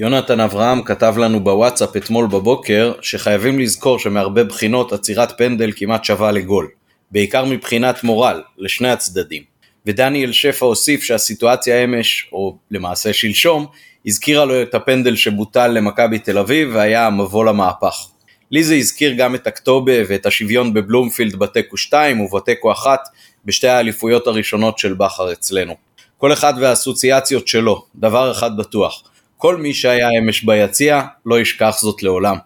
יונתן 0.00 0.40
אברהם 0.40 0.82
כתב 0.82 1.14
לנו 1.18 1.40
בוואטסאפ 1.40 1.96
אתמול 1.96 2.26
בבוקר 2.26 2.92
שחייבים 3.00 3.58
לזכור 3.58 3.98
שמהרבה 3.98 4.44
בחינות 4.44 4.92
עצירת 4.92 5.38
פנדל 5.38 5.72
כמעט 5.76 6.04
שווה 6.04 6.32
לגול, 6.32 6.68
בעיקר 7.10 7.44
מבחינת 7.44 8.04
מורל, 8.04 8.42
לשני 8.58 8.90
הצדדים. 8.90 9.42
ודניאל 9.86 10.32
שפע 10.32 10.66
הוסיף 10.66 11.02
שהסיטואציה 11.02 11.84
אמש, 11.84 12.28
או 12.32 12.56
למעשה 12.70 13.12
שלשום, 13.12 13.66
הזכירה 14.06 14.44
לו 14.44 14.62
את 14.62 14.74
הפנדל 14.74 15.16
שבוטל 15.16 15.68
למכבי 15.68 16.18
תל 16.18 16.38
אביב 16.38 16.70
והיה 16.72 17.06
המבוא 17.06 17.44
למהפך. 17.44 18.06
לי 18.50 18.64
זה 18.64 18.74
הזכיר 18.74 19.12
גם 19.12 19.34
את 19.34 19.46
אקטובה 19.46 19.92
ואת 20.08 20.26
השוויון 20.26 20.74
בבלומפילד 20.74 21.36
בתיקו 21.36 21.76
2 21.76 22.20
ובתיקו 22.20 22.72
1 22.72 22.98
בשתי 23.44 23.68
האליפויות 23.68 24.26
הראשונות 24.26 24.78
של 24.78 24.94
בכר 24.94 25.32
אצלנו. 25.32 25.74
כל 26.18 26.32
אחד 26.32 26.54
והאסוציאציות 26.60 27.48
שלו, 27.48 27.84
דבר 27.96 28.32
אחד 28.32 28.56
בטוח, 28.56 29.02
כל 29.40 29.56
מי 29.56 29.74
שהיה 29.74 30.08
אמש 30.18 30.44
ביציע 30.44 31.02
לא 31.26 31.40
ישכח 31.40 31.74
זאת 31.80 32.02
לעולם. 32.02 32.36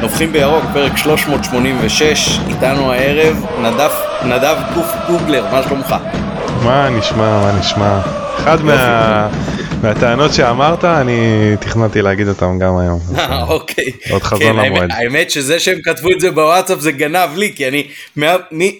נובחים 0.00 0.32
בירוק, 0.32 0.64
פרק 0.72 0.96
386, 0.96 2.38
איתנו 2.48 2.92
הערב 2.92 3.46
נדב, 3.60 3.90
נדב 4.24 4.56
גוף 4.74 4.94
גוגלר, 5.08 5.44
מה 5.52 5.62
שלומך? 5.62 5.94
מה 6.64 6.88
נשמע, 6.90 7.40
מה 7.40 7.58
נשמע? 7.60 8.00
אחד 8.42 8.62
מה... 8.62 9.28
מהטענות 9.84 10.34
שאמרת, 10.34 10.84
אני 10.84 11.16
תכננתי 11.60 12.02
להגיד 12.02 12.28
אותם 12.28 12.58
גם 12.58 12.76
היום. 12.76 13.00
אוקיי. 13.48 13.84
עוד 14.10 14.22
חזון 14.22 14.40
כן, 14.40 14.56
למועד. 14.56 14.90
האמת 14.92 15.30
שזה 15.30 15.60
שהם 15.60 15.78
כתבו 15.84 16.12
את 16.12 16.20
זה 16.20 16.30
בוואטסאפ 16.30 16.80
זה 16.80 16.92
גנב 16.92 17.36
לי, 17.36 17.52
כי 17.56 17.68
אני, 17.68 17.88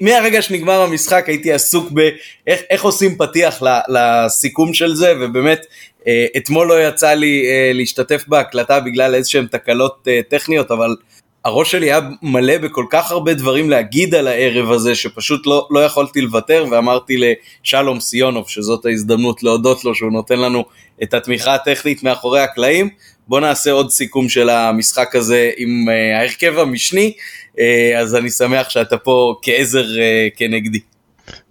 מהרגע 0.00 0.42
שנגמר 0.42 0.80
המשחק 0.80 1.24
הייתי 1.28 1.52
עסוק 1.52 1.90
באיך 1.90 2.60
איך 2.70 2.84
עושים 2.84 3.16
פתיח 3.16 3.62
לסיכום 3.88 4.74
של 4.74 4.94
זה, 4.94 5.12
ובאמת 5.20 5.66
אה, 6.06 6.26
אתמול 6.36 6.68
לא 6.68 6.88
יצא 6.88 7.12
לי 7.12 7.46
אה, 7.46 7.70
להשתתף 7.74 8.24
בהקלטה 8.28 8.80
בגלל 8.80 9.14
איזה 9.14 9.30
שהן 9.30 9.46
תקלות 9.46 10.08
אה, 10.08 10.20
טכניות, 10.28 10.70
אבל 10.70 10.96
הראש 11.44 11.70
שלי 11.70 11.86
היה 11.86 12.00
מלא 12.22 12.58
בכל 12.58 12.84
כך 12.90 13.10
הרבה 13.10 13.34
דברים 13.34 13.70
להגיד 13.70 14.14
על 14.14 14.26
הערב 14.26 14.70
הזה, 14.70 14.94
שפשוט 14.94 15.46
לא, 15.46 15.68
לא 15.70 15.84
יכולתי 15.84 16.20
לוותר, 16.20 16.64
ואמרתי 16.70 17.16
לשלום 17.16 18.00
סיונוב 18.00 18.48
שזאת 18.48 18.86
ההזדמנות 18.86 19.42
להודות 19.42 19.84
לו 19.84 19.94
שהוא 19.94 20.12
נותן 20.12 20.40
לנו 20.40 20.64
את 21.02 21.14
התמיכה 21.14 21.54
הטכנית 21.54 22.02
מאחורי 22.02 22.40
הקלעים. 22.40 22.88
בוא 23.28 23.40
נעשה 23.40 23.72
עוד 23.72 23.90
סיכום 23.90 24.28
של 24.28 24.50
המשחק 24.50 25.16
הזה 25.16 25.50
עם 25.56 25.88
אה, 25.88 26.18
ההרכב 26.18 26.58
המשני, 26.58 27.12
אה, 27.58 27.98
אז 27.98 28.14
אני 28.14 28.30
שמח 28.30 28.68
שאתה 28.68 28.96
פה 28.96 29.34
כעזר 29.42 30.00
אה, 30.00 30.28
כנגדי. 30.36 30.80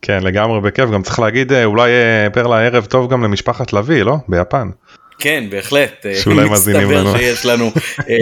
כן, 0.02 0.23
לגמרי 0.23 0.61
בכיף. 0.61 0.89
גם 0.89 1.03
צריך 1.03 1.19
להגיד, 1.19 1.53
אולי 1.53 1.91
פרלה 2.33 2.59
ערב 2.59 2.86
טוב 2.86 3.11
גם 3.11 3.23
למשפחת 3.23 3.73
לביא, 3.73 4.03
לא? 4.03 4.16
ביפן. 4.27 4.69
כן, 5.19 5.44
בהחלט. 5.50 6.06
אה, 6.06 6.16
שאולי 6.16 6.50
מאזינים 6.50 6.92
לנו. 6.92 7.03
מסתבר 7.03 7.17
שיש 7.17 7.45
לנו 7.45 7.72
אה, 8.09 8.16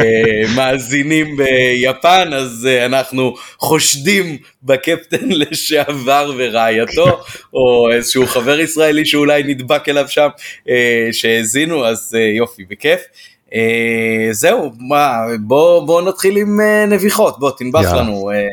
מאזינים 0.55 1.37
ביפן, 1.37 2.29
אז 2.33 2.67
אה, 2.71 2.85
אנחנו 2.85 3.35
חושדים 3.57 4.37
בקפטן 4.63 5.29
לשעבר 5.41 6.33
ורעייתו, 6.37 7.21
או 7.53 7.91
איזשהו 7.91 8.27
חבר 8.27 8.59
ישראלי 8.59 9.05
שאולי 9.05 9.43
נדבק 9.43 9.89
אליו 9.89 10.05
שם, 10.07 10.27
אה, 10.69 11.09
שהאזינו, 11.11 11.85
אז 11.85 12.15
אה, 12.15 12.37
יופי, 12.37 12.63
בכיף. 12.69 13.01
אה, 13.55 14.27
זהו, 14.31 14.71
מה, 14.79 15.17
בוא, 15.39 15.87
בוא 15.87 16.01
נתחיל 16.01 16.37
עם 16.37 16.59
אה, 16.61 16.85
נביחות, 16.85 17.39
בוא 17.39 17.51
תנבח 17.57 17.83
יאללה. 17.83 18.01
לנו. 18.01 18.31
אה, 18.33 18.47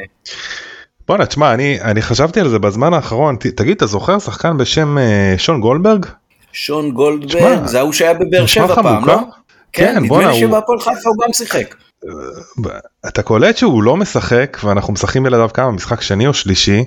בואנה, 1.09 1.27
תשמע, 1.27 1.55
אני, 1.55 1.81
אני 1.81 2.03
חשבתי 2.03 2.41
על 2.41 2.49
זה 2.49 2.59
בזמן 2.59 2.95
האחרון. 2.95 3.37
ת, 3.37 3.47
תגיד, 3.47 3.77
אתה 3.77 3.87
זוכר 3.87 4.19
שחקן 4.19 4.59
בשם 4.59 4.99
אה, 4.99 5.35
שון 5.39 5.61
גולדברג? 5.61 6.07
שון 6.59 6.91
גולדברג, 6.91 7.67
זה 7.67 7.79
ההוא 7.79 7.93
שהיה 7.93 8.15
בבאר 8.15 8.47
שבע 8.47 8.75
פעם? 8.75 9.05
לא? 9.05 9.17
כן, 9.73 9.95
כן, 9.95 10.05
נדמה 10.05 10.29
לי 10.29 10.41
שבהפועל 10.41 10.79
חיפה 10.81 11.09
הוא 11.09 11.17
גם 11.27 11.33
שיחק. 11.33 11.75
אתה 13.09 13.23
קולט 13.23 13.57
שהוא 13.57 13.83
לא 13.83 13.97
משחק 13.97 14.59
ואנחנו 14.65 14.93
משחקים 14.93 15.23
בלעדיו 15.23 15.51
כמה 15.55 15.71
משחק 15.71 16.01
שני 16.01 16.27
או 16.27 16.35
שלישי 16.35 16.85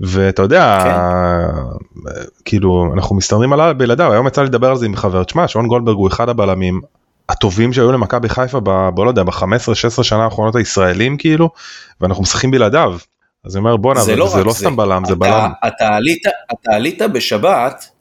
ואתה 0.00 0.42
יודע 0.42 0.78
כן. 0.84 2.00
כאילו 2.44 2.92
אנחנו 2.94 3.16
מסתדרים 3.16 3.52
עליו 3.52 3.74
בלעדיו 3.76 4.12
היום 4.12 4.26
יצא 4.26 4.40
לי 4.40 4.46
לדבר 4.46 4.70
על 4.70 4.76
זה 4.76 4.86
עם 4.86 4.96
חבר 4.96 5.24
תשמע 5.24 5.48
שון 5.48 5.66
גולדברג 5.66 5.96
הוא 5.96 6.08
אחד 6.08 6.28
הבלמים 6.28 6.80
הטובים 7.28 7.72
שהיו 7.72 7.92
למכבי 7.92 8.28
חיפה 8.28 8.60
ב... 8.62 8.88
בוא 8.94 9.04
לא 9.04 9.10
יודע 9.10 9.22
ב-15-16 9.22 10.02
שנה 10.02 10.24
האחרונות 10.24 10.56
הישראלים 10.56 11.16
כאילו 11.16 11.50
ואנחנו 12.00 12.22
משחקים 12.22 12.50
בלעדיו 12.50 12.96
אז 13.44 13.56
אני 13.56 13.64
אומר 13.64 13.76
בואנה 13.76 14.00
זה, 14.00 14.16
לא 14.16 14.28
זה 14.28 14.44
לא 14.44 14.52
סתם 14.52 14.76
בלם 14.76 15.04
זה 15.04 15.14
בלם 15.14 15.50
אתה 15.66 16.74
עלית, 16.74 17.02
בשבת, 17.02 17.86
אה, 17.88 17.93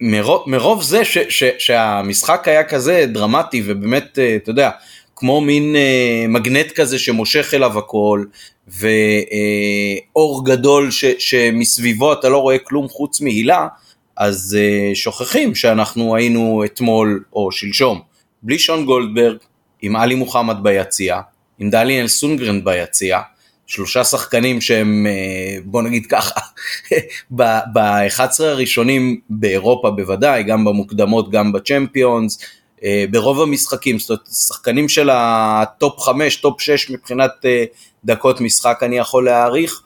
מרוב, 0.00 0.42
מרוב 0.46 0.82
זה 0.82 1.04
ש, 1.04 1.18
ש, 1.28 1.44
שהמשחק 1.58 2.48
היה 2.48 2.64
כזה 2.64 3.04
דרמטי 3.08 3.62
ובאמת, 3.66 4.18
אה, 4.18 4.36
אתה 4.36 4.50
יודע, 4.50 4.70
כמו 5.16 5.40
מין 5.40 5.76
אה, 5.76 6.24
מגנט 6.28 6.72
כזה 6.72 6.98
שמושך 6.98 7.54
אליו 7.54 7.78
הכל, 7.78 8.24
ואור 8.68 10.44
גדול 10.44 10.90
ש, 10.90 11.04
שמסביבו 11.18 12.12
אתה 12.12 12.28
לא 12.28 12.38
רואה 12.38 12.58
כלום 12.58 12.88
חוץ 12.88 13.20
מהילה, 13.20 13.68
אז 14.16 14.58
אה, 14.60 14.94
שוכחים 14.94 15.54
שאנחנו 15.54 16.16
היינו 16.16 16.62
אתמול 16.64 17.24
או 17.32 17.52
שלשום 17.52 18.00
בלי 18.42 18.58
שון 18.58 18.84
גולדברג, 18.84 19.36
עם 19.82 19.96
עלי 19.96 20.14
מוחמד 20.14 20.56
ביציע, 20.62 21.20
עם 21.58 21.70
דניאל 21.70 22.08
סונדגרן 22.08 22.64
ביציע, 22.64 23.20
שלושה 23.70 24.04
שחקנים 24.04 24.60
שהם, 24.60 25.06
אה, 25.06 25.58
בוא 25.64 25.82
נגיד 25.82 26.06
ככה, 26.06 26.40
ב-11 27.36 28.42
הראשונים 28.42 29.20
באירופה 29.30 29.90
בוודאי, 29.90 30.42
גם 30.42 30.64
במוקדמות, 30.64 31.30
גם 31.30 31.52
ב 31.52 31.60
Champions, 31.60 32.38
אה, 32.84 33.04
ברוב 33.10 33.40
המשחקים, 33.40 33.98
זאת 33.98 34.10
אומרת, 34.10 34.26
שחקנים 34.26 34.88
של 34.88 35.10
ה 35.12 35.34
top 35.34 36.00
5, 36.00 36.36
top 36.36 36.60
6 36.60 36.90
מבחינת 36.90 37.30
אה, 37.44 37.64
דקות 38.04 38.40
משחק 38.40 38.78
אני 38.82 38.98
יכול 38.98 39.24
להעריך, 39.24 39.82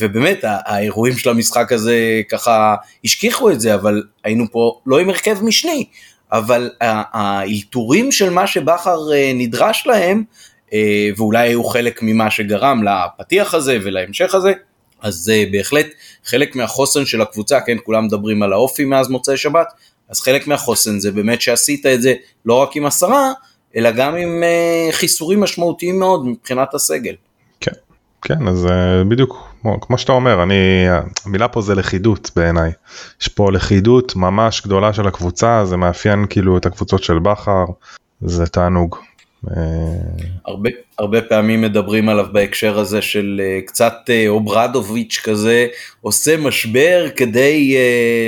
ובאמת 0.00 0.38
האירועים 0.42 1.18
של 1.18 1.30
המשחק 1.30 1.72
הזה 1.72 2.20
ככה 2.28 2.74
השכיחו 3.04 3.50
את 3.50 3.60
זה, 3.60 3.74
אבל 3.74 4.02
היינו 4.24 4.44
פה 4.50 4.80
לא 4.86 4.98
עם 4.98 5.08
הרכב 5.08 5.44
משני, 5.44 5.84
אבל 6.32 6.70
האלתורים 6.80 8.12
של 8.12 8.30
מה 8.30 8.46
שבכר 8.46 8.98
נדרש 9.34 9.86
להם, 9.86 10.24
ואולי 11.16 11.48
היו 11.48 11.64
חלק 11.64 12.02
ממה 12.02 12.30
שגרם 12.30 12.82
לפתיח 12.84 13.54
הזה 13.54 13.78
ולהמשך 13.82 14.34
הזה, 14.34 14.52
אז 15.02 15.14
זה 15.14 15.44
בהחלט 15.52 15.86
חלק 16.24 16.56
מהחוסן 16.56 17.06
של 17.06 17.20
הקבוצה, 17.20 17.60
כן, 17.60 17.76
כולם 17.84 18.04
מדברים 18.04 18.42
על 18.42 18.52
האופי 18.52 18.84
מאז 18.84 19.08
מוצאי 19.08 19.36
שבת, 19.36 19.66
אז 20.08 20.20
חלק 20.20 20.46
מהחוסן 20.46 21.00
זה 21.00 21.12
באמת 21.12 21.40
שעשית 21.40 21.86
את 21.86 22.02
זה 22.02 22.14
לא 22.44 22.54
רק 22.54 22.76
עם 22.76 22.86
עשרה, 22.86 23.32
אלא 23.76 23.90
גם 23.90 24.16
עם 24.16 24.42
אה, 24.42 24.88
חיסורים 24.92 25.40
משמעותיים 25.40 25.98
מאוד 25.98 26.26
מבחינת 26.26 26.74
הסגל. 26.74 27.14
כן, 27.60 27.72
כן, 28.22 28.48
אז 28.48 28.66
אה, 28.66 29.04
בדיוק 29.04 29.48
כמו, 29.62 29.80
כמו 29.80 29.98
שאתה 29.98 30.12
אומר, 30.12 30.42
אני, 30.42 30.54
המילה 31.24 31.48
פה 31.48 31.60
זה 31.60 31.74
לכידות 31.74 32.30
בעיניי. 32.36 32.72
יש 33.20 33.28
פה 33.28 33.52
לכידות 33.52 34.16
ממש 34.16 34.62
גדולה 34.62 34.92
של 34.92 35.06
הקבוצה, 35.06 35.64
זה 35.64 35.76
מאפיין 35.76 36.26
כאילו 36.30 36.58
את 36.58 36.66
הקבוצות 36.66 37.02
של 37.02 37.18
בכר, 37.18 37.64
זה 38.20 38.46
תענוג. 38.46 38.96
אה, 39.46 39.54
הרבה, 40.46 40.70
הרבה 40.98 41.22
פעמים 41.22 41.60
מדברים 41.60 42.08
עליו 42.08 42.26
בהקשר 42.32 42.78
הזה 42.78 43.02
של 43.02 43.40
uh, 43.40 43.66
קצת 43.66 43.94
uh, 44.06 44.28
אוברדוביץ' 44.28 45.20
כזה 45.24 45.66
עושה 46.00 46.36
משבר 46.36 47.06
כדי 47.16 47.76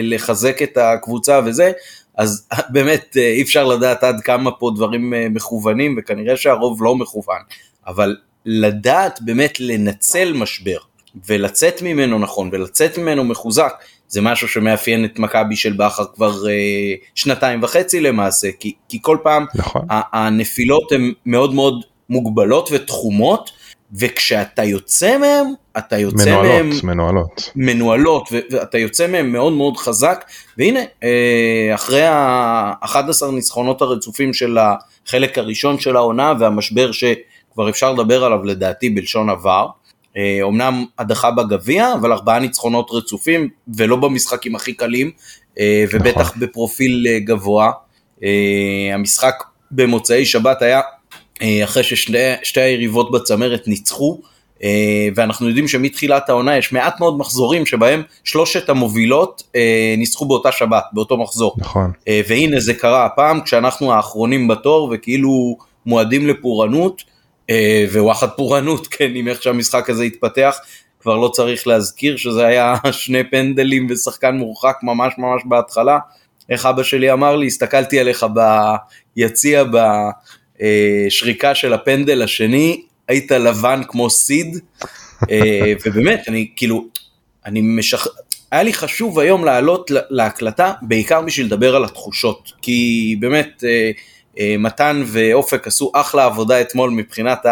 לחזק 0.03 0.62
את 0.62 0.76
הקבוצה 0.76 1.41
וזה, 1.47 1.72
אז 2.16 2.48
באמת 2.72 3.16
אי 3.16 3.43
אפשר 3.43 3.65
לדעת 3.65 4.04
עד 4.04 4.21
כמה 4.21 4.50
פה 4.50 4.71
דברים 4.76 5.15
מכוונים 5.31 5.97
וכנראה 5.98 6.37
שהרוב 6.37 6.82
לא 6.84 6.97
מכוון, 6.97 7.41
אבל 7.87 8.16
לדעת 8.47 9.18
באמת 9.22 9.60
לנצל 9.60 10.33
משבר 10.33 10.78
ולצאת 11.27 11.83
ממנו 11.83 12.18
נכון 12.18 12.48
ולצאת 12.53 12.98
ממנו 12.98 13.24
מחוזק 13.24 13.72
זה 14.10 14.21
משהו 14.21 14.48
שמאפיין 14.48 15.04
את 15.04 15.18
מכבי 15.18 15.57
של 15.57 15.72
בכר 15.72 16.04
כבר 16.15 16.33
uh, 16.33 17.07
שנתיים 17.15 17.62
וחצי 17.62 18.01
למעשה, 18.01 18.48
כי, 18.60 18.74
כי 18.89 18.98
כל 19.03 19.16
פעם 19.22 19.47
נכון, 19.54 19.83
הנפילות 19.89 20.92
הן 20.92 21.12
מאוד 21.27 21.54
מאוד 21.54 21.84
מוגבלות 22.10 22.68
ותחומות, 22.72 23.51
וכשאתה 23.92 24.65
יוצא 24.65 25.18
מהם, 25.18 25.47
אתה 25.78 25.98
יוצא 25.98 26.42
מהם 26.42 26.66
מנוהלות, 26.66 26.84
מנוהלות. 26.84 27.53
מנוהלות, 27.57 28.28
ו- 28.33 28.39
ואתה 28.51 28.78
יוצא 28.78 29.07
מהם 29.07 29.33
מאוד 29.33 29.53
מאוד 29.53 29.77
חזק, 29.77 30.24
והנה, 30.59 30.80
אה, 31.03 31.71
אחרי 31.74 32.03
ה-11 32.03 33.27
ניצחונות 33.33 33.83
הרצופים 33.83 34.34
של 34.34 34.59
החלק 35.06 35.39
הראשון 35.39 35.78
של 35.78 35.97
העונה, 35.97 36.33
והמשבר 36.41 36.91
שכבר 36.92 37.68
אפשר 37.68 37.92
לדבר 37.92 38.24
עליו 38.24 38.45
לדעתי 38.45 38.91
בלשון 38.91 39.30
עבר, 39.30 39.66
אה, 39.66 39.79
אומנם 40.42 40.84
הדחה 40.98 41.30
בגביע, 41.30 41.95
אבל 41.95 42.12
ארבעה 42.12 42.39
ניצחונות 42.39 42.91
רצופים, 42.92 43.48
ולא 43.77 43.97
במשחקים 43.97 44.54
הכי 44.54 44.72
קלים, 44.72 45.10
אה, 45.59 45.84
ובטח 45.92 46.36
בפרופיל 46.36 47.07
אה, 47.09 47.18
גבוה. 47.18 47.71
אה, 48.24 48.95
המשחק 48.95 49.34
במוצאי 49.71 50.24
שבת 50.24 50.62
היה 50.62 50.80
אה, 51.42 51.65
אחרי 51.65 51.83
ששתי 51.83 52.60
היריבות 52.60 53.10
בצמרת 53.10 53.68
ניצחו, 53.68 54.21
אה, 54.62 55.09
ואנחנו 55.15 55.48
יודעים 55.48 55.68
שמתחילת 55.68 56.28
העונה 56.28 56.56
יש 56.56 56.72
מעט 56.72 57.01
מאוד 57.01 57.18
מחזורים 57.18 57.66
שבהם 57.66 58.03
שלושת 58.24 58.68
המובילות 58.68 59.42
ניצחו 59.98 60.24
באותה 60.24 60.53
שבת, 60.53 60.84
באותו 60.92 61.16
מחזור. 61.16 61.54
נכון. 61.59 61.92
והנה 62.28 62.60
זה 62.60 62.74
קרה 62.74 63.06
הפעם 63.06 63.41
כשאנחנו 63.41 63.92
האחרונים 63.92 64.48
בתור 64.48 64.91
וכאילו 64.92 65.56
מועדים 65.86 66.27
לפורענות, 66.27 67.03
ווואחד 67.93 68.29
פורענות, 68.29 68.87
כן, 68.95 69.11
עם 69.15 69.29
איך 69.29 69.43
שהמשחק 69.43 69.91
הזה 69.91 70.03
התפתח. 70.03 70.57
כבר 71.01 71.17
לא 71.17 71.29
צריך 71.29 71.67
להזכיר 71.67 72.17
שזה 72.17 72.47
היה 72.47 72.75
שני 72.93 73.31
פנדלים 73.31 73.87
ושחקן 73.91 74.35
מורחק 74.35 74.77
ממש 74.83 75.15
ממש 75.19 75.43
בהתחלה. 75.45 75.99
איך 76.51 76.67
אבא 76.67 76.83
שלי 76.83 77.13
אמר 77.13 77.37
לי, 77.37 77.47
הסתכלתי 77.47 78.01
עליך 78.01 78.27
ביציע 79.17 79.65
בשריקה 80.61 81.55
של 81.55 81.73
הפנדל 81.73 82.23
השני, 82.23 82.83
היית 83.09 83.33
לבן 83.33 83.81
כמו 83.89 84.11
סיד, 84.11 84.59
אה, 85.31 85.73
ובאמת, 85.87 86.29
אני 86.29 86.51
כאילו, 86.57 86.87
אני 87.47 87.61
משח... 87.63 88.07
היה 88.51 88.63
לי 88.63 88.73
חשוב 88.73 89.19
היום 89.19 89.45
לעלות 89.45 89.91
להקלטה, 90.11 90.73
בעיקר 90.83 91.23
בשביל 91.23 91.47
לדבר 91.47 91.77
על 91.77 91.85
התחושות, 91.85 92.53
כי 92.63 93.17
באמת, 93.21 93.65
אה, 93.65 93.69
אה, 93.69 93.91
מתן 94.59 95.03
ואופק 95.07 95.66
עשו 95.66 95.92
אחלה 95.95 96.25
עבודה 96.25 96.60
אתמול 96.60 96.91
מבחינת 96.91 97.47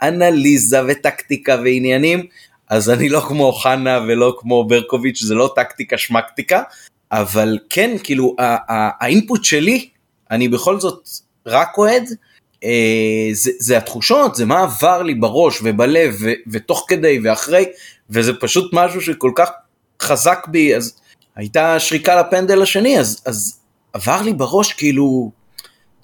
האנליזה 0.00 0.80
וטקטיקה 0.88 1.56
ועניינים, 1.64 2.26
אז 2.68 2.90
אני 2.90 3.08
לא 3.08 3.20
כמו 3.20 3.52
חנה 3.52 4.00
ולא 4.08 4.36
כמו 4.38 4.64
ברקוביץ', 4.64 5.22
זה 5.22 5.34
לא 5.34 5.52
טקטיקה 5.56 5.98
שמקטיקה, 5.98 6.62
אבל 7.12 7.58
כן, 7.70 7.96
כאילו, 8.02 8.36
האינפוט 9.00 9.44
שלי, 9.44 9.88
אני 10.30 10.48
בכל 10.48 10.80
זאת 10.80 11.08
רק 11.46 11.78
אוהד, 11.78 12.04
אה, 12.64 13.28
זה, 13.32 13.50
זה 13.58 13.78
התחושות, 13.78 14.34
זה 14.34 14.44
מה 14.44 14.62
עבר 14.62 15.02
לי 15.02 15.14
בראש 15.14 15.60
ובלב 15.64 16.16
ו, 16.20 16.30
ותוך 16.50 16.86
כדי 16.88 17.20
ואחרי, 17.24 17.64
וזה 18.10 18.32
פשוט 18.40 18.70
משהו 18.72 19.00
שכל 19.00 19.32
כך 19.34 19.50
חזק 20.02 20.46
בי, 20.48 20.76
אז 20.76 21.00
הייתה 21.36 21.80
שריקה 21.80 22.20
לפנדל 22.20 22.62
השני, 22.62 22.98
אז, 22.98 23.22
אז 23.26 23.60
עבר 23.92 24.22
לי 24.22 24.32
בראש 24.32 24.72
כאילו, 24.72 25.30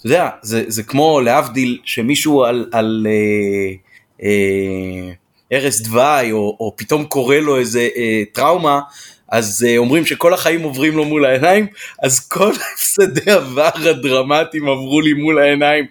אתה 0.04 0.12
יודע, 0.12 0.28
זה, 0.42 0.64
זה 0.66 0.82
כמו 0.82 1.20
להבדיל 1.20 1.78
שמישהו 1.84 2.44
על, 2.44 2.66
על 2.72 3.06
אה, 3.10 3.74
אה, 4.22 5.12
ערש 5.50 5.80
דווי, 5.80 6.32
או, 6.32 6.56
או 6.60 6.74
פתאום 6.76 7.04
קורה 7.04 7.40
לו 7.40 7.58
איזה 7.58 7.88
אה, 7.96 8.22
טראומה, 8.32 8.80
אז 9.28 9.66
uh, 9.68 9.78
אומרים 9.78 10.06
שכל 10.06 10.34
החיים 10.34 10.62
עוברים 10.62 10.96
לו 10.96 11.04
מול 11.04 11.24
העיניים, 11.24 11.66
אז 12.02 12.28
כל 12.28 12.52
הפסדי 12.74 13.30
עבר 13.30 13.68
הדרמטיים 13.90 14.68
עברו 14.68 15.00
לי 15.00 15.12
מול 15.12 15.38
העיניים. 15.38 15.86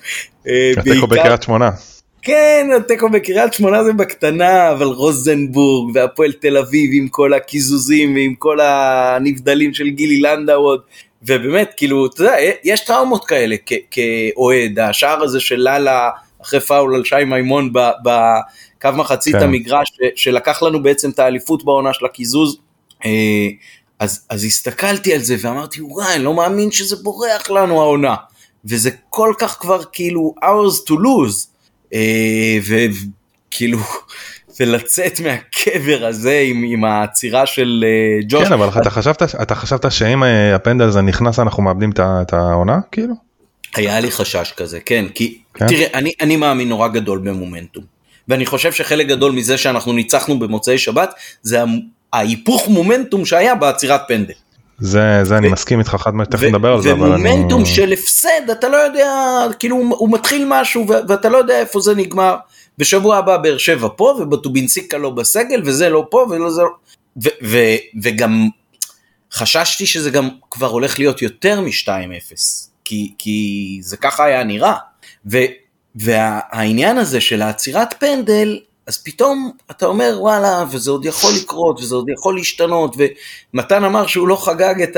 אה, 0.47 0.71
התיקו 0.77 1.07
בקריית 1.07 1.43
שמונה. 1.43 1.69
כן, 2.21 2.67
התיקו 2.77 3.09
בקריית 3.09 3.53
שמונה 3.53 3.83
זה 3.83 3.93
בקטנה, 3.93 4.71
אבל 4.71 4.85
רוזנבורג 4.85 5.95
והפועל 5.95 6.31
תל 6.31 6.57
אביב 6.57 6.89
עם 6.93 7.07
כל 7.07 7.33
הקיזוזים 7.33 8.15
ועם 8.15 8.35
כל 8.35 8.59
הנבדלים 8.61 9.73
של 9.73 9.89
גילי 9.89 10.21
לנדאו 10.21 10.61
עוד. 10.61 10.81
ובאמת, 11.23 11.73
כאילו, 11.77 12.05
אתה 12.05 12.21
יודע, 12.21 12.35
יש 12.63 12.79
טראומות 12.79 13.25
כאלה 13.25 13.55
כאוהד, 13.91 14.79
השער 14.79 15.23
הזה 15.23 15.39
של 15.39 15.55
לאלה 15.55 16.09
אחרי 16.41 16.59
פאול 16.59 16.95
על 16.95 17.03
שי 17.03 17.23
מימון 17.25 17.73
בקו 17.73 18.89
מחצית 18.93 19.35
כן. 19.35 19.43
המגרש, 19.43 19.91
שלקח 20.15 20.63
לנו 20.63 20.83
בעצם 20.83 21.09
את 21.09 21.19
האליפות 21.19 21.65
בעונה 21.65 21.93
של 21.93 22.05
הקיזוז, 22.05 22.57
אה, 23.05 23.47
אז, 23.99 24.25
אז 24.29 24.43
הסתכלתי 24.43 25.13
על 25.13 25.19
זה 25.19 25.35
ואמרתי, 25.41 25.81
וואי, 25.81 26.15
אני 26.15 26.23
לא 26.23 26.33
מאמין 26.33 26.71
שזה 26.71 26.95
בורח 26.95 27.49
לנו 27.49 27.81
העונה. 27.81 28.15
וזה 28.65 28.89
כל 29.09 29.33
כך 29.37 29.57
כבר 29.59 29.83
כאילו 29.83 30.35
ours 30.41 30.89
to 30.89 30.93
lose. 30.93 31.47
אה, 31.93 32.57
וכאילו, 32.67 33.79
ולצאת 34.59 35.19
מהקבר 35.19 36.05
הזה 36.05 36.43
עם, 36.45 36.63
עם 36.67 36.85
העצירה 36.85 37.45
של 37.45 37.85
uh, 38.21 38.25
ג'וש. 38.27 38.47
כן, 38.47 38.53
אבל 38.53 38.69
אתה 38.81 38.89
חשבת, 38.89 39.21
אתה 39.41 39.55
חשבת 39.55 39.91
שאם 39.91 40.23
הפנדל 40.55 40.85
הזה 40.85 41.01
נכנס 41.01 41.39
אנחנו 41.39 41.63
מאבדים 41.63 41.91
את 42.01 42.33
העונה 42.33 42.79
כאילו? 42.91 43.13
היה 43.75 43.99
לי 43.99 44.11
חשש 44.11 44.53
כזה, 44.57 44.79
כן, 44.79 45.05
כי 45.15 45.37
כן? 45.53 45.67
תראה, 45.67 45.87
אני, 45.93 46.13
אני 46.21 46.35
מאמין 46.35 46.69
נורא 46.69 46.87
גדול 46.87 47.19
במומנטום. 47.19 47.83
ואני 48.27 48.45
חושב 48.45 48.71
שחלק 48.71 49.07
גדול 49.07 49.31
מזה 49.31 49.57
שאנחנו 49.57 49.93
ניצחנו 49.93 50.39
במוצאי 50.39 50.77
שבת, 50.77 51.13
זה 51.41 51.63
ההיפוך 52.13 52.67
מומנטום 52.67 53.25
שהיה 53.25 53.55
בעצירת 53.55 54.01
פנדל. 54.07 54.33
זה 54.79 55.23
זה 55.23 55.33
ו- 55.33 55.37
אני 55.37 55.47
מסכים 55.47 55.79
איתך 55.79 55.95
חד 55.99 56.11
משמעית, 56.11 56.31
תכף 56.31 56.43
נדבר 56.43 56.73
על 56.73 56.81
זה, 56.81 56.91
אבל 56.91 57.11
אני... 57.11 57.29
ומומנטום 57.29 57.65
של 57.65 57.93
הפסד, 57.93 58.49
אתה 58.51 58.69
לא 58.69 58.77
יודע, 58.77 59.11
כאילו 59.59 59.75
הוא 59.75 60.11
מתחיל 60.11 60.45
משהו 60.47 60.87
ואתה 61.07 61.29
לא 61.29 61.37
יודע 61.37 61.59
איפה 61.59 61.79
זה 61.79 61.95
נגמר. 61.95 62.35
בשבוע 62.77 63.17
הבא 63.17 63.37
באר 63.37 63.57
שבע 63.57 63.87
פה 63.95 64.15
ובטובינסיקה 64.19 64.97
לא 64.97 65.09
בסגל 65.09 65.61
וזה 65.65 65.89
לא 65.89 66.07
פה 66.09 66.25
ולא 66.29 66.51
זה 66.51 66.61
לא... 66.61 66.69
ו- 67.23 67.45
ו- 67.45 68.01
וגם 68.01 68.49
חששתי 69.33 69.85
שזה 69.85 70.09
גם 70.09 70.29
כבר 70.51 70.67
הולך 70.67 70.99
להיות 70.99 71.21
יותר 71.21 71.61
מ-2-0, 71.61 72.35
כי, 72.85 73.13
כי 73.17 73.79
זה 73.81 73.97
ככה 73.97 74.25
היה 74.25 74.43
נראה. 74.43 74.75
ו- 75.31 75.37
והעניין 75.95 76.97
הזה 76.97 77.21
של 77.21 77.41
העצירת 77.41 77.93
פנדל, 77.99 78.59
אז 78.87 78.97
פתאום 79.03 79.51
אתה 79.71 79.85
אומר 79.85 80.17
וואלה 80.19 80.65
וזה 80.71 80.91
עוד 80.91 81.05
יכול 81.05 81.31
לקרות 81.43 81.79
וזה 81.79 81.95
עוד 81.95 82.09
יכול 82.09 82.35
להשתנות 82.35 82.95
ומתן 83.53 83.83
אמר 83.83 84.07
שהוא 84.07 84.27
לא 84.27 84.35
חגג 84.35 84.81
את 84.81 84.97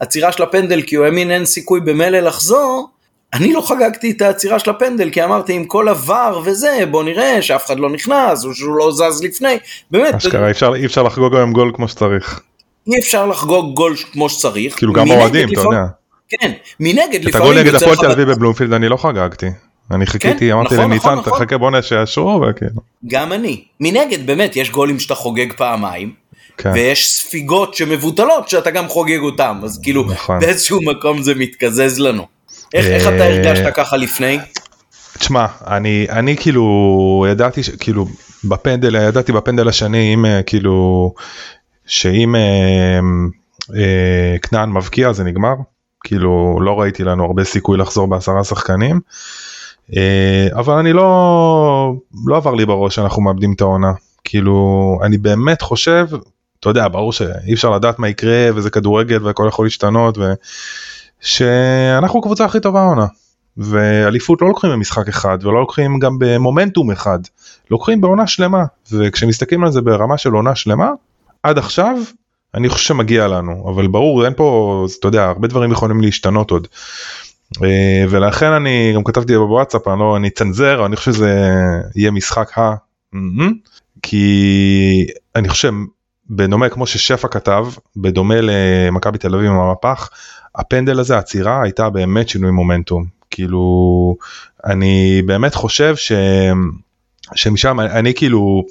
העצירה 0.00 0.32
של 0.32 0.42
הפנדל 0.42 0.82
כי 0.82 0.96
הוא 0.96 1.04
האמין 1.04 1.30
אין 1.30 1.44
סיכוי 1.44 1.80
במילא 1.80 2.20
לחזור 2.20 2.88
אני 3.34 3.52
לא 3.52 3.60
חגגתי 3.60 4.10
את 4.10 4.22
העצירה 4.22 4.58
של 4.58 4.70
הפנדל 4.70 5.10
כי 5.10 5.24
אמרתי 5.24 5.52
עם 5.52 5.64
כל 5.64 5.88
עבר 5.88 6.40
וזה 6.44 6.84
בוא 6.90 7.04
נראה 7.04 7.42
שאף 7.42 7.66
אחד 7.66 7.78
לא 7.78 7.90
נכנס 7.90 8.44
או 8.44 8.54
שהוא 8.54 8.76
לא 8.76 8.92
זז 8.92 9.22
לפני 9.22 9.56
באמת. 9.90 10.14
אשכרה 10.14 10.46
אי 10.74 10.86
אפשר, 10.86 11.02
לחגוג 11.02 11.36
היום 11.36 11.52
גול 11.52 11.72
כמו 11.74 11.88
שצריך. 11.88 12.40
אי 12.92 12.98
אפשר 12.98 13.26
לחגוג 13.26 13.74
גול 13.74 13.96
כמו 14.12 14.28
שצריך. 14.28 14.76
כאילו 14.76 14.92
גם 14.92 15.10
אוהדים 15.10 15.48
אתה 15.52 15.60
יודע. 15.60 15.84
כן 16.28 16.52
מנגד 16.80 17.24
לפעמים. 17.24 17.28
את 17.28 17.34
הגול 17.34 17.58
נגד 17.58 17.74
הפועל 17.74 17.96
תל 17.96 18.10
אביב 18.10 18.30
בבלומפילד 18.30 18.72
אני 18.72 18.88
לא 18.88 18.96
חגגתי. 18.96 19.46
אני 19.90 20.06
חיכיתי, 20.06 20.38
כן, 20.48 20.52
אמרתי 20.52 20.74
נכון, 20.74 20.90
לניצן, 20.90 21.14
נכון, 21.14 21.22
תחכה 21.22 21.56
נכון. 21.56 21.72
בוא 21.72 21.80
שיאשרו, 21.80 22.40
וכאילו. 22.50 22.80
גם 23.06 23.32
אני. 23.32 23.64
מנגד, 23.80 24.26
באמת, 24.26 24.56
יש 24.56 24.70
גולים 24.70 25.00
שאתה 25.00 25.14
חוגג 25.14 25.52
פעמיים, 25.52 26.12
כן. 26.58 26.70
ויש 26.74 27.06
ספיגות 27.06 27.74
שמבוטלות 27.74 28.48
שאתה 28.48 28.70
גם 28.70 28.88
חוגג 28.88 29.18
אותם, 29.18 29.60
אז 29.64 29.80
כאילו, 29.82 30.04
נכון. 30.04 30.40
באיזשהו 30.40 30.82
מקום 30.82 31.22
זה 31.22 31.34
מתקזז 31.34 31.98
לנו. 31.98 32.33
איך, 32.74 32.86
איך 32.86 33.02
אתה 33.02 33.20
אה, 33.20 33.26
הרגשת 33.26 33.74
ככה 33.74 33.96
לפני? 33.96 34.38
תשמע, 35.18 35.46
אני, 35.66 36.06
אני 36.10 36.36
כאילו 36.36 37.26
ידעתי, 37.30 37.60
כאילו, 37.80 38.06
בפנדל, 38.44 38.94
ידעתי 38.94 39.32
בפנדל 39.32 39.68
השני, 39.68 40.14
אם 40.14 40.26
אה, 40.26 40.42
כאילו, 40.42 41.12
שאם 41.86 42.36
אה, 42.36 43.00
אה, 43.76 44.36
כנען 44.42 44.70
מבקיע 44.70 45.12
זה 45.12 45.24
נגמר. 45.24 45.54
כאילו 46.04 46.58
לא 46.60 46.80
ראיתי 46.80 47.04
לנו 47.04 47.24
הרבה 47.24 47.44
סיכוי 47.44 47.78
לחזור 47.78 48.06
בעשרה 48.06 48.44
שחקנים. 48.44 49.00
אה, 49.96 50.48
אבל 50.52 50.74
אני 50.74 50.92
לא 50.92 51.94
לא 52.26 52.36
עבר 52.36 52.54
לי 52.54 52.66
בראש 52.66 52.94
שאנחנו 52.94 53.22
מאבדים 53.22 53.52
את 53.52 53.60
העונה 53.60 53.92
כאילו 54.24 54.98
אני 55.02 55.18
באמת 55.18 55.62
חושב 55.62 56.06
אתה 56.60 56.68
יודע 56.68 56.88
ברור 56.88 57.12
שאי 57.12 57.54
אפשר 57.54 57.70
לדעת 57.70 57.98
מה 57.98 58.08
יקרה 58.08 58.48
וזה 58.54 58.70
כדורגל 58.70 59.26
והכל 59.26 59.46
יכול 59.48 59.66
להשתנות 59.66 60.18
ושאנחנו 61.24 62.18
הקבוצה 62.18 62.44
הכי 62.44 62.60
טובה 62.60 62.80
העונה. 62.80 63.06
ואליפות 63.56 64.42
לא 64.42 64.48
לוקחים 64.48 64.70
במשחק 64.70 65.08
אחד 65.08 65.38
ולא 65.42 65.60
לוקחים 65.60 65.98
גם 65.98 66.18
במומנטום 66.18 66.90
אחד 66.90 67.18
לוקחים 67.70 68.00
בעונה 68.00 68.26
שלמה 68.26 68.64
וכשמסתכלים 68.92 69.64
על 69.64 69.72
זה 69.72 69.80
ברמה 69.80 70.18
של 70.18 70.32
עונה 70.32 70.54
שלמה 70.54 70.90
עד 71.42 71.58
עכשיו 71.58 71.96
אני 72.54 72.68
חושב 72.68 72.84
שמגיע 72.84 73.28
לנו 73.28 73.72
אבל 73.74 73.86
ברור 73.86 74.24
אין 74.24 74.34
פה 74.36 74.86
אתה 74.98 75.08
יודע 75.08 75.24
הרבה 75.24 75.48
דברים 75.48 75.72
יכולים 75.72 76.00
להשתנות 76.00 76.50
עוד. 76.50 76.68
אה, 77.64 78.04
ולכן 78.10 78.52
אני 78.52 78.92
גם 78.94 79.04
כתבתי 79.04 79.36
בוואטסאפ 79.36 79.88
אני 79.88 80.00
לא 80.00 80.16
אני 80.16 80.30
צנזר 80.30 80.86
אני 80.86 80.96
חושב 80.96 81.12
שזה 81.12 81.54
יהיה 81.96 82.10
משחק 82.10 82.58
ה... 82.58 82.74
כי 84.02 85.06
אני 85.36 85.48
חושב 85.48 85.72
בדומה 86.30 86.68
כמו 86.68 86.86
ששפע 86.86 87.28
כתב 87.28 87.66
בדומה 87.96 88.34
למכבי 88.40 89.18
תל 89.18 89.34
אביב 89.34 89.50
עם 89.50 89.58
המפח 89.58 90.10
הפנדל 90.54 91.00
הזה 91.00 91.16
העצירה 91.16 91.62
הייתה 91.62 91.90
באמת 91.90 92.28
שינוי 92.28 92.50
מומנטום. 92.50 93.04
כאילו 93.30 94.16
אני 94.64 95.22
באמת 95.26 95.54
חושב 95.54 95.96
ש... 95.96 96.12
שמשם 97.34 97.80
אני 97.80 98.14
כאילו 98.14 98.64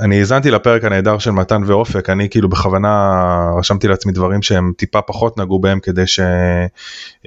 אני 0.00 0.18
האזנתי 0.18 0.50
לפרק 0.50 0.84
הנהדר 0.84 1.18
של 1.18 1.30
מתן 1.30 1.62
ואופק 1.66 2.10
אני 2.10 2.28
כאילו 2.28 2.48
בכוונה 2.48 3.12
רשמתי 3.58 3.88
לעצמי 3.88 4.12
דברים 4.12 4.42
שהם 4.42 4.72
טיפה 4.76 5.02
פחות 5.02 5.38
נגעו 5.38 5.58
בהם 5.58 5.80
כדי 5.80 6.06
ש... 6.06 6.20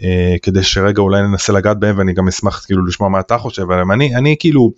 אה, 0.03 0.35
כדי 0.41 0.63
שרגע 0.63 1.01
אולי 1.01 1.21
ננסה 1.21 1.53
לגעת 1.53 1.79
בהם 1.79 1.97
ואני 1.97 2.13
גם 2.13 2.27
אשמח 2.27 2.65
כאילו 2.65 2.85
לשמוע 2.85 3.09
מה 3.09 3.19
אתה 3.19 3.37
חושב 3.37 3.71
עליהם. 3.71 3.91
אני 3.91 4.15
אני 4.15 4.35
כאילו 4.39 4.71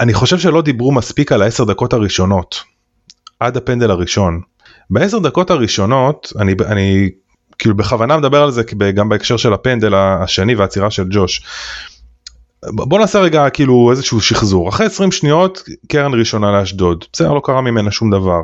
אני 0.00 0.14
חושב 0.14 0.38
שלא 0.38 0.62
דיברו 0.62 0.92
מספיק 0.92 1.32
על 1.32 1.42
העשר 1.42 1.64
דקות 1.64 1.92
הראשונות 1.92 2.62
עד 3.46 3.56
הפנדל 3.56 3.90
הראשון. 3.90 4.40
בעשר 4.90 5.18
דקות 5.18 5.50
הראשונות 5.50 6.32
אני 6.38 6.54
אני 6.66 7.10
כאילו 7.58 7.76
בכוונה 7.76 8.16
מדבר 8.16 8.42
על 8.42 8.50
זה 8.50 8.62
גם 8.94 9.08
בהקשר 9.08 9.36
של 9.36 9.52
הפנדל 9.52 9.94
השני 9.94 10.54
והעצירה 10.54 10.90
של 10.90 11.04
ג'וש. 11.10 11.42
בוא 12.66 12.98
נעשה 12.98 13.20
רגע 13.20 13.50
כאילו 13.50 13.90
איזשהו 13.90 14.20
שחזור 14.20 14.68
אחרי 14.68 14.86
20 14.86 15.12
שניות 15.12 15.62
קרן 15.88 16.14
ראשונה 16.14 16.52
לאשדוד 16.52 17.04
בסדר 17.12 17.32
לא 17.32 17.40
קרה 17.44 17.60
ממנה 17.60 17.90
שום 17.90 18.10
דבר. 18.10 18.40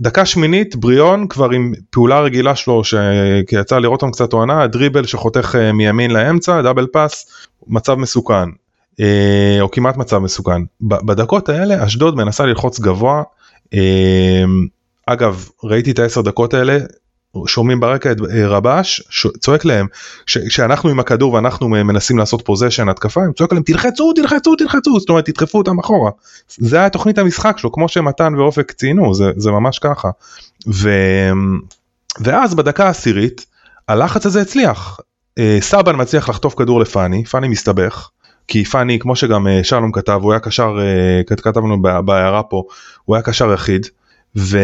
דקה 0.00 0.26
שמינית 0.26 0.76
בריאון 0.76 1.28
כבר 1.28 1.50
עם 1.50 1.72
פעולה 1.90 2.20
רגילה 2.20 2.54
שלו 2.54 2.82
שיצא 2.84 3.78
לראות 3.78 4.02
אותם 4.02 4.12
קצת 4.12 4.32
עונה 4.32 4.66
דריבל 4.66 5.06
שחותך 5.06 5.54
אה, 5.58 5.72
מימין 5.72 6.10
לאמצע 6.10 6.62
דאבל 6.62 6.86
פאס 6.86 7.26
מצב 7.66 7.94
מסוכן 7.94 8.48
אה, 9.00 9.58
או 9.60 9.70
כמעט 9.70 9.96
מצב 9.96 10.18
מסוכן 10.18 10.62
בדקות 10.80 11.48
האלה 11.48 11.86
אשדוד 11.86 12.16
מנסה 12.16 12.46
ללחוץ 12.46 12.80
גבוה 12.80 13.22
אגב 15.06 15.48
ראיתי 15.64 15.90
את 15.90 15.98
העשר 15.98 16.20
דקות 16.20 16.54
האלה 16.54 16.78
שומעים 17.46 17.80
ברקע 17.80 18.12
את 18.12 18.16
אה, 18.30 18.48
רבש 18.48 19.02
צועק 19.38 19.64
להם 19.64 19.86
כשאנחנו 20.26 20.90
עם 20.90 21.00
הכדור 21.00 21.32
ואנחנו 21.32 21.68
מנסים 21.68 22.18
לעשות 22.18 22.42
פוזיישן 22.44 22.88
התקפה 22.88 23.22
הם 23.24 23.32
צועק 23.32 23.52
להם 23.52 23.62
תלחצו 23.62 24.12
תלחצו 24.12 24.56
תלחצו 24.56 25.00
זאת 25.00 25.08
אומרת 25.08 25.24
תדחפו 25.24 25.58
אותם 25.58 25.78
אחורה 25.78 26.10
זה 26.48 26.76
היה 26.76 26.90
תוכנית 26.90 27.18
המשחק 27.18 27.58
שלו 27.58 27.72
כמו 27.72 27.88
שמתן 27.88 28.34
ואופק 28.34 28.72
ציינו 28.72 29.14
זה, 29.14 29.30
זה 29.36 29.50
ממש 29.50 29.78
ככה. 29.78 30.08
ו... 30.68 30.90
ואז 32.20 32.54
בדקה 32.54 32.86
העשירית 32.86 33.46
הלחץ 33.88 34.26
הזה 34.26 34.40
הצליח. 34.40 35.00
אה, 35.38 35.58
סבן 35.60 36.00
מצליח 36.00 36.28
לחטוף 36.28 36.54
כדור 36.54 36.80
לפאני 36.80 37.24
פאני 37.24 37.48
מסתבך 37.48 38.10
כי 38.48 38.64
פאני 38.64 38.98
כמו 38.98 39.16
שגם 39.16 39.46
אה, 39.46 39.64
שלום 39.64 39.92
כתב 39.92 40.20
הוא 40.22 40.32
היה 40.32 40.40
קשר 40.40 40.76
כתבנו 41.26 41.82
בהערה 41.82 42.42
פה 42.42 42.64
הוא 43.04 43.16
היה 43.16 43.22
קשר 43.22 43.52
יחיד 43.54 43.86
ו... 44.36 44.58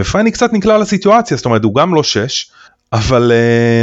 ופאני 0.00 0.30
קצת 0.30 0.52
נקלע 0.52 0.78
לסיטואציה, 0.78 1.36
זאת 1.36 1.46
אומרת 1.46 1.64
הוא 1.64 1.74
גם 1.74 1.94
לא 1.94 2.02
6, 2.02 2.50
אבל, 2.92 3.32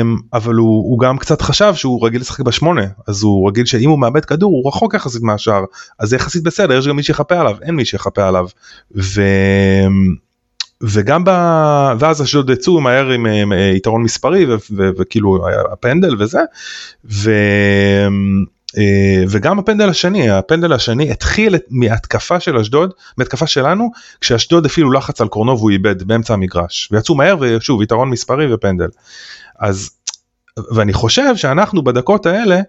אמ, 0.01 0.17
אבל 0.33 0.55
הוא, 0.55 0.91
הוא 0.91 0.99
גם 0.99 1.17
קצת 1.17 1.41
חשב 1.41 1.73
שהוא 1.75 2.05
רגיל 2.05 2.21
לשחק 2.21 2.39
בשמונה, 2.39 2.83
אז 3.07 3.23
הוא 3.23 3.47
רגיל 3.49 3.65
שאם 3.65 3.89
הוא 3.89 3.99
מאבד 3.99 4.25
כדור 4.25 4.51
הוא 4.51 4.67
רחוק 4.67 4.93
יחסית 4.93 5.21
מהשאר, 5.21 5.63
אז 5.99 6.09
זה 6.09 6.15
יחסית 6.15 6.43
בסדר, 6.43 6.77
יש 6.77 6.87
גם 6.87 6.95
מי 6.95 7.03
שיחפה 7.03 7.39
עליו, 7.39 7.57
אין 7.61 7.75
מי 7.75 7.85
שיחפה 7.85 8.27
עליו. 8.27 8.47
ו... 8.95 9.21
וגם 10.81 11.23
ב... 11.23 11.29
ואז 11.99 12.21
אשדוד 12.21 12.49
יצאו 12.49 12.81
מהר 12.81 13.09
עם, 13.09 13.25
עם 13.25 13.53
יתרון 13.75 14.03
מספרי 14.03 14.45
וכאילו 14.97 15.47
הפנדל 15.71 16.15
וזה. 16.19 16.39
ו... 17.11 17.31
אה, 18.77 19.23
וגם 19.29 19.59
הפנדל 19.59 19.89
השני 19.89 20.29
הפנדל 20.29 20.73
השני 20.73 21.11
התחיל 21.11 21.55
מהתקפה 21.69 22.39
של 22.39 22.57
אשדוד 22.57 22.93
מהתקפה 23.17 23.47
שלנו 23.47 23.91
כשאשדוד 24.21 24.65
אפילו 24.65 24.91
לחץ 24.91 25.21
על 25.21 25.27
קורנו 25.27 25.57
והוא 25.57 25.71
איבד 25.71 26.03
באמצע 26.03 26.33
המגרש 26.33 26.89
ויצאו 26.91 27.15
מהר 27.15 27.35
ושוב 27.39 27.81
יתרון 27.81 28.09
מספרי 28.09 28.53
ופנדל. 28.53 28.89
אז 29.59 29.89
ואני 30.75 30.93
חושב 30.93 31.35
שאנחנו 31.35 31.83
בדקות 31.83 32.25
האלה 32.25 32.59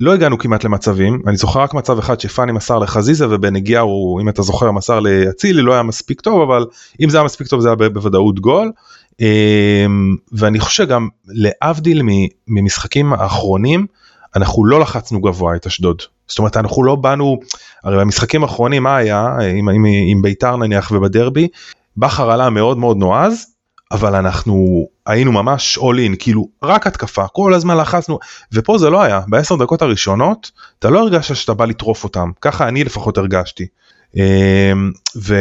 לא 0.00 0.14
הגענו 0.14 0.38
כמעט 0.38 0.64
למצבים 0.64 1.22
אני 1.26 1.36
זוכר 1.36 1.60
רק 1.60 1.74
מצב 1.74 1.98
אחד 1.98 2.20
שפאני 2.20 2.52
מסר 2.52 2.78
לחזיזה 2.78 3.26
ובנגיעה 3.30 3.82
הוא 3.82 4.20
אם 4.20 4.28
אתה 4.28 4.42
זוכר 4.42 4.70
מסר 4.70 5.00
לאצילי 5.00 5.62
לא 5.62 5.72
היה 5.72 5.82
מספיק 5.82 6.20
טוב 6.20 6.50
אבל 6.50 6.66
אם 7.00 7.10
זה 7.10 7.16
היה 7.16 7.24
מספיק 7.24 7.46
טוב 7.46 7.60
זה 7.60 7.68
היה 7.68 7.76
בוודאות 7.76 8.40
גול. 8.40 8.72
אה, 9.20 9.86
ואני 10.32 10.60
חושב 10.60 10.88
גם 10.88 11.08
להבדיל 11.28 12.02
ממשחקים 12.48 13.12
האחרונים 13.12 13.86
אנחנו 14.36 14.64
לא 14.64 14.80
לחצנו 14.80 15.20
גבוה 15.20 15.56
את 15.56 15.66
אשדוד. 15.66 16.02
זאת 16.28 16.38
אומרת 16.38 16.56
אנחנו 16.56 16.84
לא 16.84 16.94
באנו, 16.94 17.40
הרי 17.84 17.98
במשחקים 17.98 18.42
האחרונים 18.42 18.82
מה 18.82 18.96
היה 18.96 19.36
עם, 19.58 19.68
עם, 19.68 19.84
עם 20.10 20.22
ביתר 20.22 20.56
נניח 20.56 20.90
ובדרבי, 20.90 21.48
בכר 21.96 22.30
עלה 22.30 22.50
מאוד 22.50 22.78
מאוד 22.78 22.96
נועז, 22.96 23.46
אבל 23.92 24.14
אנחנו 24.14 24.86
היינו 25.06 25.32
ממש 25.32 25.78
all 25.78 26.12
in, 26.12 26.16
כאילו 26.18 26.48
רק 26.62 26.86
התקפה, 26.86 27.26
כל 27.26 27.54
הזמן 27.54 27.76
לחצנו, 27.76 28.18
ופה 28.52 28.78
זה 28.78 28.90
לא 28.90 29.02
היה, 29.02 29.20
בעשר 29.28 29.56
דקות 29.56 29.82
הראשונות 29.82 30.50
אתה 30.78 30.90
לא 30.90 30.98
הרגשת 30.98 31.36
שאתה 31.36 31.54
בא 31.54 31.64
לטרוף 31.64 32.04
אותם, 32.04 32.30
ככה 32.40 32.68
אני 32.68 32.84
לפחות 32.84 33.18
הרגשתי. 33.18 33.66
אמ, 34.16 34.92
ו... 35.16 35.34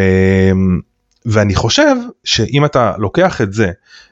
ואני 1.26 1.56
חושב 1.56 1.96
שאם 2.24 2.66
אתה 2.66 2.94
לוקח 2.98 3.42
את 3.42 3.54
זה 3.54 3.72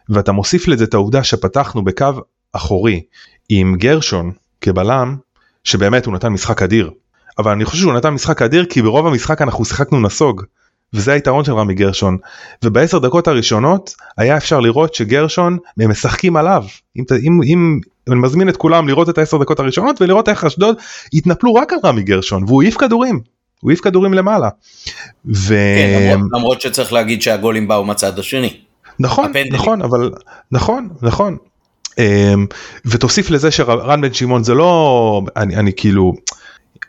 ואתה 0.10 0.32
מוסיף 0.32 0.68
לזה 0.68 0.84
את 0.84 0.94
העובדה 0.94 1.24
שפתחנו 1.24 1.84
בקו 1.84 2.06
אחורי 2.54 3.02
עם 3.50 3.76
גרשון 3.76 4.32
כבלם, 4.62 5.16
שבאמת 5.64 6.06
הוא 6.06 6.14
נתן 6.14 6.28
משחק 6.28 6.62
אדיר. 6.62 6.92
אבל 7.40 7.52
אני 7.52 7.66
חושב 7.66 7.82
שהוא 7.82 7.94
נתן 7.94 8.10
משחק 8.10 8.42
אדיר 8.42 8.66
כי 8.66 8.82
ברוב 8.82 9.08
המשחק 9.08 9.42
אנחנו 9.42 9.66
שיחקנו 9.66 10.00
נסוג. 10.00 10.44
וזה 10.94 11.14
היתרון 11.14 11.46
של 11.46 11.54
רמי 11.54 11.74
גרשון. 11.74 12.18
ובעשר 12.64 13.00
דקות 13.00 13.28
הראשונות 13.28 13.96
היה 14.18 14.38
אפשר 14.38 14.60
לראות 14.60 14.94
שגרשון 14.96 15.58
הם 15.80 15.90
משחקים 15.90 16.38
עליו. 16.38 16.64
אם, 16.98 17.04
אם, 17.24 17.42
אם 17.44 17.80
אני 18.08 18.20
מזמין 18.20 18.50
את 18.50 18.58
כולם 18.58 18.88
לראות 18.88 19.10
את 19.10 19.18
העשר 19.18 19.38
דקות 19.38 19.60
הראשונות 19.60 20.02
ולראות 20.02 20.30
איך 20.30 20.44
אשדוד 20.44 20.78
התנפלו 21.14 21.54
רק 21.54 21.74
על 21.74 21.80
רמי 21.84 22.04
גרשון 22.04 22.44
והוא 22.44 22.64
העיף 22.64 22.78
כדורים. 22.78 23.20
הוא 23.62 23.72
העיף 23.72 23.82
כדורים 23.82 24.14
למעלה. 24.14 24.50
ו... 25.26 25.56
כן, 25.78 26.10
למרות, 26.14 26.30
למרות 26.34 26.62
שצריך 26.62 26.94
להגיד 26.94 27.22
שהגולים 27.22 27.68
באו 27.68 27.86
מהצד 27.86 28.20
השני. 28.20 28.58
נכון, 29.00 29.26
הפנדלים. 29.26 29.54
נכון, 29.54 29.82
אבל 29.82 30.12
נכון, 30.52 30.90
נכון, 31.02 31.38
ותוסיף 32.86 33.30
לזה 33.30 33.52
שרן 33.52 34.02
בן 34.02 34.14
שמעון 34.14 34.44
זה 34.44 34.54
לא 34.54 35.22
אני, 35.36 35.56
אני 35.56 35.72
כאילו 35.78 36.14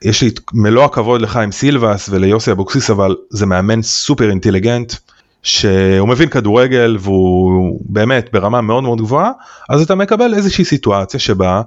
יש 0.03 0.23
לי 0.23 0.29
את 0.29 0.41
מלוא 0.53 0.85
הכבוד 0.85 1.21
לחיים 1.21 1.53
סילבס 1.53 2.09
וליוסי 2.09 2.53
אבוקסיס 2.53 2.91
אבל 2.91 3.17
זה 3.31 3.47
מאמן 3.47 3.83
סופר 3.83 4.31
אינטליגנט 4.31 4.95
שהוא 5.43 6.09
מבין 6.09 6.29
כדורגל 6.29 6.97
והוא 7.01 7.81
באמת 7.85 8.29
ברמה 8.33 8.61
מאוד 8.61 8.83
מאוד 8.83 9.01
גבוהה 9.01 9.31
אז 9.69 9.83
אתה 9.83 9.95
מקבל 9.95 10.35
איזושהי 10.35 10.65
סיטואציה 10.65 11.21
שבה 11.21 11.63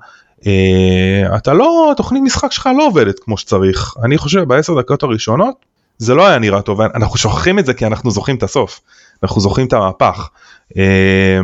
אה, 0.47 1.37
אתה 1.37 1.53
לא 1.53 1.93
תוכנית 1.97 2.23
משחק 2.23 2.51
שלך 2.51 2.69
לא 2.77 2.87
עובדת 2.87 3.19
כמו 3.19 3.37
שצריך 3.37 3.93
אני 4.03 4.17
חושב 4.17 4.43
בעשר 4.43 4.79
דקות 4.79 5.03
הראשונות 5.03 5.55
זה 5.97 6.13
לא 6.13 6.27
היה 6.27 6.39
נראה 6.39 6.61
טוב 6.61 6.81
אנחנו 6.81 7.17
שוכחים 7.17 7.59
את 7.59 7.65
זה 7.65 7.73
כי 7.73 7.85
אנחנו 7.85 8.11
זוכרים 8.11 8.37
את 8.37 8.43
הסוף 8.43 8.81
אנחנו 9.23 9.41
זוכרים 9.41 9.67
את 9.67 9.73
המהפך. 9.73 10.29
אה, 10.77 11.39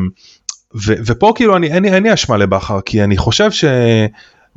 ופה 0.85 1.31
כאילו 1.35 1.55
אני 1.57 1.67
אין, 1.67 2.03
לי 2.03 2.13
אשמה 2.13 2.37
לבכר 2.37 2.81
כי 2.81 3.03
אני 3.03 3.17
חושב 3.17 3.49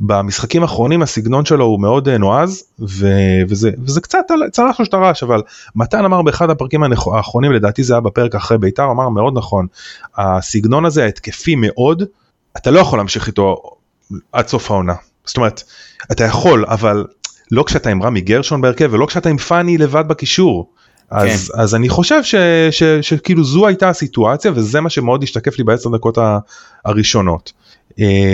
שבמשחקים 0.00 0.62
האחרונים 0.62 1.02
הסגנון 1.02 1.44
שלו 1.44 1.64
הוא 1.64 1.80
מאוד 1.80 2.08
אה, 2.08 2.18
נועז 2.18 2.64
ו- 2.80 3.42
וזה, 3.48 3.70
וזה 3.84 4.00
קצת 4.00 4.24
צלח 4.52 4.80
לו 4.80 4.86
את 4.86 4.94
הרעש 4.94 5.22
אבל 5.22 5.42
מתן 5.76 6.04
אמר 6.04 6.22
באחד 6.22 6.50
הפרקים 6.50 6.82
האחרונים 7.14 7.52
לדעתי 7.52 7.82
זה 7.82 7.94
היה 7.94 8.00
בפרק 8.00 8.34
אחרי 8.34 8.58
בית"ר 8.58 8.90
אמר 8.90 9.08
מאוד 9.08 9.32
נכון 9.36 9.66
הסגנון 10.16 10.84
הזה 10.84 11.06
התקפי 11.06 11.54
מאוד 11.54 12.02
אתה 12.56 12.70
לא 12.70 12.80
יכול 12.80 12.98
להמשיך 12.98 13.26
איתו 13.26 13.62
עד 14.32 14.48
סוף 14.48 14.70
העונה 14.70 14.94
זאת 15.24 15.36
אומרת 15.36 15.62
אתה 16.12 16.24
יכול 16.24 16.64
אבל 16.68 17.04
לא 17.50 17.62
כשאתה 17.62 17.90
עם 17.90 18.02
רמי 18.02 18.20
גרשון 18.20 18.60
בהרכב 18.60 18.88
ולא 18.92 19.06
כשאתה 19.06 19.28
עם 19.28 19.38
פאני 19.38 19.78
לבד 19.78 20.08
בקישור. 20.08 20.70
אז, 21.10 21.50
כן. 21.54 21.60
אז 21.62 21.74
אני 21.74 21.88
חושב 21.88 22.22
ש, 22.22 22.34
ש, 22.70 22.82
שכאילו 22.82 23.44
זו 23.44 23.66
הייתה 23.66 23.88
הסיטואציה 23.88 24.52
וזה 24.54 24.80
מה 24.80 24.90
שמאוד 24.90 25.22
השתקף 25.22 25.58
לי 25.58 25.64
בעשר 25.64 25.90
דקות 25.90 26.18
הראשונות. 26.84 27.52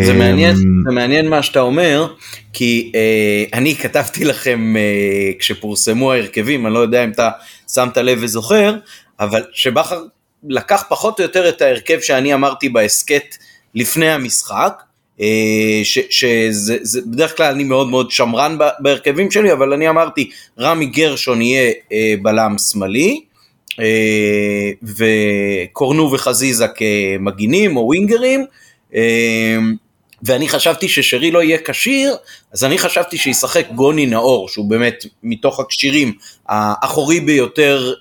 זה 0.05 0.13
מעניין, 0.19 0.57
זה 0.57 0.93
מעניין 0.93 1.29
מה 1.29 1.43
שאתה 1.43 1.61
אומר, 1.61 2.15
כי 2.53 2.93
אה, 2.95 3.59
אני 3.59 3.75
כתבתי 3.75 4.25
לכם 4.25 4.77
אה, 4.77 5.33
כשפורסמו 5.39 6.13
ההרכבים, 6.13 6.67
אני 6.67 6.75
לא 6.75 6.79
יודע 6.79 7.05
אם 7.05 7.11
אתה 7.11 7.31
שמת 7.75 7.97
לב 7.97 8.19
וזוכר, 8.23 8.77
אבל 9.21 9.43
שבכר 9.53 10.03
לקח 10.49 10.85
פחות 10.89 11.19
או 11.19 11.25
יותר 11.25 11.49
את 11.49 11.63
ההרכב 11.63 12.01
שאני 12.01 12.35
אמרתי 12.35 12.69
בהסכת 12.69 13.37
לפני 13.75 14.11
המשחק, 14.11 14.83
שזה 15.85 17.01
בדרך 17.07 17.37
כלל 17.37 17.53
אני 17.53 17.65
מאוד 17.65 17.89
מאוד 17.89 18.11
שמרן 18.11 18.59
בהרכבים 18.79 19.31
שלי, 19.31 19.53
אבל 19.53 19.73
אני 19.73 19.89
אמרתי 19.89 20.31
רמי 20.59 20.87
גרשון 20.87 21.43
יהיה 21.43 21.73
אה, 21.93 22.15
בלם 22.23 22.59
שמאלי, 22.59 23.21
אה, 23.81 24.71
וקורנו 24.83 26.13
וחזיזה 26.13 26.67
כמגינים 26.69 27.77
או 27.77 27.87
ווינגרים, 27.87 28.45
ואני 30.23 30.49
חשבתי 30.49 30.89
ששרי 30.89 31.31
לא 31.31 31.43
יהיה 31.43 31.59
כשיר, 31.65 32.17
אז 32.53 32.65
אני 32.65 32.79
חשבתי 32.79 33.19
שישחק 33.19 33.67
גוני 33.75 34.07
נאור, 34.07 34.49
שהוא 34.49 34.71
באמת 34.71 35.05
מתוך 35.23 35.61
הכשירים 35.61 36.13
האחורי 36.49 37.21
ביותר 37.21 37.95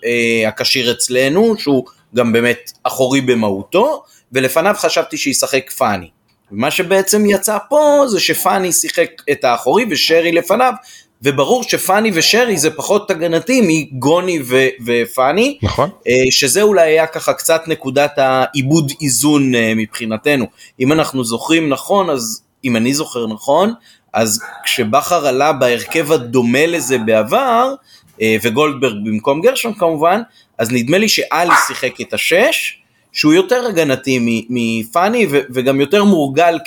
הכשיר 0.47 0.91
אצלנו, 0.91 1.55
שהוא 1.57 1.85
גם 2.15 2.33
באמת 2.33 2.71
אחורי 2.83 3.21
במהותו, 3.21 4.03
ולפניו 4.31 4.75
חשבתי 4.77 5.17
שישחק 5.17 5.71
פאני. 5.71 6.14
ומה 6.51 6.71
שבעצם 6.71 7.25
יצא 7.25 7.57
פה 7.69 8.03
זה 8.07 8.19
שפאני 8.19 8.71
שיחק 8.71 9.09
את 9.31 9.43
האחורי 9.43 9.85
ושרי 9.89 10.31
לפניו, 10.31 10.73
וברור 11.21 11.63
שפאני 11.63 12.11
ושרי 12.13 12.57
זה 12.57 12.71
פחות 12.71 13.11
הגנתי 13.11 13.61
מגוני 13.67 14.39
ו- 14.45 14.67
ופאני, 14.85 15.57
נכון. 15.63 15.89
אה, 16.07 16.13
שזה 16.29 16.61
אולי 16.61 16.81
היה 16.81 17.07
ככה 17.07 17.33
קצת 17.33 17.67
נקודת 17.67 18.11
העיבוד 18.17 18.91
איזון 19.01 19.55
אה, 19.55 19.73
מבחינתנו. 19.75 20.45
אם 20.79 20.91
אנחנו 20.91 21.23
זוכרים 21.23 21.69
נכון, 21.69 22.09
אז 22.09 22.41
אם 22.63 22.75
אני 22.75 22.93
זוכר 22.93 23.27
נכון, 23.27 23.73
אז 24.13 24.41
כשבכר 24.63 25.27
עלה 25.27 25.53
בהרכב 25.53 26.11
הדומה 26.11 26.65
לזה 26.65 26.97
בעבר, 26.97 27.73
אה, 28.21 28.37
וגולדברג 28.41 28.95
במקום 29.05 29.41
גרשון 29.41 29.73
כמובן, 29.73 30.21
אז 30.57 30.71
נדמה 30.71 30.97
לי 30.97 31.09
שאלי 31.09 31.53
שיחק 31.67 32.01
את 32.01 32.13
השש, 32.13 32.77
שהוא 33.15 33.33
יותר 33.33 33.65
הגנתי 33.65 34.45
מפאני 34.49 35.27
וגם 35.29 35.81
יותר 35.81 36.03
מורגל 36.03 36.57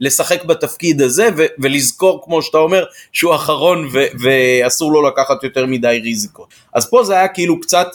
לשחק 0.00 0.44
בתפקיד 0.44 1.02
הזה 1.02 1.28
ולזכור 1.58 2.22
כמו 2.24 2.42
שאתה 2.42 2.58
אומר 2.58 2.84
שהוא 3.12 3.34
אחרון 3.34 3.88
ואסור 4.20 4.92
לו 4.92 5.08
לקחת 5.08 5.44
יותר 5.44 5.66
מדי 5.66 6.00
ריזיקות. 6.02 6.48
אז 6.74 6.90
פה 6.90 7.04
זה 7.04 7.14
היה 7.14 7.28
כאילו 7.28 7.60
קצת 7.60 7.86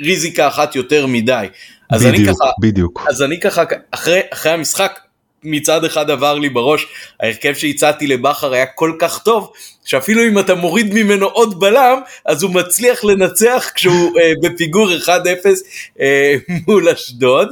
ריזיקה 0.00 0.48
אחת 0.48 0.76
יותר 0.76 1.06
מדי. 1.06 1.46
אז 1.90 2.06
בדיוק, 2.06 2.16
אני 2.16 2.34
ככה, 2.34 2.50
בדיוק. 2.60 3.06
אז 3.08 3.22
אני 3.22 3.40
ככה, 3.40 3.64
אחרי, 3.90 4.20
אחרי 4.30 4.52
המשחק, 4.52 4.98
מצד 5.50 5.84
אחד 5.84 6.10
עבר 6.10 6.34
לי 6.34 6.48
בראש, 6.48 6.86
ההרכב 7.20 7.54
שהצעתי 7.54 8.06
לבכר 8.06 8.52
היה 8.52 8.66
כל 8.66 8.92
כך 8.98 9.18
טוב, 9.18 9.52
שאפילו 9.84 10.22
אם 10.28 10.38
אתה 10.38 10.54
מוריד 10.54 10.94
ממנו 10.94 11.26
עוד 11.26 11.60
בלם, 11.60 12.00
אז 12.26 12.42
הוא 12.42 12.54
מצליח 12.54 13.04
לנצח 13.04 13.70
כשהוא 13.74 14.18
אה, 14.18 14.32
בפיגור 14.42 14.88
1-0 15.04 15.08
אה, 16.00 16.34
מול 16.66 16.88
אשדוד. 16.88 17.48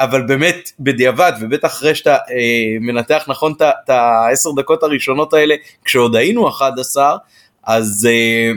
אבל 0.00 0.22
באמת 0.22 0.70
בדיעבד 0.80 1.32
ובטח 1.40 1.68
אחרי 1.68 1.94
שאתה 1.94 2.14
אה, 2.14 2.76
מנתח 2.80 3.24
נכון 3.28 3.52
את 3.60 3.90
העשר 3.90 4.50
דקות 4.56 4.82
הראשונות 4.82 5.34
האלה 5.34 5.54
כשעוד 5.84 6.16
היינו 6.16 6.48
11 6.48 7.16
אז 7.66 8.08
אה, 8.10 8.52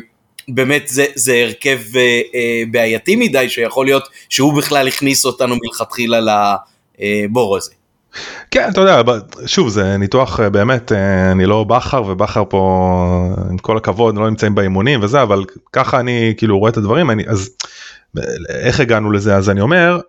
באמת 0.48 0.88
זה, 0.88 1.05
זה 1.15 1.43
הרכב 1.46 1.79
אה, 1.96 2.22
אה, 2.36 2.63
בעייתי 2.72 3.15
מדי 3.15 3.50
שיכול 3.50 3.86
להיות 3.86 4.10
שהוא 4.29 4.58
בכלל 4.58 4.88
הכניס 4.88 5.25
אותנו 5.25 5.55
מלכתחילה 5.63 6.19
לבור 7.00 7.58
הזה. 7.58 7.72
כן 8.51 8.70
אתה 8.70 8.82
יודע 8.82 9.01
שוב 9.46 9.70
זה 9.70 9.98
ניתוח 9.98 10.39
אה, 10.39 10.50
באמת 10.50 10.92
אה, 10.92 11.32
אני 11.32 11.46
לא 11.46 11.63
בכר 11.63 12.04
ובכר 12.08 12.44
פה 12.50 13.36
עם 13.50 13.58
כל 13.58 13.78
הכבוד 13.78 14.18
לא 14.18 14.30
נמצאים 14.30 14.56
באימונים 14.56 15.04
וזה 15.04 15.22
אבל 15.22 15.46
ככה 15.74 16.00
אני 16.00 16.34
כאילו 16.38 16.60
רואה 16.60 16.72
את 16.72 16.78
הדברים 16.78 17.12
אני 17.12 17.24
אז 17.28 17.50
איך 18.50 18.80
הגענו 18.80 19.12
לזה? 19.12 19.36
אז 19.36 19.50
אני 19.50 19.62
אומר 19.62 20.00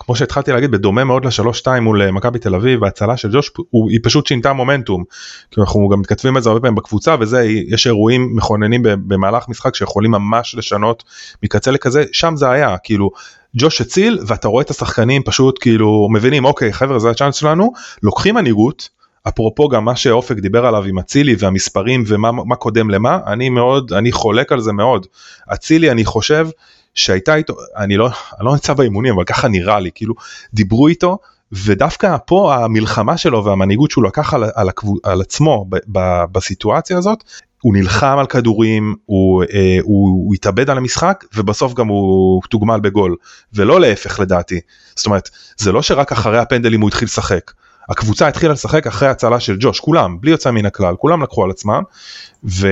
כמו 0.00 0.16
שהתחלתי 0.16 0.52
להגיד 0.52 0.70
בדומה 0.70 1.04
מאוד 1.04 1.24
לשלוש 1.24 1.58
שתיים 1.58 1.82
מול 1.82 2.02
אה, 2.02 2.10
מכבי 2.10 2.38
תל 2.38 2.54
אביב 2.54 2.82
וההצלה 2.82 3.16
של 3.16 3.28
ג'וש 3.32 3.50
הוא, 3.70 3.90
היא 3.90 4.00
פשוט 4.02 4.26
שינתה 4.26 4.52
מומנטום. 4.52 5.04
כי 5.50 5.60
אנחנו 5.60 5.88
גם 5.88 6.00
מתכתבים 6.00 6.36
את 6.36 6.42
זה 6.42 6.48
הרבה 6.48 6.60
פעמים 6.60 6.74
בקבוצה 6.74 7.16
וזה 7.20 7.44
יש 7.68 7.86
אירועים 7.86 8.36
מכוננים 8.36 8.82
במהלך 8.84 9.48
משחק 9.48 9.74
שיכולים 9.74 10.10
ממש 10.10 10.54
לשנות 10.54 11.04
מקצה 11.42 11.70
לכזה 11.70 12.04
שם 12.12 12.36
זה 12.36 12.50
היה 12.50 12.76
כאילו 12.82 13.10
ג'וש 13.56 13.80
הציל 13.80 14.18
ואתה 14.26 14.48
רואה 14.48 14.62
את 14.62 14.70
השחקנים 14.70 15.22
פשוט 15.22 15.58
כאילו 15.60 16.08
מבינים 16.12 16.44
אוקיי 16.44 16.72
חבר'ה 16.72 16.98
זה 16.98 17.10
הצ'אנס 17.10 17.34
שלנו 17.34 17.72
לוקחים 18.02 18.34
מנהיגות. 18.34 19.00
אפרופו 19.28 19.68
גם 19.68 19.84
מה 19.84 19.96
שאופק 19.96 20.36
דיבר 20.36 20.66
עליו 20.66 20.84
עם 20.84 20.98
אצילי 20.98 21.36
והמספרים 21.38 22.04
ומה 22.06 22.56
קודם 22.56 22.90
למה 22.90 23.18
אני 23.26 23.48
מאוד 23.48 23.92
אני 23.92 24.12
חולק 24.12 24.52
על 24.52 24.60
זה 24.60 24.72
מאוד 24.72 25.06
אצילי 25.54 25.90
אני 25.90 26.04
חושב 26.04 26.48
שהייתה 26.94 27.34
איתו, 27.34 27.54
אני 27.76 27.96
לא, 27.96 28.06
אני 28.06 28.46
לא 28.46 28.52
נמצא 28.52 28.74
באימונים 28.74 29.14
אבל 29.14 29.24
ככה 29.24 29.48
נראה 29.48 29.80
לי, 29.80 29.90
כאילו 29.94 30.14
דיברו 30.54 30.88
איתו 30.88 31.18
ודווקא 31.52 32.16
פה 32.26 32.54
המלחמה 32.54 33.16
שלו 33.16 33.44
והמנהיגות 33.44 33.90
שהוא 33.90 34.04
לקח 34.04 34.34
על, 34.34 34.44
על, 34.54 34.68
על 35.02 35.20
עצמו 35.20 35.66
ב, 35.68 35.76
ב, 35.92 36.24
בסיטואציה 36.32 36.98
הזאת, 36.98 37.24
הוא 37.62 37.74
נלחם 37.74 38.16
על 38.18 38.26
כדורים, 38.26 38.94
הוא, 39.06 39.42
אה, 39.42 39.78
הוא, 39.82 40.08
הוא 40.08 40.34
התאבד 40.34 40.70
על 40.70 40.76
המשחק 40.78 41.24
ובסוף 41.36 41.74
גם 41.74 41.86
הוא 41.86 42.42
תוגמל 42.50 42.80
בגול, 42.80 43.16
ולא 43.54 43.80
להפך 43.80 44.20
לדעתי. 44.20 44.60
זאת 44.96 45.06
אומרת, 45.06 45.30
זה 45.56 45.72
לא 45.72 45.82
שרק 45.82 46.12
אחרי 46.12 46.38
הפנדלים 46.38 46.80
הוא 46.80 46.88
התחיל 46.88 47.06
לשחק. 47.06 47.52
הקבוצה 47.88 48.28
התחילה 48.28 48.52
לשחק 48.52 48.86
אחרי 48.86 49.08
הצלה 49.08 49.40
של 49.40 49.56
ג'וש, 49.60 49.80
כולם, 49.80 50.20
בלי 50.20 50.30
יוצא 50.30 50.50
מן 50.50 50.66
הכלל, 50.66 50.96
כולם 50.96 51.22
לקחו 51.22 51.44
על 51.44 51.50
עצמם, 51.50 51.82
ו... 52.44 52.68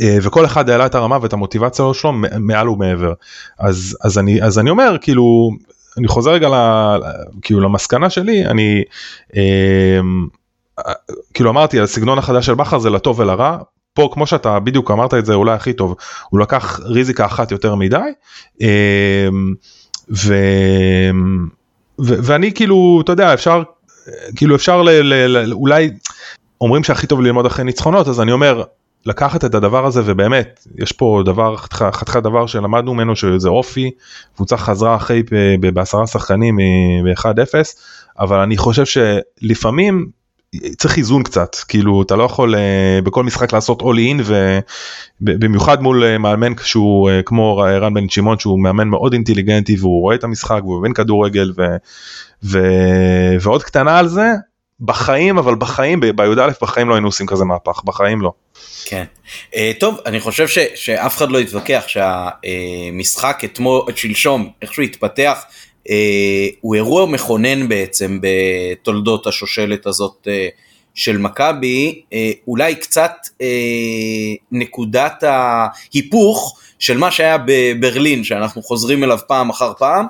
אה, 0.00 0.18
וכל 0.22 0.44
אחד 0.44 0.70
העלה 0.70 0.86
את 0.86 0.94
הרמה 0.94 1.18
ואת 1.22 1.32
המוטיבציה 1.32 1.84
שלו 1.92 2.12
מעל 2.40 2.68
ומעבר. 2.68 3.12
אז 3.58 3.96
אז 4.04 4.18
אני 4.18 4.42
אז 4.42 4.58
אני 4.58 4.70
אומר 4.70 4.96
כאילו 5.00 5.50
אני 5.98 6.08
חוזר 6.08 6.30
רגע 6.30 6.48
ל, 6.48 6.54
כאילו 7.42 7.60
למסקנה 7.60 8.10
שלי 8.10 8.46
אני 8.46 8.84
אה, 9.36 10.00
כאילו 11.34 11.50
אמרתי 11.50 11.80
הסגנון 11.80 12.18
החדש 12.18 12.46
של 12.46 12.54
בכר 12.54 12.78
זה 12.78 12.90
לטוב 12.90 13.20
ולרע. 13.20 13.58
פה 13.94 14.08
כמו 14.12 14.26
שאתה 14.26 14.58
בדיוק 14.60 14.90
אמרת 14.90 15.14
את 15.14 15.26
זה 15.26 15.34
אולי 15.34 15.52
הכי 15.52 15.72
טוב 15.72 15.94
הוא 16.30 16.40
לקח 16.40 16.80
ריזיקה 16.82 17.26
אחת 17.26 17.52
יותר 17.52 17.74
מדי 17.74 17.96
אה, 18.62 19.28
ו, 20.10 20.34
ו, 22.00 22.14
ואני 22.22 22.52
כאילו 22.52 23.00
אתה 23.04 23.12
יודע 23.12 23.34
אפשר 23.34 23.62
כאילו 24.36 24.56
אפשר 24.56 24.82
ל, 24.82 24.90
ל, 24.90 25.14
ל, 25.26 25.52
אולי 25.52 25.90
אומרים 26.60 26.84
שהכי 26.84 27.06
טוב 27.06 27.20
ללמוד 27.20 27.46
אחרי 27.46 27.64
ניצחונות 27.64 28.08
אז 28.08 28.20
אני 28.20 28.32
אומר 28.32 28.62
לקחת 29.06 29.44
את 29.44 29.54
הדבר 29.54 29.86
הזה 29.86 30.02
ובאמת 30.04 30.66
יש 30.78 30.92
פה 30.92 31.22
דבר 31.24 31.56
חתיכת 31.56 32.22
דבר 32.22 32.46
שלמדנו 32.46 32.94
ממנו 32.94 33.16
שזה 33.16 33.48
אופי 33.48 33.90
קבוצה 34.36 34.56
חזרה 34.56 34.96
אחרי 34.96 35.22
בעשרה 35.60 36.06
שחקנים 36.06 36.58
ב-1-0 37.04 37.54
אבל 38.18 38.38
אני 38.38 38.56
חושב 38.56 38.84
שלפעמים 38.84 40.06
צריך 40.76 40.98
איזון 40.98 41.22
קצת 41.22 41.56
כאילו 41.68 42.02
אתה 42.02 42.16
לא 42.16 42.22
יכול 42.22 42.54
בכל 43.04 43.24
משחק 43.24 43.52
לעשות 43.52 43.82
all 43.82 43.84
in 43.84 44.22
ובמיוחד 45.20 45.82
מול 45.82 46.16
מאמן 46.18 46.52
שהוא 46.62 47.10
כמו 47.26 47.56
רן 47.56 47.94
בן 47.94 48.08
שמעון 48.08 48.38
שהוא 48.38 48.62
מאמן 48.62 48.88
מאוד 48.88 49.12
אינטליגנטי 49.12 49.76
והוא 49.80 50.00
רואה 50.00 50.14
את 50.14 50.24
המשחק 50.24 50.60
והוא 50.64 50.80
מבין 50.80 50.92
כדורגל 50.92 51.52
ו, 51.56 51.62
ו, 52.44 52.58
ועוד 53.40 53.62
קטנה 53.62 53.98
על 53.98 54.08
זה 54.08 54.32
בחיים 54.80 55.38
אבל 55.38 55.54
בחיים 55.54 56.00
בי"א 56.00 56.50
בחיים 56.62 56.88
לא 56.88 56.94
היינו 56.94 57.08
עושים 57.08 57.26
כזה 57.26 57.44
מהפך 57.44 57.84
בחיים 57.84 58.20
לא. 58.20 58.32
כן. 58.84 59.04
Uh, 59.52 59.56
טוב, 59.78 59.98
אני 60.06 60.20
חושב 60.20 60.48
ש, 60.48 60.58
שאף 60.74 61.16
אחד 61.16 61.30
לא 61.30 61.38
יתווכח 61.38 61.84
שהמשחק 61.86 63.40
אתמול, 63.44 63.82
שלשום, 63.96 64.50
איך 64.62 64.74
שהוא 64.74 64.84
התפתח, 64.84 65.38
uh, 65.88 65.90
הוא 66.60 66.74
אירוע 66.74 67.06
מכונן 67.06 67.68
בעצם 67.68 68.20
בתולדות 68.22 69.26
השושלת 69.26 69.86
הזאת 69.86 70.26
uh, 70.26 70.60
של 70.94 71.18
מכבי, 71.18 72.02
uh, 72.10 72.14
אולי 72.48 72.74
קצת 72.74 73.12
uh, 73.32 73.44
נקודת 74.52 75.22
ההיפוך 75.22 76.58
של 76.78 76.98
מה 76.98 77.10
שהיה 77.10 77.36
בברלין, 77.46 78.24
שאנחנו 78.24 78.62
חוזרים 78.62 79.04
אליו 79.04 79.18
פעם 79.28 79.50
אחר 79.50 79.72
פעם, 79.78 80.06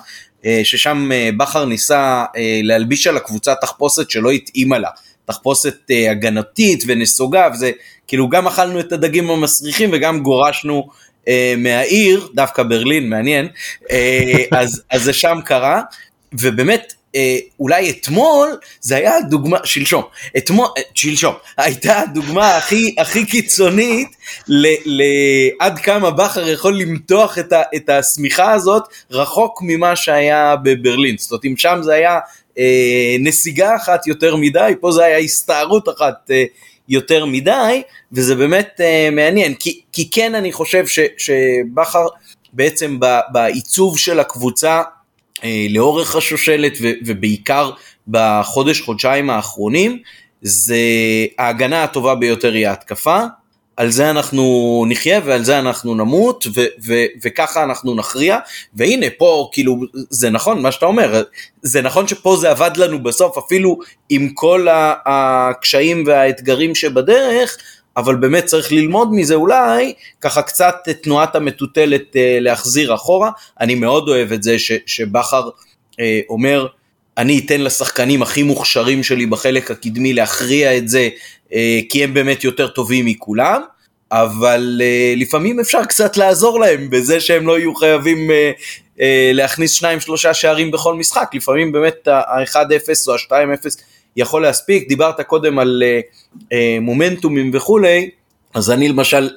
ששם 0.65 1.11
בכר 1.37 1.65
ניסה 1.65 2.25
להלביש 2.63 3.07
על 3.07 3.17
הקבוצה 3.17 3.55
תחפושת 3.55 4.11
שלא 4.11 4.31
התאימה 4.31 4.79
לה. 4.79 4.89
תחפושת 5.25 5.77
הגנתית 6.11 6.85
ונסוגה, 6.87 7.49
וזה 7.55 7.71
כאילו 8.11 8.29
גם 8.29 8.47
אכלנו 8.47 8.81
את 8.81 8.93
הדגים 8.93 9.31
המסריחים 9.31 9.91
וגם 9.93 10.21
גורשנו 10.21 10.89
uh, 11.25 11.29
מהעיר, 11.59 12.29
דווקא 12.35 12.63
ברלין, 12.63 13.11
מעניין, 13.11 13.49
uh, 13.83 13.87
אז, 14.51 14.83
זה 14.97 15.13
שם 15.13 15.39
קרה, 15.45 15.81
ובאמת 16.33 16.93
uh, 16.93 17.17
אולי 17.61 17.91
אתמול 17.91 18.49
זה 18.81 18.97
היה 18.97 19.17
הדוגמה, 19.17 19.59
שלשום, 19.65 20.03
אתמול, 20.37 20.67
שלשום, 20.95 21.35
הייתה 21.57 22.01
הדוגמה 22.01 22.57
הכי, 22.57 22.95
הכי 22.99 23.27
קיצונית 23.27 24.09
ל, 24.49 24.67
ל, 24.85 25.03
עד 25.61 25.79
כמה 25.79 26.11
בכר 26.11 26.49
יכול 26.49 26.79
למתוח 26.79 27.39
את, 27.39 27.53
ה, 27.53 27.63
את 27.77 27.89
השמיכה 27.89 28.53
הזאת 28.53 28.83
רחוק 29.11 29.63
ממה 29.63 29.97
שהיה 29.97 30.57
בברלין, 30.57 31.17
זאת 31.19 31.31
אומרת 31.31 31.45
אם 31.45 31.55
שם 31.57 31.79
זה 31.83 31.95
היה 31.95 32.19
אה, 32.59 33.17
נסיגה 33.21 33.77
אחת 33.77 34.07
יותר 34.07 34.37
מדי, 34.37 34.73
פה 34.81 34.91
זה 34.91 35.05
היה 35.05 35.19
הסתערות 35.19 35.89
אחת 35.89 36.31
אה, 36.31 36.45
יותר 36.91 37.27
מדי, 37.27 37.83
וזה 38.13 38.35
באמת 38.35 38.81
אה, 38.81 39.09
מעניין, 39.13 39.55
כי, 39.55 39.81
כי 39.93 40.11
כן 40.11 40.35
אני 40.35 40.53
חושב 40.53 40.87
ש, 40.87 40.99
שבכר 41.19 42.07
בעצם 42.53 42.99
בעיצוב 43.33 43.99
של 43.99 44.21
הקבוצה 44.21 44.83
אה, 45.45 45.67
לאורך 45.71 46.17
השושלת 46.17 46.73
ו, 46.83 46.91
ובעיקר 47.07 47.71
בחודש 48.09 48.81
חודשיים 48.81 49.31
האחרונים, 49.31 49.99
זה 50.43 50.77
ההגנה 51.39 51.83
הטובה 51.85 52.15
ביותר 52.15 52.53
היא 52.53 52.69
ההתקפה, 52.69 53.25
על 53.81 53.91
זה 53.91 54.11
אנחנו 54.11 54.85
נחיה 54.89 55.21
ועל 55.25 55.45
זה 55.45 55.59
אנחנו 55.59 55.95
נמות 55.95 56.47
ו- 56.55 56.61
ו- 56.87 57.05
וככה 57.25 57.63
אנחנו 57.63 57.95
נכריע. 57.95 58.39
והנה 58.75 59.07
פה 59.19 59.49
כאילו 59.53 59.77
זה 60.11 60.31
נכון 60.31 60.63
מה 60.63 60.73
שאתה 60.73 60.87
אומר 60.87 61.23
זה 61.63 61.83
נכון 61.83 62.09
שפה 62.09 62.37
זה 62.37 62.51
עבד 62.51 62.71
לנו 62.77 63.03
בסוף 63.03 63.39
אפילו 63.39 63.79
עם 64.09 64.29
כל 64.35 64.67
הקשיים 65.07 66.05
והאתגרים 66.07 66.75
שבדרך 66.75 67.57
אבל 67.97 68.15
באמת 68.17 68.45
צריך 68.45 68.73
ללמוד 68.73 69.09
מזה 69.13 69.35
אולי 69.35 69.93
ככה 70.21 70.43
קצת 70.43 70.75
תנועת 71.03 71.35
המטוטלת 71.37 72.17
אה, 72.17 72.39
להחזיר 72.41 72.95
אחורה. 72.95 73.31
אני 73.61 73.75
מאוד 73.75 74.09
אוהב 74.09 74.33
את 74.33 74.43
זה 74.43 74.59
ש- 74.59 74.73
שבכר 74.87 75.49
אה, 76.01 76.21
אומר 76.29 76.67
אני 77.21 77.39
אתן 77.39 77.61
לשחקנים 77.61 78.23
הכי 78.23 78.43
מוכשרים 78.43 79.03
שלי 79.03 79.27
בחלק 79.27 79.71
הקדמי 79.71 80.13
להכריע 80.13 80.77
את 80.77 80.89
זה 80.89 81.09
אה, 81.53 81.81
כי 81.89 82.05
הם 82.05 82.15
באמת 82.15 82.45
יותר 82.45 82.69
טובים 82.69 83.07
מכולם, 83.07 83.63
אבל 84.13 84.81
אה, 84.85 85.15
לפעמים 85.17 85.61
אפשר 85.61 85.85
קצת 85.85 86.17
לעזור 86.17 86.61
להם 86.61 86.91
בזה 86.91 87.21
שהם 87.21 87.47
לא 87.47 87.59
יהיו 87.59 87.75
חייבים 87.75 88.31
אה, 89.01 89.31
להכניס 89.35 89.73
שניים 89.73 90.01
שלושה 90.01 90.35
שערים 90.35 90.71
בכל 90.71 90.95
משחק, 90.95 91.31
לפעמים 91.35 91.73
באמת 91.73 92.09
ה-1-0 92.09 93.09
או 93.09 93.15
ה-2-0 93.15 93.67
יכול 94.17 94.43
להספיק, 94.43 94.89
דיברת 94.89 95.21
קודם 95.21 95.59
על 95.59 95.83
מומנטומים 96.81 97.51
וכולי, 97.55 98.11
אז 98.55 98.71
אני 98.71 98.89
למשל, 98.89 99.31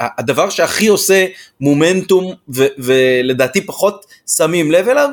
הדבר 0.00 0.50
שהכי 0.50 0.86
עושה 0.86 1.26
מומנטום 1.60 2.34
ולדעתי 2.78 3.66
פחות 3.66 4.06
שמים 4.36 4.70
לב 4.72 4.88
אליו, 4.88 5.08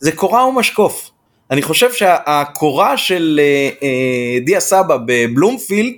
זה 0.00 0.12
קורה 0.12 0.46
ומשקוף. 0.46 1.10
אני 1.50 1.62
חושב 1.62 1.92
שהקורה 1.92 2.96
של 2.96 3.40
אה, 3.42 3.68
אה, 3.82 4.38
דיה 4.44 4.60
סבא 4.60 4.96
בבלומפילד 5.06 5.94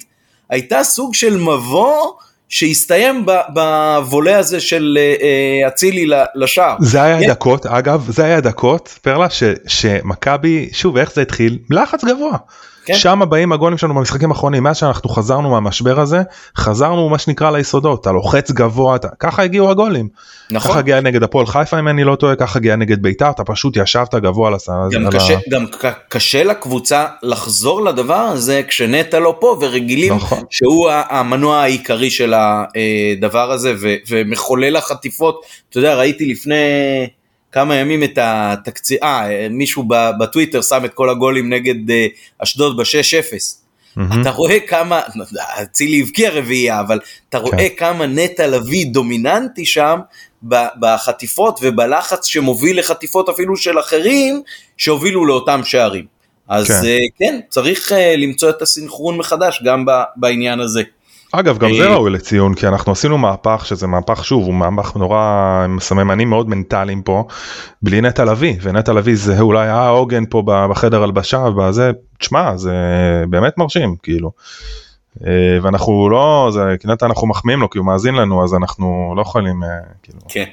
הייתה 0.50 0.84
סוג 0.84 1.14
של 1.14 1.36
מבוא 1.36 2.12
שהסתיים 2.48 3.26
בוולה 3.48 4.38
הזה 4.38 4.60
של 4.60 4.98
אה, 5.00 5.68
אצילי 5.68 6.06
לשער. 6.34 6.76
זה 6.80 7.02
היה 7.02 7.20
כן? 7.20 7.28
דקות, 7.30 7.66
אגב, 7.66 8.06
זה 8.10 8.24
היה 8.24 8.40
דקות, 8.40 8.98
פרלה, 9.02 9.26
שמכבי, 9.66 10.68
שוב, 10.72 10.96
איך 10.96 11.12
זה 11.14 11.22
התחיל? 11.22 11.58
לחץ 11.70 12.04
גבוה. 12.04 12.36
כן. 12.86 12.94
שם 12.94 13.22
באים 13.28 13.52
הגולים 13.52 13.78
שלנו 13.78 13.94
במשחקים 13.94 14.30
האחרונים 14.30 14.62
מאז 14.62 14.76
שאנחנו 14.76 15.10
חזרנו 15.10 15.50
מהמשבר 15.50 16.00
הזה 16.00 16.22
חזרנו 16.56 17.08
מה 17.08 17.18
שנקרא 17.18 17.50
ליסודות 17.50 18.00
אתה 18.00 18.12
לוחץ 18.12 18.50
גבוה 18.50 18.96
אתה 18.96 19.08
ככה 19.18 19.42
הגיעו 19.42 19.70
הגולים. 19.70 20.08
נכון. 20.50 20.70
ככה 20.70 20.78
הגיע 20.78 21.00
נגד 21.00 21.22
הפועל 21.22 21.46
חיפה 21.46 21.78
אם 21.78 21.88
אני 21.88 22.04
לא 22.04 22.14
טועה 22.14 22.36
ככה 22.36 22.58
הגיע 22.58 22.76
נגד 22.76 23.02
ביתר 23.02 23.30
אתה 23.30 23.44
פשוט 23.44 23.76
ישבת 23.76 24.14
גבוה 24.14 24.50
לסל. 24.50 24.72
גם, 24.90 25.10
קשה, 25.10 25.36
ה... 25.36 25.40
גם 25.50 25.66
קשה 26.08 26.44
לקבוצה 26.44 27.06
לחזור 27.22 27.84
לדבר 27.84 28.14
הזה 28.14 28.62
כשנטע 28.68 29.18
לא 29.18 29.36
פה 29.40 29.58
ורגילים 29.60 30.14
נכון. 30.14 30.42
שהוא 30.50 30.90
המנוע 30.90 31.56
העיקרי 31.56 32.10
של 32.10 32.34
הדבר 32.36 33.50
הזה 33.52 33.74
ומחולל 34.08 34.76
החטיפות 34.76 35.40
אתה 35.70 35.78
יודע 35.78 35.94
ראיתי 35.94 36.26
לפני. 36.26 36.56
כמה 37.56 37.74
ימים 37.76 38.04
את 38.04 38.18
התקציב, 38.22 38.98
אה, 39.02 39.48
מישהו 39.50 39.84
בטוויטר 40.20 40.62
שם 40.62 40.84
את 40.84 40.94
כל 40.94 41.10
הגולים 41.10 41.52
נגד 41.52 41.90
אה, 41.90 42.06
אשדוד 42.38 42.76
ב-6-0. 42.76 42.84
Mm-hmm. 42.84 44.20
אתה 44.20 44.30
רואה 44.30 44.60
כמה, 44.60 45.00
אצילי 45.62 46.00
הבקיע 46.00 46.30
רביעייה, 46.30 46.80
אבל 46.80 47.00
אתה 47.28 47.38
רואה 47.38 47.68
כן. 47.68 47.74
כמה 47.76 48.06
נטע 48.06 48.46
לביא 48.46 48.86
דומיננטי 48.86 49.64
שם 49.64 49.98
בחטיפות 50.80 51.58
ובלחץ 51.62 52.26
שמוביל 52.26 52.78
לחטיפות 52.78 53.28
אפילו 53.28 53.56
של 53.56 53.78
אחרים 53.80 54.42
שהובילו 54.76 55.26
לאותם 55.26 55.60
שערים. 55.64 56.04
אז 56.48 56.66
כן, 56.66 56.86
אה, 56.86 56.98
כן 57.18 57.40
צריך 57.48 57.92
למצוא 58.16 58.50
את 58.50 58.62
הסינכרון 58.62 59.16
מחדש 59.16 59.62
גם 59.64 59.84
בעניין 60.16 60.60
הזה. 60.60 60.82
אגב 61.32 61.58
גם 61.58 61.74
זה 61.74 61.88
אה, 61.88 61.94
ראוי 61.94 62.10
לציון 62.10 62.54
כי 62.54 62.68
אנחנו 62.68 62.92
עשינו 62.92 63.18
מהפך 63.18 63.62
שזה 63.66 63.86
מהפך 63.86 64.24
שוב 64.24 64.44
הוא 64.44 64.54
מהפך 64.54 64.96
נורא 64.96 65.62
עם 65.64 65.80
סממנים 65.80 66.30
מאוד 66.30 66.48
מנטליים 66.48 67.02
פה 67.02 67.24
בלי 67.82 68.00
נטע 68.00 68.24
לביא 68.24 68.56
ונטע 68.62 68.92
לביא 68.92 69.16
זה 69.16 69.40
אולי 69.40 69.68
העוגן 69.68 70.24
פה 70.30 70.42
בחדר 70.46 71.02
הלבשה 71.02 71.38
ובזה 71.38 71.90
תשמע 72.18 72.56
זה 72.56 72.74
באמת 73.28 73.58
מרשים 73.58 73.96
כאילו. 74.02 74.30
אה, 75.24 75.58
ואנחנו 75.62 76.08
לא, 76.10 76.50
זה, 76.52 76.60
נטע 76.84 77.06
אנחנו 77.06 77.26
מחמיאים 77.26 77.60
לו 77.60 77.70
כי 77.70 77.78
הוא 77.78 77.86
מאזין 77.86 78.14
לנו 78.14 78.44
אז 78.44 78.54
אנחנו 78.54 79.14
לא 79.16 79.22
יכולים 79.22 79.62
אה, 79.62 79.68
כאילו. 80.02 80.18
כן, 80.28 80.44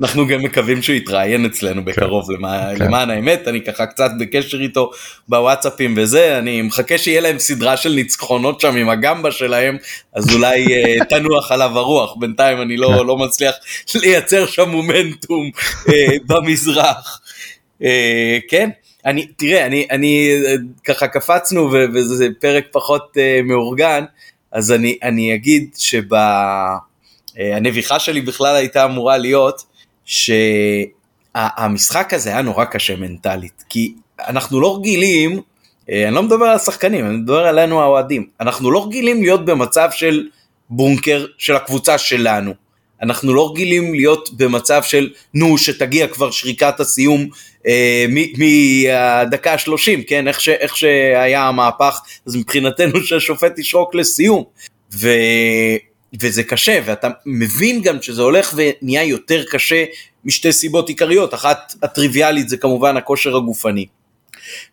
אנחנו 0.00 0.26
גם 0.26 0.42
מקווים 0.42 0.82
שהוא 0.82 0.96
יתראיין 0.96 1.44
אצלנו 1.44 1.84
כן. 1.84 1.84
בקרוב. 1.84 2.30
למע... 2.30 2.76
כן. 2.76 2.84
למען 2.84 3.10
האמת, 3.10 3.48
אני 3.48 3.64
ככה 3.64 3.86
קצת 3.86 4.10
בקשר 4.20 4.60
איתו 4.60 4.90
בוואטסאפים 5.28 5.94
וזה, 5.96 6.38
אני 6.38 6.62
מחכה 6.62 6.98
שיהיה 6.98 7.20
להם 7.20 7.38
סדרה 7.38 7.76
של 7.76 7.92
ניצחונות 7.92 8.60
שם 8.60 8.76
עם 8.76 8.88
הגמבה 8.88 9.30
שלהם, 9.30 9.76
אז 10.14 10.34
אולי 10.34 10.66
אה, 10.66 11.04
תנוח 11.10 11.52
עליו 11.52 11.78
הרוח, 11.78 12.16
בינתיים 12.16 12.62
אני 12.62 12.76
לא, 12.76 12.88
כן. 12.98 13.06
לא 13.06 13.16
מצליח 13.16 13.54
לייצר 13.94 14.46
שם 14.46 14.68
מומנטום 14.68 15.50
במזרח. 16.26 17.20
כן. 18.48 18.70
אני, 19.06 19.26
תראה, 19.26 19.66
אני, 19.66 19.86
אני 19.90 20.30
ככה 20.84 21.08
קפצנו 21.08 21.72
ו, 21.72 21.84
וזה 21.94 22.28
פרק 22.40 22.66
פחות 22.72 23.16
uh, 23.16 23.20
מאורגן, 23.44 24.04
אז 24.52 24.72
אני, 24.72 24.98
אני 25.02 25.34
אגיד 25.34 25.76
שבנביחה 25.78 26.76
uh, 27.96 27.98
שלי 27.98 28.20
בכלל 28.20 28.56
הייתה 28.56 28.84
אמורה 28.84 29.18
להיות 29.18 29.62
שהמשחק 31.34 32.14
הזה 32.14 32.30
היה 32.30 32.42
נורא 32.42 32.64
קשה 32.64 32.96
מנטלית, 32.96 33.64
כי 33.68 33.94
אנחנו 34.28 34.60
לא 34.60 34.76
רגילים, 34.76 35.36
uh, 35.36 35.40
אני 36.06 36.14
לא 36.14 36.22
מדבר 36.22 36.44
על 36.44 36.56
השחקנים, 36.56 37.06
אני 37.06 37.16
מדבר 37.16 37.46
עלינו 37.46 37.82
האוהדים, 37.82 38.26
אנחנו 38.40 38.70
לא 38.70 38.86
רגילים 38.86 39.22
להיות 39.22 39.44
במצב 39.44 39.88
של 39.92 40.28
בונקר 40.70 41.26
של 41.38 41.56
הקבוצה 41.56 41.98
שלנו. 41.98 42.54
אנחנו 43.02 43.34
לא 43.34 43.50
רגילים 43.50 43.94
להיות 43.94 44.30
במצב 44.36 44.82
של 44.82 45.10
נו 45.34 45.58
שתגיע 45.58 46.06
כבר 46.06 46.30
שריקת 46.30 46.80
הסיום 46.80 47.20
אה, 47.20 47.26
מהדקה 48.38 49.52
ה-30, 49.52 50.02
כן, 50.06 50.28
איך, 50.28 50.40
ש, 50.40 50.48
איך 50.48 50.76
שהיה 50.76 51.48
המהפך, 51.48 52.00
אז 52.26 52.36
מבחינתנו 52.36 53.00
שהשופט 53.06 53.58
ישרוק 53.58 53.94
לסיום. 53.94 54.44
ו, 54.94 55.08
וזה 56.20 56.42
קשה, 56.42 56.80
ואתה 56.84 57.08
מבין 57.26 57.82
גם 57.82 58.02
שזה 58.02 58.22
הולך 58.22 58.54
ונהיה 58.56 59.04
יותר 59.04 59.44
קשה 59.50 59.84
משתי 60.24 60.52
סיבות 60.52 60.88
עיקריות, 60.88 61.34
אחת 61.34 61.74
הטריוויאלית 61.82 62.48
זה 62.48 62.56
כמובן 62.56 62.96
הכושר 62.96 63.36
הגופני, 63.36 63.86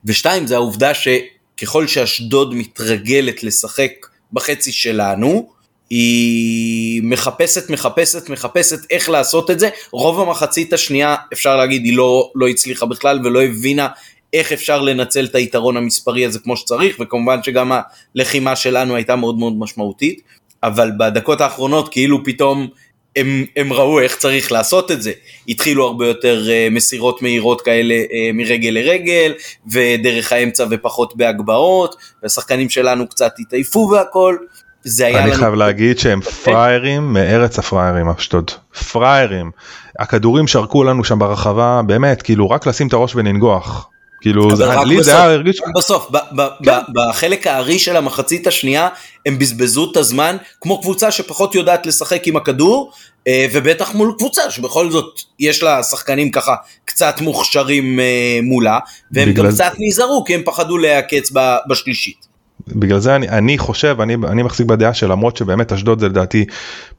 ושתיים 0.05 0.47
זה 0.47 0.55
העובדה 0.55 0.91
שככל 0.93 1.88
שאשדוד 1.88 2.55
מתרגלת 2.55 3.43
לשחק 3.43 3.91
בחצי 4.34 4.71
שלנו, 4.71 5.49
היא 5.89 7.01
מחפשת, 7.03 7.69
מחפשת, 7.69 8.29
מחפשת 8.29 8.79
איך 8.91 9.09
לעשות 9.09 9.51
את 9.51 9.59
זה. 9.59 9.69
רוב 9.91 10.19
המחצית 10.19 10.73
השנייה, 10.73 11.15
אפשר 11.33 11.55
להגיד, 11.55 11.85
היא 11.85 11.97
לא, 11.97 12.31
לא 12.35 12.47
הצליחה 12.47 12.85
בכלל 12.85 13.19
ולא 13.23 13.43
הבינה 13.43 13.87
איך 14.33 14.51
אפשר 14.51 14.81
לנצל 14.81 15.25
את 15.25 15.35
היתרון 15.35 15.77
המספרי 15.77 16.25
הזה 16.25 16.39
כמו 16.39 16.57
שצריך, 16.57 16.97
וכמובן 16.99 17.43
שגם 17.43 17.71
הלחימה 18.15 18.55
שלנו 18.55 18.95
הייתה 18.95 19.15
מאוד 19.15 19.39
מאוד 19.39 19.53
משמעותית, 19.59 20.21
אבל 20.63 20.91
בדקות 20.97 21.41
האחרונות 21.41 21.89
כאילו 21.89 22.23
פתאום 22.23 22.67
הם, 23.15 23.45
הם 23.55 23.73
ראו 23.73 23.99
איך 23.99 24.15
צריך 24.15 24.51
לעשות 24.51 24.91
את 24.91 25.01
זה. 25.01 25.11
התחילו 25.47 25.85
הרבה 25.85 26.07
יותר 26.07 26.45
uh, 26.45 26.73
מסירות 26.73 27.21
מהירות 27.21 27.61
כאלה 27.61 27.95
uh, 27.95 28.33
מרגל 28.33 28.69
לרגל, 28.69 29.33
ודרך 29.71 30.31
האמצע 30.31 30.65
ופחות 30.69 31.17
בהגבהות, 31.17 31.95
והשחקנים 32.23 32.69
שלנו 32.69 33.07
קצת 33.07 33.33
התעייפו 33.39 33.89
והכל. 33.91 34.37
זה 34.85 35.05
היה 35.05 35.19
אני 35.19 35.29
לנו... 35.29 35.39
חייב 35.39 35.53
להגיד 35.53 35.99
שהם 35.99 36.21
פראיירים 36.21 37.13
מארץ 37.13 37.59
הפראיירים 37.59 38.09
אשדוד 38.09 38.51
פראיירים 38.91 39.51
הכדורים 39.99 40.47
שרקו 40.47 40.83
לנו 40.83 41.03
שם 41.03 41.19
ברחבה 41.19 41.81
באמת 41.87 42.21
כאילו 42.21 42.49
רק 42.49 42.67
לשים 42.67 42.87
את 42.87 42.93
הראש 42.93 43.15
ולנגוח. 43.15 43.89
כאילו 44.21 44.55
זה, 44.55 44.65
לי 44.85 45.03
זה 45.03 45.11
היה 45.11 45.23
הרגיש 45.23 45.61
בסוף 45.75 46.07
ב, 46.11 46.17
ב, 46.17 46.47
כן. 46.65 46.71
ב, 46.71 46.99
בחלק 47.09 47.47
הארי 47.47 47.79
של 47.79 47.95
המחצית 47.95 48.47
השנייה 48.47 48.89
הם 49.25 49.39
בזבזו 49.39 49.91
את 49.91 49.97
הזמן 49.97 50.37
כמו 50.61 50.81
קבוצה 50.81 51.11
שפחות 51.11 51.55
יודעת 51.55 51.85
לשחק 51.85 52.27
עם 52.27 52.35
הכדור 52.35 52.91
אה, 53.27 53.45
ובטח 53.53 53.95
מול 53.95 54.13
קבוצה 54.17 54.51
שבכל 54.51 54.91
זאת 54.91 55.21
יש 55.39 55.63
לה 55.63 55.83
שחקנים 55.83 56.31
ככה 56.31 56.55
קצת 56.85 57.21
מוכשרים 57.21 57.99
אה, 57.99 58.39
מולה 58.43 58.79
והם 59.11 59.31
גם 59.31 59.47
קצת 59.51 59.71
נזהרו 59.79 60.23
כי 60.25 60.35
הם 60.35 60.41
פחדו 60.45 60.77
להיעקץ 60.77 61.31
בשלישית. 61.69 62.34
בגלל 62.67 62.99
זה 62.99 63.15
אני, 63.15 63.30
אני 63.30 63.58
חושב, 63.58 63.97
אני, 64.01 64.15
אני 64.28 64.43
מחזיק 64.43 64.67
בדעה 64.67 64.93
שלמרות 64.93 65.38
שבאמת 65.38 65.73
אשדוד 65.73 65.99
זה 65.99 66.10
לדעתי 66.10 66.45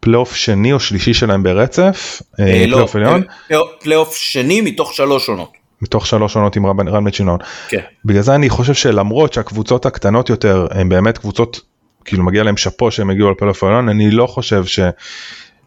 פלייאוף 0.01 0.35
שני 0.35 0.73
או 0.73 0.81
שלישי 0.81 1.15
שלהם 1.15 1.43
ברצף, 1.43 2.23
אה, 2.41 2.45
אה 2.45 2.67
לא, 2.67 2.71
פלייאוף 2.71 2.97
עליון. 2.97 3.23
אה, 3.53 3.59
פלייאוף 3.83 4.17
שני 4.17 4.61
מתוך 4.61 4.95
שלוש 4.95 5.29
עונות. 5.29 5.53
מתוך 5.83 6.07
שלוש 6.07 6.37
עונות 6.37 6.57
עם 6.57 6.67
רן 6.67 7.07
מצ'ינון. 7.07 7.39
כן. 7.69 7.81
בגלל 8.05 8.23
זה 8.23 8.35
אני 8.35 8.49
חושב 8.51 8.75
שלמרות 8.75 9.33
שהקבוצות 9.33 9.87
הקטנות 9.87 10.31
יותר 10.31 10.67
הן 10.71 10.89
באמת 10.89 11.19
קבוצות, 11.19 11.61
כאילו 12.05 12.25
מגיע 12.25 12.43
להם 12.43 12.57
שאפו 12.57 12.91
שהם 12.91 13.11
הגיעו 13.11 13.31
לפלייאוף 13.31 13.65
עליון, 13.65 13.89
אני 13.89 14.11
לא 14.11 14.27
חושב 14.27 14.65
ש... 14.65 14.81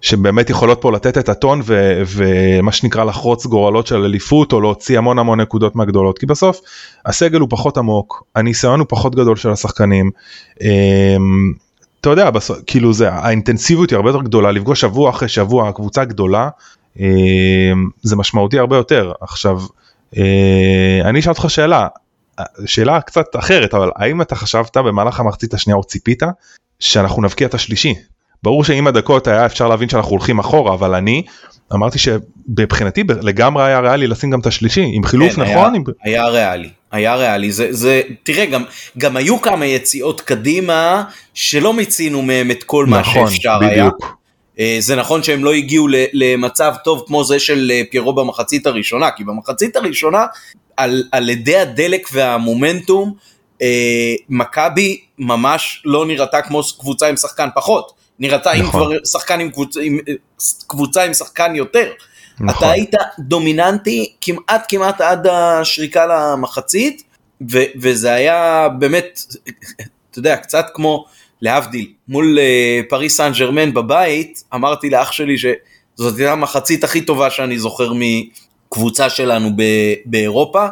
שבאמת 0.01 0.49
יכולות 0.49 0.81
פה 0.81 0.91
לתת 0.91 1.17
את 1.17 1.29
הטון 1.29 1.61
ו, 1.63 2.01
ומה 2.05 2.71
שנקרא 2.71 3.03
לחרוץ 3.03 3.45
גורלות 3.45 3.87
של 3.87 4.03
אליפות 4.03 4.53
או 4.53 4.61
להוציא 4.61 4.97
המון 4.97 5.19
המון 5.19 5.41
נקודות 5.41 5.75
מהגדולות. 5.75 6.19
כי 6.19 6.25
בסוף 6.25 6.61
הסגל 7.05 7.39
הוא 7.39 7.49
פחות 7.51 7.77
עמוק 7.77 8.23
הניסיון 8.35 8.79
הוא 8.79 8.87
פחות 8.89 9.15
גדול 9.15 9.35
של 9.35 9.49
השחקנים. 9.49 10.11
אמ, 10.61 11.53
אתה 12.01 12.09
יודע 12.09 12.29
בסוף 12.29 12.57
כאילו 12.67 12.93
זה 12.93 13.11
האינטנסיביות 13.11 13.89
היא 13.89 13.97
הרבה 13.97 14.09
יותר 14.09 14.21
גדולה. 14.21 14.51
לפגוש 14.51 14.81
שבוע 14.81 15.09
אחרי 15.09 15.27
שבוע 15.27 15.71
קבוצה 15.71 16.05
גדולה 16.05 16.49
אמ, 16.99 17.05
זה 18.01 18.15
משמעותי 18.15 18.59
הרבה 18.59 18.77
יותר. 18.77 19.11
עכשיו 19.21 19.61
אה, 20.17 21.01
אני 21.03 21.19
אשאל 21.19 21.31
אותך 21.31 21.45
שאלה 21.47 21.87
שאלה 22.65 23.01
קצת 23.01 23.25
אחרת 23.35 23.73
אבל 23.73 23.91
האם 23.95 24.21
אתה 24.21 24.35
חשבת 24.35 24.77
במהלך 24.77 25.19
המחצית 25.19 25.53
השנייה 25.53 25.77
או 25.77 25.83
ציפית 25.83 26.23
שאנחנו 26.79 27.21
נבקיע 27.21 27.47
את 27.47 27.53
השלישי 27.53 27.95
ברור 28.43 28.63
שעם 28.63 28.87
הדקות 28.87 29.27
היה 29.27 29.45
אפשר 29.45 29.67
להבין 29.67 29.89
שאנחנו 29.89 30.11
הולכים 30.11 30.39
אחורה 30.39 30.73
אבל 30.73 30.95
אני 30.95 31.23
אמרתי 31.73 31.99
שבבחינתי 31.99 33.03
לגמרי 33.21 33.63
היה 33.63 33.79
ריאלי 33.79 34.07
לשים 34.07 34.29
גם 34.29 34.39
את 34.39 34.45
השלישי 34.45 34.85
עם 34.93 35.03
חילוף 35.03 35.33
כן, 35.33 35.41
נכון? 35.41 35.55
היה, 35.55 35.65
עם... 35.65 35.83
היה 36.03 36.27
ריאלי 36.27 36.69
היה 36.91 37.15
ריאלי 37.15 37.51
זה 37.51 37.67
זה 37.71 38.01
תראה 38.23 38.45
גם 38.45 38.63
גם 38.97 39.17
היו 39.17 39.41
כמה 39.41 39.65
יציאות 39.65 40.21
קדימה 40.21 41.03
שלא 41.33 41.73
מיצינו 41.73 42.21
מהם 42.21 42.51
את 42.51 42.63
כל 42.63 42.85
נכון, 42.89 43.23
מה 43.23 43.29
שאפשר 43.31 43.59
בדיוק. 43.59 43.73
היה. 43.75 43.89
אה, 44.59 44.77
זה 44.79 44.95
נכון 44.95 45.23
שהם 45.23 45.43
לא 45.43 45.53
הגיעו 45.53 45.87
למצב 46.13 46.73
טוב 46.83 47.03
כמו 47.07 47.23
זה 47.23 47.39
של 47.39 47.71
אה, 47.73 47.81
פיירו 47.91 48.13
במחצית 48.13 48.67
הראשונה 48.67 49.11
כי 49.11 49.23
במחצית 49.23 49.75
הראשונה 49.75 50.25
על, 50.77 51.03
על 51.11 51.29
ידי 51.29 51.57
הדלק 51.57 52.07
והמומנטום 52.13 53.13
אה, 53.61 54.13
מכבי 54.29 55.01
ממש 55.19 55.81
לא 55.85 56.05
נראתה 56.05 56.41
כמו 56.41 56.61
קבוצה 56.79 57.07
עם 57.07 57.17
שחקן 57.17 57.47
פחות. 57.55 57.98
נראתה 58.19 58.53
נכון. 58.53 58.65
עם 58.65 58.71
כבר 58.71 59.05
שחקן 59.05 59.39
עם 59.39 59.49
קבוצה, 59.49 59.79
עם 59.81 59.99
קבוצה 60.67 61.03
עם 61.03 61.13
שחקן 61.13 61.55
יותר. 61.55 61.91
נכון. 62.39 62.49
אתה 62.57 62.71
היית 62.71 62.93
דומיננטי 63.19 64.13
כמעט 64.21 64.65
כמעט 64.67 65.01
עד 65.01 65.27
השריקה 65.27 66.05
למחצית, 66.05 67.03
ו- 67.51 67.71
וזה 67.75 68.13
היה 68.13 68.69
באמת, 68.79 69.19
אתה 70.11 70.19
יודע, 70.19 70.37
קצת 70.37 70.65
כמו 70.73 71.05
להבדיל, 71.41 71.91
מול 72.07 72.37
uh, 72.37 72.89
פריס 72.89 73.17
סן 73.17 73.31
ג'רמן 73.39 73.73
בבית, 73.73 74.43
אמרתי 74.53 74.89
לאח 74.89 75.11
שלי 75.11 75.37
שזאת 75.37 76.17
הייתה 76.17 76.31
המחצית 76.31 76.83
הכי 76.83 77.01
טובה 77.01 77.29
שאני 77.29 77.59
זוכר 77.59 77.91
מקבוצה 77.95 79.09
שלנו 79.09 79.49
ב- 79.55 79.93
באירופה, 80.05 80.67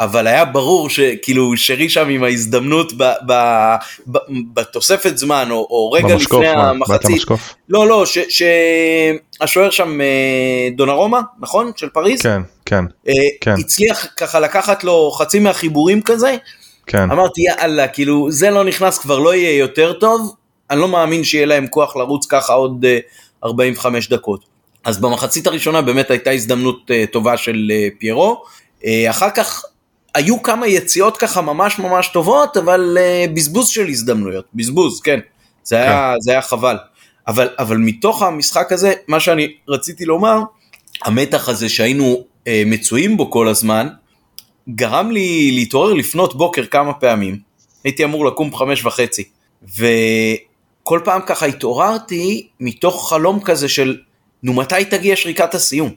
אבל 0.00 0.26
היה 0.26 0.44
ברור 0.44 0.90
שכאילו 0.90 1.56
שרי 1.56 1.88
שם 1.88 2.08
עם 2.08 2.24
ההזדמנות 2.24 2.92
ב, 2.92 3.02
ב, 3.26 3.32
ב, 4.06 4.18
בתוספת 4.54 5.18
זמן 5.18 5.48
או, 5.50 5.56
או 5.56 5.90
רגע 5.92 6.08
במשקוף, 6.08 6.42
לפני 6.42 6.56
מה, 6.56 6.70
המחצית. 6.70 7.22
לא 7.68 7.88
לא 7.88 8.04
שהשוער 8.06 9.70
שם 9.70 10.00
אה, 10.00 10.68
דונרומה 10.76 11.20
נכון 11.40 11.70
של 11.76 11.88
פריז? 11.88 12.22
כן 12.22 12.42
כן, 12.66 12.84
אה, 13.08 13.12
כן. 13.40 13.54
הצליח 13.58 14.06
ככה 14.16 14.40
לקחת 14.40 14.84
לו 14.84 15.10
חצי 15.10 15.38
מהחיבורים 15.38 16.02
כזה. 16.02 16.36
כן. 16.86 17.10
אמרתי 17.10 17.40
יאללה 17.42 17.88
כאילו 17.88 18.30
זה 18.30 18.50
לא 18.50 18.64
נכנס 18.64 18.98
כבר 18.98 19.18
לא 19.18 19.34
יהיה 19.34 19.58
יותר 19.58 19.92
טוב 19.92 20.34
אני 20.70 20.80
לא 20.80 20.88
מאמין 20.88 21.24
שיהיה 21.24 21.46
להם 21.46 21.66
כוח 21.66 21.96
לרוץ 21.96 22.26
ככה 22.26 22.52
עוד 22.52 22.84
45 23.44 24.12
אה, 24.12 24.16
דקות. 24.16 24.44
אז 24.84 25.00
במחצית 25.00 25.46
הראשונה 25.46 25.82
באמת 25.82 26.10
הייתה 26.10 26.30
הזדמנות 26.30 26.90
טובה 27.12 27.36
של 27.36 27.70
פיירו. 27.98 28.42
אחר 29.10 29.30
כך 29.30 29.64
היו 30.18 30.42
כמה 30.42 30.66
יציאות 30.66 31.16
ככה 31.16 31.40
ממש 31.40 31.78
ממש 31.78 32.08
טובות, 32.08 32.56
אבל 32.56 32.98
uh, 32.98 33.30
בזבוז 33.30 33.68
של 33.68 33.86
הזדמנויות, 33.88 34.44
בזבוז, 34.54 35.00
כן, 35.00 35.20
זה, 35.64 35.76
כן. 35.76 35.82
היה, 35.82 36.14
זה 36.20 36.30
היה 36.30 36.42
חבל. 36.42 36.76
אבל, 37.28 37.48
אבל 37.58 37.76
מתוך 37.76 38.22
המשחק 38.22 38.72
הזה, 38.72 38.92
מה 39.08 39.20
שאני 39.20 39.54
רציתי 39.68 40.04
לומר, 40.04 40.38
המתח 41.04 41.48
הזה 41.48 41.68
שהיינו 41.68 42.24
uh, 42.44 42.48
מצויים 42.66 43.16
בו 43.16 43.30
כל 43.30 43.48
הזמן, 43.48 43.88
גרם 44.68 45.10
לי 45.10 45.50
להתעורר 45.54 45.94
לפנות 45.94 46.36
בוקר 46.36 46.66
כמה 46.66 46.92
פעמים. 46.92 47.38
הייתי 47.84 48.04
אמור 48.04 48.26
לקום 48.26 48.50
בחמש 48.50 48.84
וחצי. 48.84 49.24
וכל 49.62 51.00
פעם 51.04 51.20
ככה 51.26 51.46
התעוררתי 51.46 52.48
מתוך 52.60 53.10
חלום 53.10 53.40
כזה 53.40 53.68
של, 53.68 53.96
נו 54.42 54.52
מתי 54.52 54.84
תגיע 54.90 55.16
שריקת 55.16 55.54
הסיום? 55.54 55.90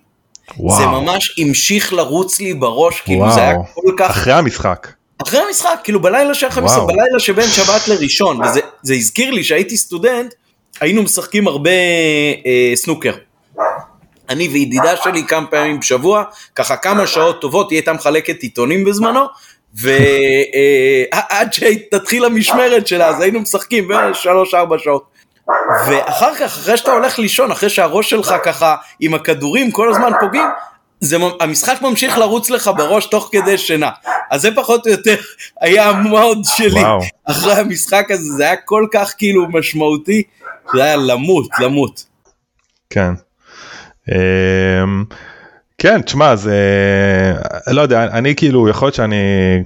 וואו. 0.57 0.77
זה 0.77 0.85
ממש 0.85 1.35
המשיך 1.39 1.93
לרוץ 1.93 2.39
לי 2.39 2.53
בראש, 2.53 3.01
כאילו 3.01 3.21
וואו. 3.21 3.33
זה 3.33 3.41
היה 3.41 3.55
כל 3.73 3.93
כך... 3.97 4.09
אחרי 4.09 4.33
המשחק. 4.33 4.87
אחרי 5.21 5.39
המשחק, 5.39 5.79
כאילו 5.83 6.01
בלילה 6.01 6.33
של 6.33 6.49
חמישה, 6.49 6.79
בלילה 6.79 7.19
שבין 7.19 7.47
שבת 7.47 7.87
לראשון, 7.87 8.39
וזה 8.41 8.93
הזכיר 8.93 9.31
לי 9.31 9.43
שהייתי 9.43 9.77
סטודנט, 9.77 10.33
היינו 10.81 11.03
משחקים 11.03 11.47
הרבה 11.47 11.71
אה, 12.45 12.71
סנוקר. 12.75 13.13
אני 14.29 14.47
וידידה 14.47 14.95
שלי 15.03 15.23
כמה 15.27 15.47
פעמים 15.47 15.79
בשבוע, 15.79 16.23
ככה 16.55 16.77
כמה 16.77 17.07
שעות 17.07 17.41
טובות, 17.41 17.69
היא 17.69 17.77
הייתה 17.77 17.93
מחלקת 17.93 18.41
עיתונים 18.41 18.85
בזמנו, 18.85 19.25
ועד 19.73 19.97
אה, 21.23 21.51
שתתחיל 21.51 22.25
המשמרת 22.25 22.87
שלה, 22.87 23.07
אז 23.07 23.21
היינו 23.21 23.39
משחקים 23.39 23.87
בשלוש 23.87 24.53
ארבע 24.53 24.75
שעות. 24.79 25.10
ואחר 25.87 26.35
כך, 26.35 26.41
אחרי 26.41 26.77
שאתה 26.77 26.91
הולך 26.91 27.19
לישון, 27.19 27.51
אחרי 27.51 27.69
שהראש 27.69 28.09
שלך 28.09 28.35
ככה 28.43 28.75
עם 28.99 29.13
הכדורים 29.13 29.71
כל 29.71 29.89
הזמן 29.89 30.11
פוגעים, 30.19 30.47
זה, 30.99 31.17
המשחק 31.39 31.81
ממשיך 31.81 32.17
לרוץ 32.17 32.49
לך 32.49 32.71
בראש 32.77 33.05
תוך 33.05 33.29
כדי 33.31 33.57
שינה. 33.57 33.89
אז 34.31 34.41
זה 34.41 34.49
פחות 34.55 34.87
או 34.87 34.91
יותר 34.91 35.15
היה 35.61 35.89
המוד 35.89 36.37
שלי 36.43 36.81
וואו. 36.81 36.99
אחרי 37.25 37.53
המשחק 37.53 38.11
הזה, 38.11 38.33
זה 38.37 38.43
היה 38.43 38.55
כל 38.55 38.87
כך 38.91 39.13
כאילו 39.17 39.49
משמעותי, 39.49 40.23
זה 40.73 40.83
היה 40.83 40.95
למות, 40.95 41.47
למות. 41.59 42.05
כן. 42.89 43.13
אמ, 44.11 45.03
כן, 45.77 46.01
תשמע, 46.01 46.35
זה, 46.35 46.55
לא 47.67 47.81
יודע, 47.81 48.03
אני 48.03 48.35
כאילו, 48.35 48.69
יכול 48.69 48.85
להיות 48.85 48.95
שאני 48.95 49.15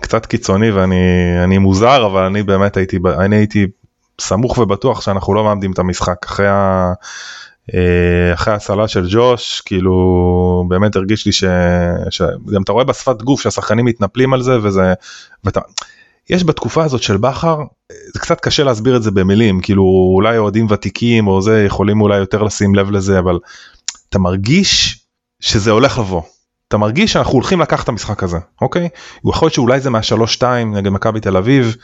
קצת 0.01 0.25
קיצוני 0.25 0.71
ואני 0.71 1.57
מוזר, 1.57 2.05
אבל 2.05 2.23
אני 2.23 2.43
באמת 2.43 2.77
הייתי, 2.77 2.97
אני 3.19 3.35
הייתי 3.35 3.67
סמוך 4.21 4.58
ובטוח 4.58 5.01
שאנחנו 5.01 5.34
לא 5.34 5.43
מאמדים 5.43 5.71
את 5.71 5.80
המשחק 5.80 6.25
אחרי 6.25 6.47
ה... 6.47 6.93
אה, 7.73 8.34
אחרי 8.34 8.54
הסלט 8.54 8.89
של 8.89 9.08
ג'וש 9.10 9.62
כאילו 9.62 10.65
באמת 10.67 10.95
הרגיש 10.95 11.25
לי 11.25 11.32
ש... 11.32 11.43
שגם 12.10 12.62
אתה 12.63 12.71
רואה 12.71 12.84
בשפת 12.84 13.21
גוף 13.21 13.41
שהשחקנים 13.41 13.86
מתנפלים 13.86 14.34
על 14.34 14.41
זה 14.41 14.58
וזה 14.63 14.93
ואתה 15.43 15.60
יש 16.30 16.43
בתקופה 16.43 16.84
הזאת 16.84 17.04
של 17.04 17.17
בכר 17.17 17.58
זה 18.13 18.19
קצת 18.19 18.39
קשה 18.39 18.63
להסביר 18.63 18.95
את 18.97 19.04
זה 19.04 19.12
במילים 19.12 19.62
כאילו 19.62 19.84
אולי 20.15 20.38
אוהדים 20.38 20.67
ותיקים 20.69 21.28
או 21.28 21.41
זה 21.41 21.63
יכולים 21.65 22.01
אולי 22.01 22.17
יותר 22.17 22.43
לשים 22.43 22.75
לב 22.75 22.91
לזה 22.91 23.19
אבל 23.19 23.39
אתה 24.10 24.19
מרגיש 24.19 24.99
שזה 25.39 25.71
הולך 25.71 25.99
לבוא. 25.99 26.21
אתה 26.67 26.78
מרגיש 26.78 27.13
שאנחנו 27.13 27.34
הולכים 27.34 27.62
לקחת 27.62 27.84
את 27.84 27.89
המשחק 27.89 28.23
הזה 28.23 28.38
אוקיי 28.62 28.89
יכול 29.30 29.45
להיות 29.45 29.54
שאולי 29.54 29.80
זה 29.80 29.89
מהשלוש 29.89 30.34
שתיים 30.34 30.75
נגד 30.75 30.89
מכבי 30.89 31.19
תל 31.19 31.38
אביב. 31.38 31.75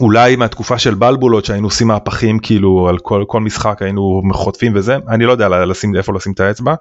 אולי 0.00 0.36
מהתקופה 0.36 0.78
של 0.78 0.94
בלבולות 0.94 1.44
שהיינו 1.44 1.66
עושים 1.66 1.86
מהפכים 1.86 2.38
כאילו 2.38 2.88
על 2.88 2.98
כל 2.98 3.24
כל 3.26 3.40
משחק 3.40 3.82
היינו 3.82 4.22
חוטפים 4.32 4.72
וזה 4.74 4.96
אני 5.08 5.24
לא 5.24 5.32
יודע 5.32 5.48
לשים 5.48 5.96
איפה 5.96 6.12
לשים 6.14 6.32
את 6.32 6.40
האצבע 6.40 6.74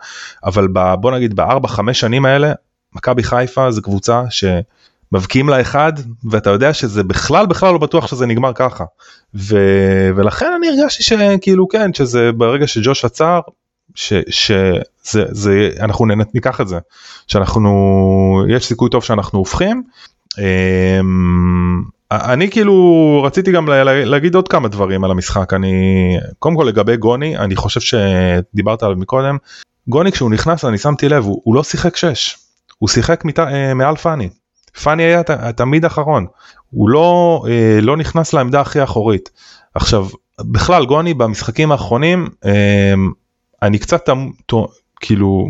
אבל 0.43 0.67
ב, 0.73 0.93
בוא 0.93 1.11
נגיד 1.11 1.35
בארבע 1.35 1.67
חמש 1.67 1.99
שנים 1.99 2.25
האלה 2.25 2.53
מכבי 2.95 3.23
חיפה 3.23 3.71
זה 3.71 3.81
קבוצה 3.81 4.23
שמבקיעים 4.29 5.49
לה 5.49 5.61
אחד 5.61 5.93
ואתה 6.29 6.49
יודע 6.49 6.73
שזה 6.73 7.03
בכלל 7.03 7.45
בכלל 7.45 7.73
לא 7.73 7.77
בטוח 7.77 8.07
שזה 8.07 8.25
נגמר 8.25 8.51
ככה 8.55 8.83
ו, 9.35 9.57
ולכן 10.15 10.51
אני 10.57 10.67
הרגשתי 10.69 11.03
שכאילו 11.03 11.67
כן 11.67 11.93
שזה 11.93 12.31
ברגע 12.31 12.67
שג'וש 12.67 13.05
עצר 13.05 13.39
שזה 13.95 15.25
זה 15.31 15.69
אנחנו 15.79 16.05
ניקח 16.33 16.61
את 16.61 16.67
זה 16.67 16.77
שאנחנו 17.27 18.43
יש 18.49 18.65
סיכוי 18.65 18.89
טוב 18.89 19.03
שאנחנו 19.03 19.39
הופכים. 19.39 19.83
אני 22.11 22.51
כאילו 22.51 23.21
רציתי 23.25 23.51
גם 23.51 23.67
להגיד 23.83 24.35
עוד 24.35 24.47
כמה 24.47 24.67
דברים 24.67 25.03
על 25.03 25.11
המשחק. 25.11 25.53
אני 25.53 25.73
קודם 26.39 26.55
כל 26.55 26.63
לגבי 26.63 26.97
גוני 26.97 27.37
אני 27.37 27.55
חושב 27.55 27.79
שדיברת 27.79 28.83
עליו 28.83 28.97
מקודם 28.97 29.37
גוני 29.87 30.11
כשהוא 30.11 30.31
נכנס 30.31 30.65
אני 30.65 30.77
שמתי 30.77 31.09
לב 31.09 31.23
הוא, 31.23 31.41
הוא 31.43 31.55
לא 31.55 31.63
שיחק 31.63 31.95
6 31.95 32.37
הוא 32.77 32.89
שיחק 32.89 33.25
מת, 33.25 33.39
אה, 33.39 33.73
מעל 33.73 33.95
פאני. 33.95 34.29
פאני 34.83 35.03
היה 35.03 35.23
ת, 35.23 35.31
תמיד 35.31 35.85
אחרון. 35.85 36.25
הוא 36.71 36.89
לא 36.89 37.43
אה, 37.49 37.79
לא 37.81 37.97
נכנס 37.97 38.33
לעמדה 38.33 38.61
הכי 38.61 38.83
אחורית. 38.83 39.29
עכשיו 39.75 40.07
בכלל 40.39 40.85
גוני 40.85 41.13
במשחקים 41.13 41.71
האחרונים 41.71 42.27
אה, 42.45 42.93
אני 43.61 43.79
קצת 43.79 44.05
תמ, 44.05 44.29
ת, 44.45 44.53
כאילו 44.99 45.47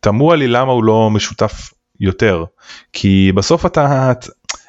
תמוה 0.00 0.36
לי 0.36 0.48
למה 0.48 0.72
הוא 0.72 0.84
לא 0.84 1.10
משותף 1.10 1.72
יותר. 2.00 2.44
כי 2.92 3.32
בסוף 3.34 3.66
אתה 3.66 4.12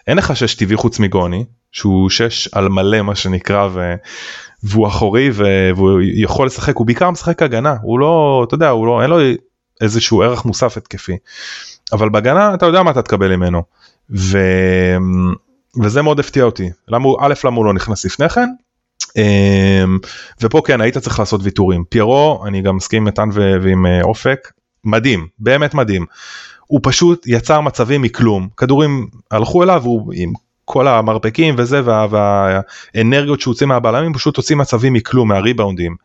אין 0.08 0.18
לך 0.18 0.36
שש 0.36 0.56
טבעי 0.56 0.78
חוץ 0.78 1.00
מגוני 1.00 1.46
שהוא 1.72 2.10
שש 2.10 2.48
על 2.48 2.70
מלא 2.70 3.02
מה 3.02 3.16
שנקרא 3.16 3.68
ו... 3.74 3.94
והוא 4.64 4.88
אחורי 4.88 5.30
ו... 5.34 5.44
והוא 5.76 6.00
יכול 6.04 6.48
לשחק 6.48 6.76
הוא 6.76 6.88
בעיקר 6.88 7.10
משחק 7.10 7.42
הגנה 7.42 7.76
הוא 7.82 8.00
לא 8.00 8.44
אתה 8.48 8.56
יודע 8.56 8.70
הוא 8.70 8.88
לא 8.88 9.02
אין 9.02 9.10
לו 9.10 9.18
איזשהו 9.82 10.22
ערך 10.22 10.46
מוסף 10.46 10.78
התקפי. 10.78 11.18
אבל 11.92 12.10
בהגנה 12.10 12.54
אתה 12.54 12.66
יודע 12.66 12.84
מה 12.84 12.92
אתה 12.92 13.02
תקבל 13.02 13.36
ממנו. 13.36 13.64
ו... 14.10 14.38
וזה 15.84 16.02
מאוד 16.02 16.20
הפתיע 16.20 16.44
אותי. 16.44 16.70
למה 16.88 17.06
הוא 17.06 17.18
א' 17.22 17.34
למה 17.44 17.58
הוא 17.58 17.66
לא 17.66 17.74
נכנס 17.74 18.06
לפני 18.06 18.30
כן. 18.30 18.50
אמ, 19.18 19.98
ופה 20.42 20.62
כן 20.66 20.82
היית 20.82 20.98
צריך 20.98 21.20
לעשות 21.20 21.42
ויתורים. 21.44 21.84
פיירו 21.90 22.44
אני 22.48 22.62
גם 22.62 22.76
מסכים 22.76 23.02
עם 23.02 23.08
מתן 23.08 23.30
ועם 23.34 23.86
אה, 23.86 24.02
אופק 24.02 24.52
מדהים 24.84 25.28
באמת 25.40 25.74
מדהים 25.74 26.06
הוא 26.72 26.80
פשוט 26.84 27.28
יצר 27.28 27.62
מצבים 27.62 28.02
מכלום 28.02 28.48
כדורים 28.58 29.08
הלכו 29.32 29.64
אליו 29.64 29.84
הוא 29.84 30.14
עם 30.16 30.34
כל 30.66 30.88
המרפקים 30.88 31.56
וזה 31.58 31.82
וה, 31.86 32.08
והאנרגיות 32.94 33.42
שהוא 33.42 33.52
הוציא 33.52 33.68
מהבלמים 33.68 34.14
פשוט 34.14 34.38
הוציא 34.38 34.56
מצבים 34.56 34.94
מכלום 34.94 35.28
מהריבאונדים 35.28 35.96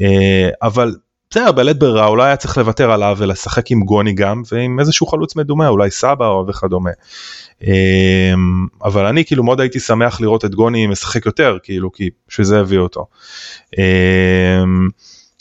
אה, 0.00 0.48
אבל 0.62 0.94
בסדר 1.30 1.52
בלית 1.52 1.78
ברירה 1.78 2.06
אולי 2.06 2.26
היה 2.26 2.36
צריך 2.36 2.58
לוותר 2.58 2.90
עליו 2.90 3.16
ולשחק 3.18 3.70
עם 3.70 3.80
גוני 3.84 4.12
גם 4.12 4.42
ועם 4.52 4.80
איזשהו 4.80 5.06
חלוץ 5.06 5.36
מדומה 5.36 5.68
אולי 5.68 5.90
סבא 5.90 6.24
וכדומה. 6.24 6.90
אה, 7.66 8.34
אבל 8.84 9.06
אני 9.06 9.24
כאילו 9.24 9.44
מאוד 9.44 9.60
הייתי 9.60 9.80
שמח 9.80 10.20
לראות 10.20 10.44
את 10.44 10.54
גוני 10.54 10.86
משחק 10.86 11.26
יותר 11.26 11.58
כאילו 11.62 11.92
כי 11.92 12.10
שזה 12.28 12.60
הביא 12.60 12.78
אותו. 12.78 13.06
אה, 13.78 14.62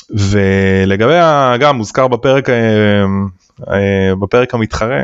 ולגבי 0.10 1.13
גם 1.60 1.75
מוזכר 1.75 2.07
בפרק 2.07 2.49
בפרק 4.21 4.54
המתחרה, 4.54 5.02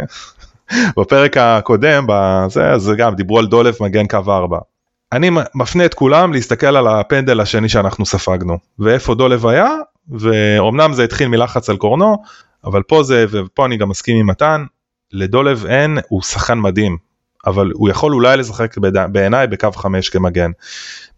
בפרק 0.97 1.37
הקודם, 1.37 2.05
בזה, 2.07 2.71
אז 2.71 2.91
גם 2.97 3.15
דיברו 3.15 3.39
על 3.39 3.47
דולב 3.47 3.75
מגן 3.81 4.07
קו 4.07 4.17
4. 4.27 4.57
אני 5.11 5.29
מפנה 5.55 5.85
את 5.85 5.93
כולם 5.93 6.33
להסתכל 6.33 6.75
על 6.75 6.87
הפנדל 6.87 7.39
השני 7.39 7.69
שאנחנו 7.69 8.05
ספגנו, 8.05 8.57
ואיפה 8.79 9.15
דולב 9.15 9.47
היה, 9.47 9.69
ואומנם 10.09 10.93
זה 10.93 11.03
התחיל 11.03 11.27
מלחץ 11.27 11.69
על 11.69 11.77
קורנו, 11.77 12.17
אבל 12.65 12.83
פה 12.83 13.03
זה, 13.03 13.25
ופה 13.31 13.65
אני 13.65 13.77
גם 13.77 13.89
מסכים 13.89 14.17
עם 14.17 14.27
מתן, 14.27 14.65
לדולב 15.13 15.65
אין, 15.65 15.97
הוא 16.09 16.21
שחקן 16.21 16.59
מדהים, 16.59 16.97
אבל 17.45 17.71
הוא 17.73 17.89
יכול 17.89 18.13
אולי 18.13 18.37
לשחק 18.37 18.75
בעיניי 19.11 19.47
בקו 19.47 19.71
5 19.71 20.09
כמגן. 20.09 20.51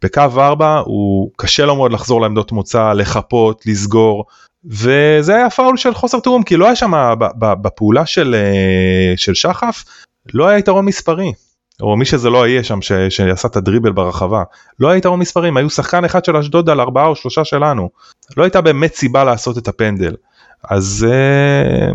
בקו 0.01 0.21
4 0.37 0.77
הוא 0.85 1.31
קשה 1.37 1.65
לו 1.65 1.75
מאוד 1.75 1.91
לחזור 1.93 2.21
לעמדות 2.21 2.51
מוצא, 2.51 2.93
לחפות, 2.93 3.63
לסגור, 3.65 4.25
וזה 4.65 5.35
היה 5.35 5.49
פאול 5.49 5.77
של 5.77 5.93
חוסר 5.93 6.19
תיאום 6.19 6.43
כי 6.43 6.57
לא 6.57 6.65
היה 6.65 6.75
שם 6.75 6.91
בפעולה 7.39 8.05
של, 8.05 8.35
אה, 8.35 9.13
של 9.17 9.33
שחף 9.33 9.85
לא 10.33 10.47
היה 10.47 10.57
יתרון 10.57 10.85
מספרי. 10.85 11.33
או 11.81 11.97
מי 11.97 12.05
שזה 12.05 12.29
לא 12.29 12.47
יהיה 12.47 12.63
שם 12.63 12.81
ש, 12.81 12.91
שעשה 13.09 13.47
את 13.47 13.55
הדריבל 13.55 13.91
ברחבה 13.91 14.43
לא 14.79 14.87
היה 14.87 14.97
יתרון 14.97 15.19
מספרים 15.19 15.57
היו 15.57 15.69
שחקן 15.69 16.05
אחד 16.05 16.25
של 16.25 16.35
אשדוד 16.35 16.69
על 16.69 16.81
ארבעה 16.81 17.07
או 17.07 17.15
שלושה 17.15 17.45
שלנו 17.45 17.89
לא 18.37 18.43
הייתה 18.43 18.61
באמת 18.61 18.95
סיבה 18.95 19.23
לעשות 19.23 19.57
את 19.57 19.67
הפנדל 19.67 20.15
אז 20.63 21.07
אה, 21.09 21.91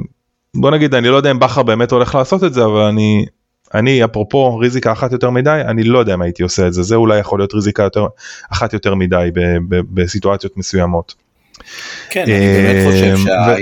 בוא 0.54 0.70
נגיד 0.70 0.94
אני 0.94 1.08
לא 1.08 1.16
יודע 1.16 1.30
אם 1.30 1.38
בכר 1.38 1.62
באמת 1.62 1.92
הולך 1.92 2.14
לעשות 2.14 2.44
את 2.44 2.54
זה 2.54 2.64
אבל 2.64 2.80
אני 2.80 3.26
אני 3.74 4.04
אפרופו 4.04 4.58
ריזיקה 4.58 4.92
אחת 4.92 5.12
יותר 5.12 5.30
מדי 5.30 5.62
אני 5.66 5.82
לא 5.82 5.98
יודע 5.98 6.14
אם 6.14 6.22
הייתי 6.22 6.42
עושה 6.42 6.66
את 6.66 6.72
זה 6.72 6.82
זה 6.82 6.94
אולי 6.94 7.18
יכול 7.18 7.38
להיות 7.38 7.54
ריזיקה 7.54 7.82
יותר 7.82 8.06
אחת 8.52 8.72
יותר 8.72 8.94
מדי 8.94 9.30
ב, 9.34 9.40
ב, 9.68 9.80
בסיטואציות 9.94 10.56
מסוימות. 10.56 11.23
כן, 12.10 12.22
אני 12.22 12.46
באמת 12.46 12.86
חושב 12.86 13.30
אה, 13.30 13.56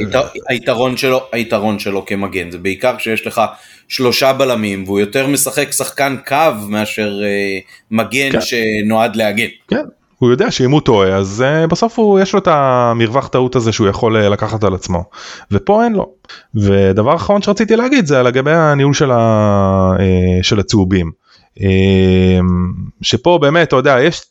שהיתרון 0.49 0.97
שלו, 0.97 1.23
היתרון 1.33 1.79
שלו 1.79 2.07
כמגן 2.07 2.51
זה 2.51 2.59
בעיקר 2.59 2.97
כשיש 2.97 3.27
לך 3.27 3.41
שלושה 3.89 4.33
בלמים 4.33 4.85
והוא 4.85 5.01
יותר 5.01 5.27
משחק 5.27 5.73
שחקן 5.73 6.17
קו 6.27 6.37
מאשר 6.69 7.21
אה, 7.23 7.59
מגן 7.91 8.33
כן. 8.33 8.41
שנועד 8.41 9.17
להגן. 9.17 9.49
כן, 9.69 9.85
הוא 10.23 10.31
יודע 10.31 10.51
שאם 10.51 10.71
הוא 10.71 10.81
טועה 10.81 11.17
אז 11.17 11.45
uh, 11.45 11.67
בסוף 11.67 11.99
הוא 11.99 12.21
יש 12.21 12.33
לו 12.33 12.39
את 12.39 12.49
המרווח 12.51 13.29
טעות 13.29 13.57
הזה 13.57 13.73
שהוא 13.73 13.89
יכול 13.89 14.17
uh, 14.17 14.29
לקחת 14.29 14.65
על 14.65 14.75
עצמו 14.75 15.05
ופה 15.51 15.85
אין 15.85 15.93
לו. 15.93 16.13
ודבר 16.55 17.15
אחרון 17.15 17.43
שרציתי 17.43 17.77
להגיד 17.77 18.07
זה 18.07 18.23
לגבי 18.23 18.53
הניהול 18.53 18.95
של, 18.95 19.11
ה, 19.11 19.93
uh, 19.97 20.43
של 20.43 20.61
הצהובים. 20.61 21.11
Uh, 21.59 21.63
שפה 23.03 23.39
באמת 23.43 23.69
אתה 23.69 23.77
יודע 23.77 23.97
יש 24.01 24.23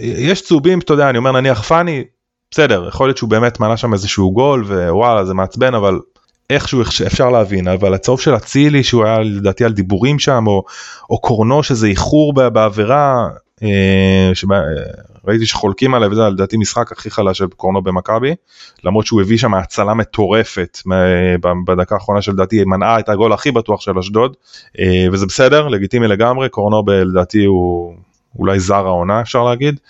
יש 0.00 0.42
צהובים 0.42 0.78
אתה 0.78 0.92
יודע 0.92 1.10
אני 1.10 1.18
אומר 1.18 1.32
נניח 1.32 1.62
פאני 1.62 2.04
בסדר 2.50 2.88
יכול 2.88 3.08
להיות 3.08 3.16
שהוא 3.16 3.30
באמת 3.30 3.60
מנה 3.60 3.76
שם 3.76 3.92
איזשהו 3.92 4.32
גול 4.32 4.64
ווואלה 4.64 5.24
זה 5.24 5.34
מעצבן 5.34 5.74
אבל 5.74 6.00
איכשהו 6.50 6.82
אפשר 7.06 7.30
להבין 7.30 7.68
אבל 7.68 7.94
הצהוב 7.94 8.20
של 8.20 8.36
אצילי 8.36 8.82
שהוא 8.82 9.04
היה 9.04 9.18
לדעתי 9.18 9.64
על 9.64 9.72
דיבורים 9.72 10.18
שם 10.18 10.46
או, 10.46 10.64
או 11.10 11.20
קורנו 11.20 11.62
שזה 11.62 11.86
איחור 11.86 12.32
בעבירה 12.32 13.28
אה, 13.62 14.30
שראיתי 14.34 15.46
שחולקים 15.46 15.94
עליו 15.94 16.10
וזה 16.10 16.20
לדעתי 16.20 16.56
משחק 16.56 16.92
הכי 16.92 17.10
חלש 17.10 17.38
של 17.38 17.46
קורנו 17.46 17.82
במכבי 17.82 18.34
למרות 18.84 19.06
שהוא 19.06 19.20
הביא 19.20 19.38
שם 19.38 19.54
הצלה 19.54 19.94
מטורפת 19.94 20.78
בדקה 21.66 21.94
האחרונה 21.94 22.22
שלדעתי 22.22 22.64
מנעה 22.64 22.98
את 22.98 23.08
הגול 23.08 23.32
הכי 23.32 23.50
בטוח 23.50 23.80
של 23.80 23.98
אשדוד 23.98 24.36
אה, 24.78 25.06
וזה 25.12 25.26
בסדר 25.26 25.68
לגיטימי 25.68 26.08
לגמרי 26.08 26.48
קורנו 26.48 26.82
לדעתי 26.88 27.44
הוא 27.44 27.94
אולי 28.38 28.60
זר 28.60 28.86
העונה 28.86 29.20
אפשר 29.20 29.44
להגיד. 29.44 29.80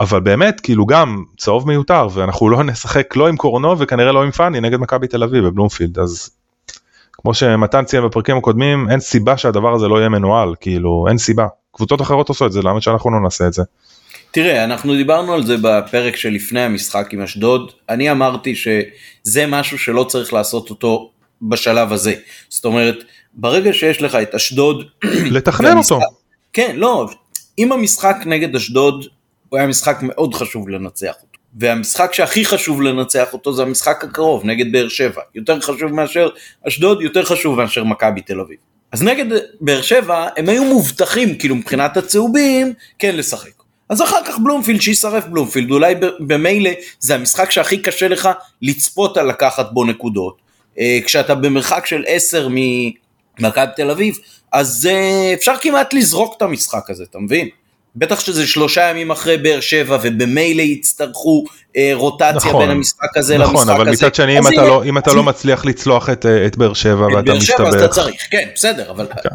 אבל 0.00 0.20
באמת 0.20 0.60
כאילו 0.60 0.86
גם 0.86 1.24
צהוב 1.36 1.66
מיותר 1.66 2.08
ואנחנו 2.12 2.48
לא 2.50 2.64
נשחק 2.64 3.16
לא 3.16 3.28
עם 3.28 3.36
קורנו 3.36 3.78
וכנראה 3.78 4.12
לא 4.12 4.22
עם 4.22 4.30
פאני 4.30 4.60
נגד 4.60 4.76
מכבי 4.76 5.06
תל 5.06 5.22
אביב 5.22 5.44
בבלומפילד. 5.44 5.98
אז 5.98 6.30
כמו 7.12 7.34
שמתן 7.34 7.84
ציין 7.84 8.04
בפרקים 8.04 8.36
הקודמים 8.36 8.90
אין 8.90 9.00
סיבה 9.00 9.36
שהדבר 9.36 9.74
הזה 9.74 9.88
לא 9.88 9.96
יהיה 9.98 10.08
מנוהל 10.08 10.54
כאילו 10.60 11.06
אין 11.08 11.18
סיבה. 11.18 11.46
קבוצות 11.72 12.00
אחרות 12.00 12.28
עושות 12.28 12.46
את 12.46 12.52
זה 12.52 12.62
למה 12.62 12.80
שאנחנו 12.80 13.10
לא 13.10 13.20
נעשה 13.20 13.46
את 13.46 13.52
זה. 13.52 13.62
תראה 14.30 14.64
אנחנו 14.64 14.94
דיברנו 14.94 15.34
על 15.34 15.46
זה 15.46 15.56
בפרק 15.62 16.16
שלפני 16.16 16.60
המשחק 16.60 17.08
עם 17.12 17.22
אשדוד. 17.22 17.72
אני 17.88 18.10
אמרתי 18.10 18.54
שזה 18.54 19.46
משהו 19.48 19.78
שלא 19.78 20.04
צריך 20.04 20.32
לעשות 20.32 20.70
אותו 20.70 21.10
בשלב 21.42 21.92
הזה. 21.92 22.14
זאת 22.48 22.64
אומרת 22.64 22.96
ברגע 23.34 23.72
שיש 23.72 24.02
לך 24.02 24.14
את 24.14 24.34
אשדוד 24.34 24.84
לתכנן 25.04 25.76
אותו. 25.76 26.00
כן 26.52 26.72
לא 26.76 27.08
אם 27.58 27.72
המשחק 27.72 28.16
נגד 28.26 28.56
אשדוד 28.56 29.04
הוא 29.50 29.58
היה 29.58 29.68
משחק 29.68 29.98
מאוד 30.02 30.34
חשוב 30.34 30.68
לנצח 30.68 31.14
אותו. 31.22 31.38
והמשחק 31.54 32.14
שהכי 32.14 32.44
חשוב 32.44 32.82
לנצח 32.82 33.32
אותו 33.32 33.52
זה 33.52 33.62
המשחק 33.62 34.04
הקרוב 34.04 34.44
נגד 34.44 34.72
באר 34.72 34.88
שבע. 34.88 35.22
יותר 35.34 35.60
חשוב 35.60 35.94
מאשר 35.94 36.28
אשדוד, 36.68 37.02
יותר 37.02 37.24
חשוב 37.24 37.56
מאשר 37.56 37.84
מכבי 37.84 38.20
תל 38.20 38.40
אביב. 38.40 38.56
אז 38.92 39.02
נגד 39.02 39.38
באר 39.60 39.82
שבע 39.82 40.28
הם 40.36 40.48
היו 40.48 40.64
מובטחים 40.64 41.38
כאילו 41.38 41.56
מבחינת 41.56 41.96
הצהובים 41.96 42.72
כן 42.98 43.16
לשחק. 43.16 43.50
אז 43.88 44.02
אחר 44.02 44.24
כך 44.24 44.38
בלומפילד 44.38 44.80
שישרף 44.80 45.24
בלומפילד 45.24 45.70
אולי 45.70 45.94
במילא 46.20 46.70
זה 46.98 47.14
המשחק 47.14 47.50
שהכי 47.50 47.78
קשה 47.78 48.08
לך 48.08 48.28
לצפות 48.62 49.16
על 49.16 49.28
לקחת 49.28 49.72
בו 49.72 49.84
נקודות. 49.84 50.36
אה, 50.78 50.98
כשאתה 51.04 51.34
במרחק 51.34 51.86
של 51.86 52.04
10 52.06 52.48
ממכבי 52.50 53.66
תל 53.76 53.90
אביב 53.90 54.18
אז 54.52 54.88
אה, 54.90 55.34
אפשר 55.34 55.54
כמעט 55.60 55.94
לזרוק 55.94 56.34
את 56.36 56.42
המשחק 56.42 56.90
הזה 56.90 57.04
אתה 57.10 57.18
מבין? 57.18 57.48
בטח 57.96 58.20
שזה 58.20 58.46
שלושה 58.46 58.90
ימים 58.90 59.10
אחרי 59.10 59.38
באר 59.38 59.60
שבע 59.60 59.98
ובמילא 60.02 60.62
יצטרכו 60.62 61.44
אה, 61.76 61.90
רוטציה 61.94 62.34
נכון, 62.34 62.60
בין 62.62 62.70
המשחק 62.70 63.16
הזה 63.16 63.38
נכון, 63.38 63.54
למשחק 63.54 63.64
הזה. 63.66 63.72
נכון, 63.72 63.86
אבל 63.86 63.92
מצד 63.92 64.14
שני 64.14 64.38
אם, 64.38 64.46
אתה, 64.46 64.66
לא, 64.66 64.84
אם 64.84 64.98
אתה 64.98 65.12
לא 65.12 65.22
מצליח 65.22 65.64
לצלוח 65.64 66.10
את, 66.10 66.26
אה, 66.26 66.46
את 66.46 66.56
באר 66.56 66.72
שבע 66.72 67.06
ואתה 67.06 67.34
מסתבך. 67.34 67.54
את 67.54 67.60
באר 67.60 67.68
שבע 67.68 67.68
אז 67.68 67.74
אתה 67.74 67.88
צריך, 67.88 68.26
כן, 68.30 68.48
בסדר, 68.54 68.90
אבל 68.90 69.06
כן. 69.22 69.28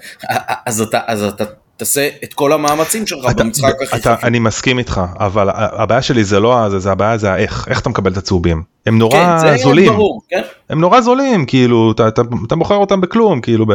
אז, 0.65 0.81
אתה, 0.81 0.99
אז 1.07 1.23
אתה 1.23 1.43
תעשה 1.77 2.09
את 2.23 2.33
כל 2.33 2.53
המאמצים 2.53 3.07
שלך 3.07 3.25
אתה, 3.29 3.43
במשחק 3.43 3.73
הכי 3.81 3.99
חשוב. 3.99 4.13
אני 4.23 4.39
מסכים 4.39 4.79
איתך, 4.79 5.01
אבל 5.19 5.49
הבעיה 5.53 6.01
שלי 6.01 6.23
זה 6.23 6.39
לא 6.39 6.63
הזה, 6.63 6.79
זה 6.79 6.91
הבעיה 6.91 7.17
זה 7.17 7.31
האיך, 7.31 7.67
איך 7.69 7.79
אתה 7.79 7.89
מקבל 7.89 8.11
את 8.11 8.17
הצהובים. 8.17 8.63
הם 8.85 8.97
נורא 8.97 9.39
כן, 9.41 9.57
זולים. 9.57 9.93
ברור, 9.93 10.21
כן? 10.29 10.41
הם 10.69 10.81
נורא 10.81 11.01
זולים, 11.01 11.45
כאילו, 11.45 11.91
אתה, 11.91 12.07
אתה, 12.07 12.21
אתה 12.47 12.55
מוכר 12.55 12.75
אותם 12.75 13.01
בכלום, 13.01 13.41
כאילו, 13.41 13.65
ב... 13.65 13.73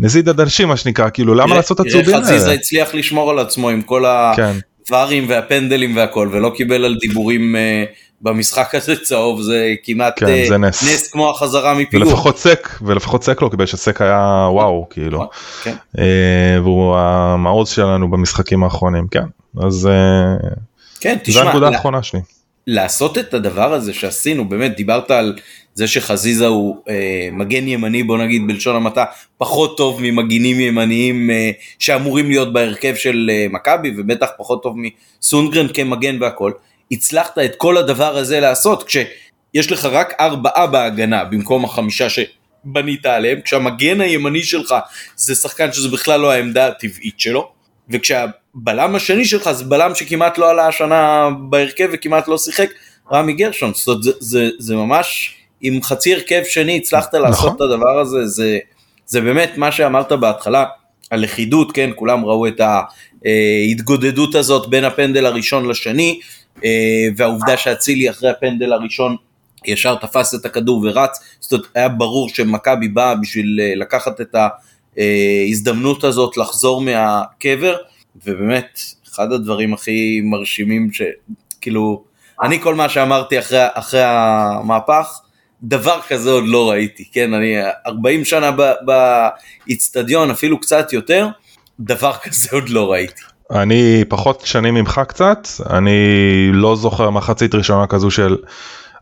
נזיד 0.00 0.28
עדשים 0.28 0.68
מה 0.68 0.76
שנקרא 0.76 1.10
כאילו 1.10 1.34
למה 1.34 1.54
לעשות 1.54 1.80
את 1.80 1.86
הצהובים 1.86 2.14
האלה. 2.14 2.26
חזיזה 2.26 2.52
הצליח 2.52 2.94
לשמור 2.94 3.30
על 3.30 3.38
עצמו 3.38 3.68
עם 3.68 3.82
כל 3.82 4.04
כן. 4.36 4.52
הווארים 4.88 5.24
והפנדלים 5.28 5.96
והכל 5.96 6.28
ולא 6.32 6.52
קיבל 6.56 6.84
על 6.84 6.96
דיבורים 7.00 7.56
uh, 7.56 7.88
במשחק 8.22 8.74
הזה 8.74 8.96
צהוב 8.96 9.42
זה 9.42 9.74
כמעט 9.84 10.14
כן, 10.16 10.44
זה 10.48 10.58
נס. 10.58 10.82
נס 10.82 11.10
כמו 11.10 11.30
החזרה 11.30 11.74
מפיגור. 11.74 12.08
ולפחות 12.08 12.38
סק 12.38 12.68
ולפחות 12.82 13.24
סק 13.24 13.42
לא 13.42 13.48
קיבל 13.48 13.66
שסק 13.66 14.02
היה 14.02 14.48
וואו 14.52 14.86
כאילו. 14.90 15.28
כן. 15.62 15.74
Uh, 15.96 16.00
והוא 16.62 16.96
המעוז 16.96 17.68
שלנו 17.68 18.10
במשחקים 18.10 18.64
האחרונים 18.64 19.06
כן 19.10 19.24
אז 19.62 19.88
כן, 21.00 21.16
תשמע, 21.22 21.42
זו 21.42 21.48
הנקודה 21.48 21.68
האחרונה 21.68 22.02
שלי. 22.02 22.20
לעשות 22.66 23.18
את 23.18 23.34
הדבר 23.34 23.72
הזה 23.72 23.94
שעשינו 23.94 24.48
באמת 24.48 24.76
דיברת 24.76 25.10
על 25.10 25.34
זה 25.78 25.86
שחזיזה 25.86 26.46
הוא 26.46 26.76
אה, 26.88 27.28
מגן 27.32 27.68
ימני 27.68 28.02
בוא 28.02 28.18
נגיד 28.18 28.46
בלשון 28.46 28.76
המעטה 28.76 29.04
פחות 29.38 29.76
טוב 29.76 29.98
ממגינים 30.02 30.60
ימניים 30.60 31.30
אה, 31.30 31.50
שאמורים 31.78 32.28
להיות 32.28 32.52
בהרכב 32.52 32.94
של 32.94 33.30
אה, 33.32 33.46
מכבי 33.50 33.94
ובטח 33.98 34.28
פחות 34.38 34.62
טוב 34.62 34.76
מסונגרן 34.76 35.66
כמגן 35.74 36.22
והכל. 36.22 36.52
הצלחת 36.92 37.38
את 37.38 37.56
כל 37.56 37.76
הדבר 37.76 38.16
הזה 38.16 38.40
לעשות 38.40 38.82
כשיש 38.88 39.72
לך 39.72 39.84
רק 39.84 40.14
ארבעה 40.20 40.66
בהגנה 40.66 41.24
במקום 41.24 41.64
החמישה 41.64 42.06
שבנית 42.08 43.06
עליהם 43.06 43.40
כשהמגן 43.40 44.00
הימני 44.00 44.42
שלך 44.42 44.74
זה 45.16 45.34
שחקן 45.34 45.72
שזה 45.72 45.88
בכלל 45.88 46.20
לא 46.20 46.32
העמדה 46.32 46.66
הטבעית 46.66 47.20
שלו 47.20 47.52
וכשהבלם 47.90 48.94
השני 48.94 49.24
שלך 49.24 49.50
זה 49.50 49.64
בלם 49.64 49.94
שכמעט 49.94 50.38
לא 50.38 50.50
עלה 50.50 50.68
השנה 50.68 51.28
בהרכב 51.50 51.88
וכמעט 51.92 52.28
לא 52.28 52.38
שיחק 52.38 52.68
רמי 53.12 53.32
גרשון. 53.32 53.72
זאת 53.74 53.88
אומרת 53.88 54.02
זה, 54.02 54.12
זה, 54.20 54.48
זה 54.58 54.76
ממש 54.76 55.37
עם 55.60 55.82
חצי 55.82 56.14
הרכב 56.14 56.42
שני 56.44 56.76
הצלחת 56.76 57.14
נכון. 57.14 57.28
לעשות 57.28 57.56
את 57.56 57.60
הדבר 57.60 58.00
הזה, 58.00 58.26
זה, 58.26 58.58
זה 59.06 59.20
באמת 59.20 59.52
מה 59.56 59.72
שאמרת 59.72 60.12
בהתחלה, 60.12 60.64
הלכידות, 61.10 61.72
כן, 61.72 61.90
כולם 61.94 62.24
ראו 62.24 62.46
את 62.46 62.60
ההתגודדות 63.24 64.34
הזאת 64.34 64.70
בין 64.70 64.84
הפנדל 64.84 65.26
הראשון 65.26 65.68
לשני, 65.68 66.20
אה, 66.64 66.70
והעובדה 67.16 67.56
שאצילי 67.56 68.10
אחרי 68.10 68.30
הפנדל 68.30 68.72
הראשון 68.72 69.16
ישר 69.66 69.94
תפס 69.94 70.34
את 70.34 70.44
הכדור 70.44 70.84
ורץ, 70.84 71.18
זאת 71.40 71.52
אומרת 71.52 71.66
היה 71.74 71.88
ברור 71.88 72.28
שמכבי 72.28 72.88
באה 72.88 73.14
בשביל 73.14 73.60
אה, 73.62 73.74
לקחת 73.74 74.20
את 74.20 74.36
ההזדמנות 74.96 76.04
הזאת 76.04 76.36
לחזור 76.36 76.80
מהקבר, 76.80 77.76
ובאמת 78.26 78.80
אחד 79.08 79.32
הדברים 79.32 79.74
הכי 79.74 80.20
מרשימים 80.24 80.90
שכאילו, 80.92 82.02
אני 82.42 82.60
כל 82.60 82.74
מה 82.74 82.88
שאמרתי 82.88 83.38
אחרי, 83.38 83.58
אחרי 83.74 84.02
המהפך, 84.04 85.20
דבר 85.62 86.00
כזה 86.08 86.30
עוד 86.30 86.44
לא 86.46 86.70
ראיתי, 86.70 87.04
כן, 87.12 87.34
אני 87.34 87.54
40 87.86 88.24
שנה 88.24 88.50
באיצטדיון, 89.66 90.30
אפילו 90.30 90.60
קצת 90.60 90.92
יותר, 90.92 91.28
דבר 91.80 92.12
כזה 92.24 92.48
עוד 92.52 92.68
לא 92.68 92.92
ראיתי. 92.92 93.22
אני 93.50 94.04
פחות 94.08 94.40
שנים 94.44 94.74
ממך 94.74 95.00
קצת, 95.08 95.48
אני 95.70 95.98
לא 96.52 96.76
זוכר 96.76 97.10
מחצית 97.10 97.54
ראשונה 97.54 97.86
כזו 97.86 98.10
של, 98.10 98.36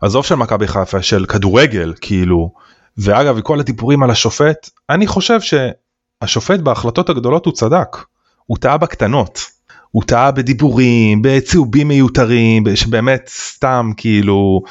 עזוב 0.01 0.25
של 0.25 0.35
מכבי 0.35 0.67
חיפה, 0.67 1.01
של 1.01 1.25
כדורגל, 1.25 1.93
כאילו, 2.01 2.51
ואגב, 2.97 3.41
כל 3.41 3.59
הדיבורים 3.59 4.03
על 4.03 4.11
השופט, 4.11 4.69
אני 4.89 5.07
חושב 5.07 5.39
שהשופט 5.41 6.59
בהחלטות 6.59 7.09
הגדולות 7.09 7.45
הוא 7.45 7.53
צדק, 7.53 7.97
הוא 8.45 8.57
טעה 8.57 8.77
בקטנות. 8.77 9.57
הוא 9.91 10.03
טעה 10.03 10.31
בדיבורים, 10.31 11.21
בצהובים 11.21 11.87
מיותרים, 11.87 12.63
שבאמת 12.75 13.29
סתם 13.33 13.91
כאילו 13.97 14.61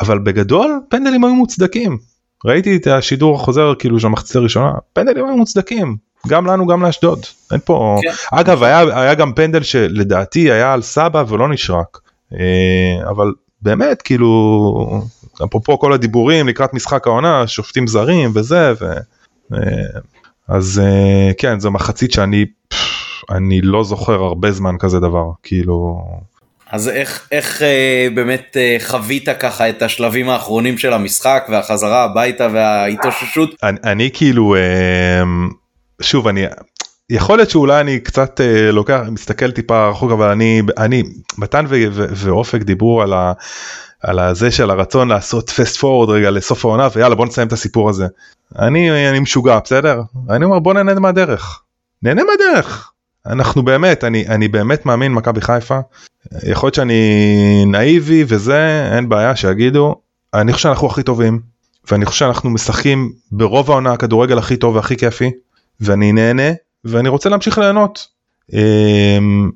אבל 0.00 0.18
בגדול 0.18 0.80
פנדלים 0.88 1.24
היו 1.24 1.34
מוצדקים. 1.34 1.98
ראיתי 2.44 2.76
את 2.76 2.86
השידור 2.86 3.34
החוזר 3.34 3.74
כאילו 3.78 4.00
של 4.00 4.06
המחצית 4.06 4.36
הראשונה 4.36 4.72
פנדלים 4.92 5.26
היו 5.26 5.36
מוצדקים 5.36 5.96
גם 6.28 6.46
לנו 6.46 6.66
גם 6.66 6.82
לאשדוד 6.82 7.26
אין 7.52 7.60
פה 7.64 7.98
כן. 8.02 8.36
אגב 8.36 8.62
היה 8.62 8.78
היה 8.80 9.14
גם 9.14 9.32
פנדל 9.32 9.62
שלדעתי 9.62 10.50
היה 10.50 10.72
על 10.72 10.82
סבא 10.82 11.24
ולא 11.28 11.48
נשרק 11.48 11.98
אה, 12.32 13.08
אבל 13.10 13.32
באמת 13.62 14.02
כאילו 14.02 15.02
אפרופו 15.44 15.78
כל 15.78 15.92
הדיבורים 15.92 16.48
לקראת 16.48 16.74
משחק 16.74 17.06
העונה 17.06 17.46
שופטים 17.46 17.86
זרים 17.86 18.30
וזה 18.34 18.72
ו... 18.80 18.92
אז 20.48 20.82
כן 21.38 21.60
זו 21.60 21.70
מחצית 21.70 22.12
שאני 22.12 22.46
אני 23.30 23.60
לא 23.60 23.84
זוכר 23.84 24.22
הרבה 24.22 24.52
זמן 24.52 24.78
כזה 24.78 25.00
דבר 25.00 25.24
כאילו. 25.42 26.02
אז 26.72 26.88
איך, 26.88 27.28
איך 27.32 27.62
אה, 27.62 28.08
באמת 28.14 28.56
אה, 28.56 28.76
חווית 28.80 29.28
ככה 29.40 29.68
את 29.68 29.82
השלבים 29.82 30.28
האחרונים 30.28 30.78
של 30.78 30.92
המשחק 30.92 31.46
והחזרה 31.48 32.04
הביתה 32.04 32.48
וההתאוששות? 32.52 33.50
אני, 33.62 33.78
אני 33.84 34.10
כאילו 34.12 34.54
אה, 34.54 35.22
שוב 36.00 36.28
אני 36.28 36.44
יכול 37.10 37.38
להיות 37.38 37.50
שאולי 37.50 37.80
אני 37.80 38.00
קצת 38.00 38.40
אה, 38.40 38.70
לוקח 38.72 39.00
מסתכל 39.10 39.50
טיפה 39.50 39.88
רחוק 39.88 40.12
אבל 40.12 40.28
אני 40.28 40.62
אני 40.78 41.02
מתן 41.38 41.64
ואופק 41.94 42.62
דיברו 42.62 43.02
על 43.02 43.12
ה... 43.12 43.32
על 44.02 44.18
הזה 44.18 44.50
של 44.50 44.70
הרצון 44.70 45.08
לעשות 45.08 45.50
פסט 45.50 45.76
פורוד 45.76 46.10
רגע 46.10 46.30
לסוף 46.30 46.64
העונה 46.64 46.88
ויאללה 46.94 47.14
בוא 47.14 47.26
נסיים 47.26 47.48
את 47.48 47.52
הסיפור 47.52 47.90
הזה. 47.90 48.06
אני 48.58 49.08
אני 49.10 49.20
משוגע 49.20 49.58
בסדר? 49.64 50.00
אני 50.30 50.44
אומר 50.44 50.58
בוא 50.58 50.74
נהנה 50.74 51.00
מהדרך. 51.00 51.62
נהנה 52.02 52.22
מהדרך. 52.24 52.92
אנחנו 53.26 53.62
באמת 53.62 54.04
אני 54.04 54.28
אני 54.28 54.48
באמת 54.48 54.86
מאמין 54.86 55.12
מכבי 55.12 55.40
חיפה 55.40 55.78
יכול 56.42 56.66
להיות 56.66 56.74
שאני 56.74 57.64
נאיבי 57.66 58.24
וזה 58.28 58.90
אין 58.96 59.08
בעיה 59.08 59.36
שיגידו 59.36 59.94
אני 60.34 60.52
חושב 60.52 60.62
שאנחנו 60.62 60.86
הכי 60.86 61.02
טובים 61.02 61.40
ואני 61.90 62.06
חושב 62.06 62.18
שאנחנו 62.18 62.50
משחקים 62.50 63.12
ברוב 63.32 63.70
העונה 63.70 63.92
הכדורגל 63.92 64.38
הכי 64.38 64.56
טוב 64.56 64.76
והכי 64.76 64.96
כיפי 64.96 65.30
ואני 65.80 66.12
נהנה 66.12 66.52
ואני 66.84 67.08
רוצה 67.08 67.28
להמשיך 67.28 67.58
ליהנות. 67.58 68.06
אמ, 68.52 69.50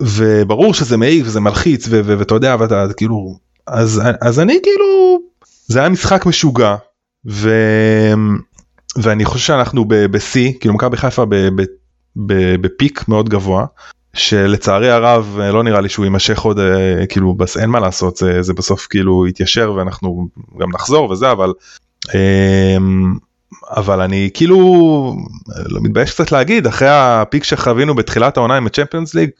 וברור 0.00 0.74
שזה 0.74 0.96
מעיק 0.96 1.22
וזה 1.26 1.40
מלחיץ 1.40 1.88
ואתה 1.90 2.34
יודע 2.34 2.56
ואתה 2.58 2.86
כאילו 2.96 3.38
אז 3.66 4.02
אז 4.20 4.40
אני 4.40 4.58
כאילו 4.62 5.18
זה 5.66 5.80
היה 5.80 5.88
משחק 5.88 6.26
משוגע 6.26 6.76
ואני 8.96 9.24
חושב 9.24 9.46
שאנחנו 9.46 9.84
בשיא 9.88 10.52
כאילו 10.60 10.74
מכבי 10.74 10.96
חיפה 10.96 11.24
בפיק 12.16 13.08
מאוד 13.08 13.28
גבוה 13.28 13.66
שלצערי 14.14 14.90
הרב 14.90 15.38
לא 15.52 15.62
נראה 15.62 15.80
לי 15.80 15.88
שהוא 15.88 16.04
יימשך 16.04 16.40
עוד 16.40 16.58
אה, 16.58 17.06
כאילו 17.06 17.34
בס 17.34 17.56
אין 17.56 17.70
מה 17.70 17.80
לעשות 17.80 18.16
זה, 18.16 18.42
זה 18.42 18.52
בסוף 18.52 18.86
כאילו 18.90 19.26
יתיישר 19.26 19.72
ואנחנו 19.76 20.28
גם 20.58 20.70
נחזור 20.70 21.10
וזה 21.10 21.30
אבל 21.30 21.52
אמ, 22.14 23.14
אבל 23.76 24.00
אני 24.00 24.30
כאילו 24.34 24.58
לא 25.66 25.80
מתבייש 25.82 26.10
קצת 26.10 26.32
להגיד 26.32 26.66
אחרי 26.66 26.88
הפיק 26.90 27.44
שחווינו 27.44 27.94
בתחילת 27.94 28.36
העונה 28.36 28.56
עם 28.56 28.66
הצ'מפיונס 28.66 29.14
ליג 29.14 29.30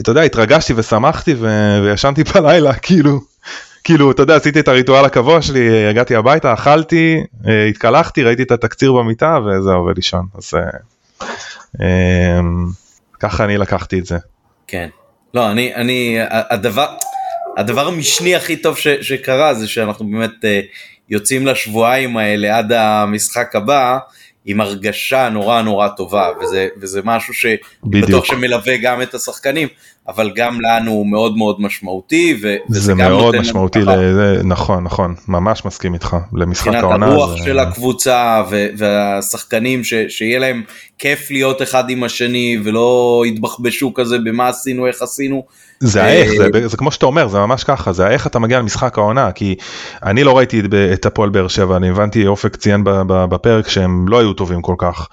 אתה 0.00 0.10
יודע 0.10 0.22
התרגשתי 0.22 0.72
ושמחתי 0.76 1.34
ו... 1.38 1.48
וישנתי 1.84 2.24
בלילה 2.34 2.74
כאילו 2.74 3.20
כאילו 3.84 4.10
אתה 4.10 4.22
יודע 4.22 4.36
עשיתי 4.36 4.60
את 4.60 4.68
הריטואל 4.68 5.04
הקבוע 5.04 5.42
שלי 5.42 5.86
הגעתי 5.86 6.16
הביתה 6.16 6.52
אכלתי 6.52 7.16
אה, 7.46 7.66
התקלחתי 7.66 8.22
ראיתי 8.22 8.42
את 8.42 8.50
התקציר 8.50 8.92
במיטה 8.92 9.38
וזהו 9.46 9.84
ולישון 9.84 10.26
אז. 10.34 10.54
אמ, 11.22 12.66
ככה 13.20 13.44
אני 13.44 13.58
לקחתי 13.58 13.98
את 13.98 14.06
זה. 14.06 14.16
כן. 14.66 14.88
לא, 15.34 15.50
אני, 15.50 15.74
אני, 15.74 16.16
הדבר, 16.30 16.86
הדבר 17.56 17.86
המשני 17.86 18.36
הכי 18.36 18.56
טוב 18.56 18.78
ש, 18.78 18.88
שקרה 18.88 19.54
זה 19.54 19.68
שאנחנו 19.68 20.10
באמת 20.10 20.30
uh, 20.30 20.46
יוצאים 21.08 21.46
לשבועיים 21.46 22.16
האלה 22.16 22.58
עד 22.58 22.72
המשחק 22.72 23.56
הבא 23.56 23.98
עם 24.44 24.60
הרגשה 24.60 25.28
נורא 25.28 25.62
נורא 25.62 25.88
טובה, 25.88 26.28
וזה, 26.40 26.68
וזה 26.80 27.00
משהו 27.04 27.34
שבטוח 27.34 28.24
שמלווה 28.24 28.76
גם 28.76 29.02
את 29.02 29.14
השחקנים, 29.14 29.68
אבל 30.08 30.30
גם 30.34 30.58
לנו 30.60 30.90
הוא 30.90 31.06
מאוד 31.06 31.36
מאוד 31.36 31.60
משמעותי. 31.60 32.38
ו- 32.42 32.56
זה 32.68 32.94
מאוד 32.94 33.36
משמעותי, 33.36 33.78
לזה, 33.78 34.40
נכון, 34.44 34.84
נכון, 34.84 35.14
ממש 35.28 35.64
מסכים 35.64 35.94
איתך, 35.94 36.16
למשחק 36.32 36.74
העונה. 36.74 36.96
מבחינת 36.96 37.12
הרוח 37.12 37.38
זה... 37.38 37.44
של 37.44 37.58
הקבוצה 37.58 38.42
ו- 38.50 38.66
והשחקנים, 38.76 39.84
ש- 39.84 39.94
שיהיה 40.08 40.38
להם 40.38 40.62
כיף 40.98 41.30
להיות 41.30 41.62
אחד 41.62 41.90
עם 41.90 42.04
השני, 42.04 42.58
ולא 42.64 43.22
יתבחבשו 43.26 43.94
כזה 43.94 44.18
במה 44.18 44.48
עשינו, 44.48 44.86
איך 44.86 45.02
עשינו. 45.02 45.44
זה 45.80 46.04
האיך, 46.04 46.30
זה, 46.38 46.48
אה, 46.54 46.68
זה 46.68 46.76
כמו 46.76 46.92
שאתה 46.92 47.06
אומר, 47.06 47.28
זה 47.28 47.38
ממש 47.38 47.64
ככה, 47.64 47.92
זה 47.92 48.06
האיך 48.06 48.26
אתה 48.26 48.38
מגיע 48.38 48.58
למשחק 48.58 48.98
העונה, 48.98 49.32
כי 49.32 49.54
אני 50.02 50.24
לא 50.24 50.36
ראיתי 50.36 50.62
את 50.92 51.06
הפועל 51.06 51.30
באר 51.30 51.48
שבע, 51.48 51.76
אני 51.76 51.88
הבנתי, 51.88 52.26
אופק 52.26 52.56
ציין 52.56 52.82
בפרק 53.06 53.68
שהם 53.68 54.08
לא 54.08 54.18
היו 54.18 54.32
טובים 54.32 54.62
כל 54.62 54.74
כך. 54.78 55.08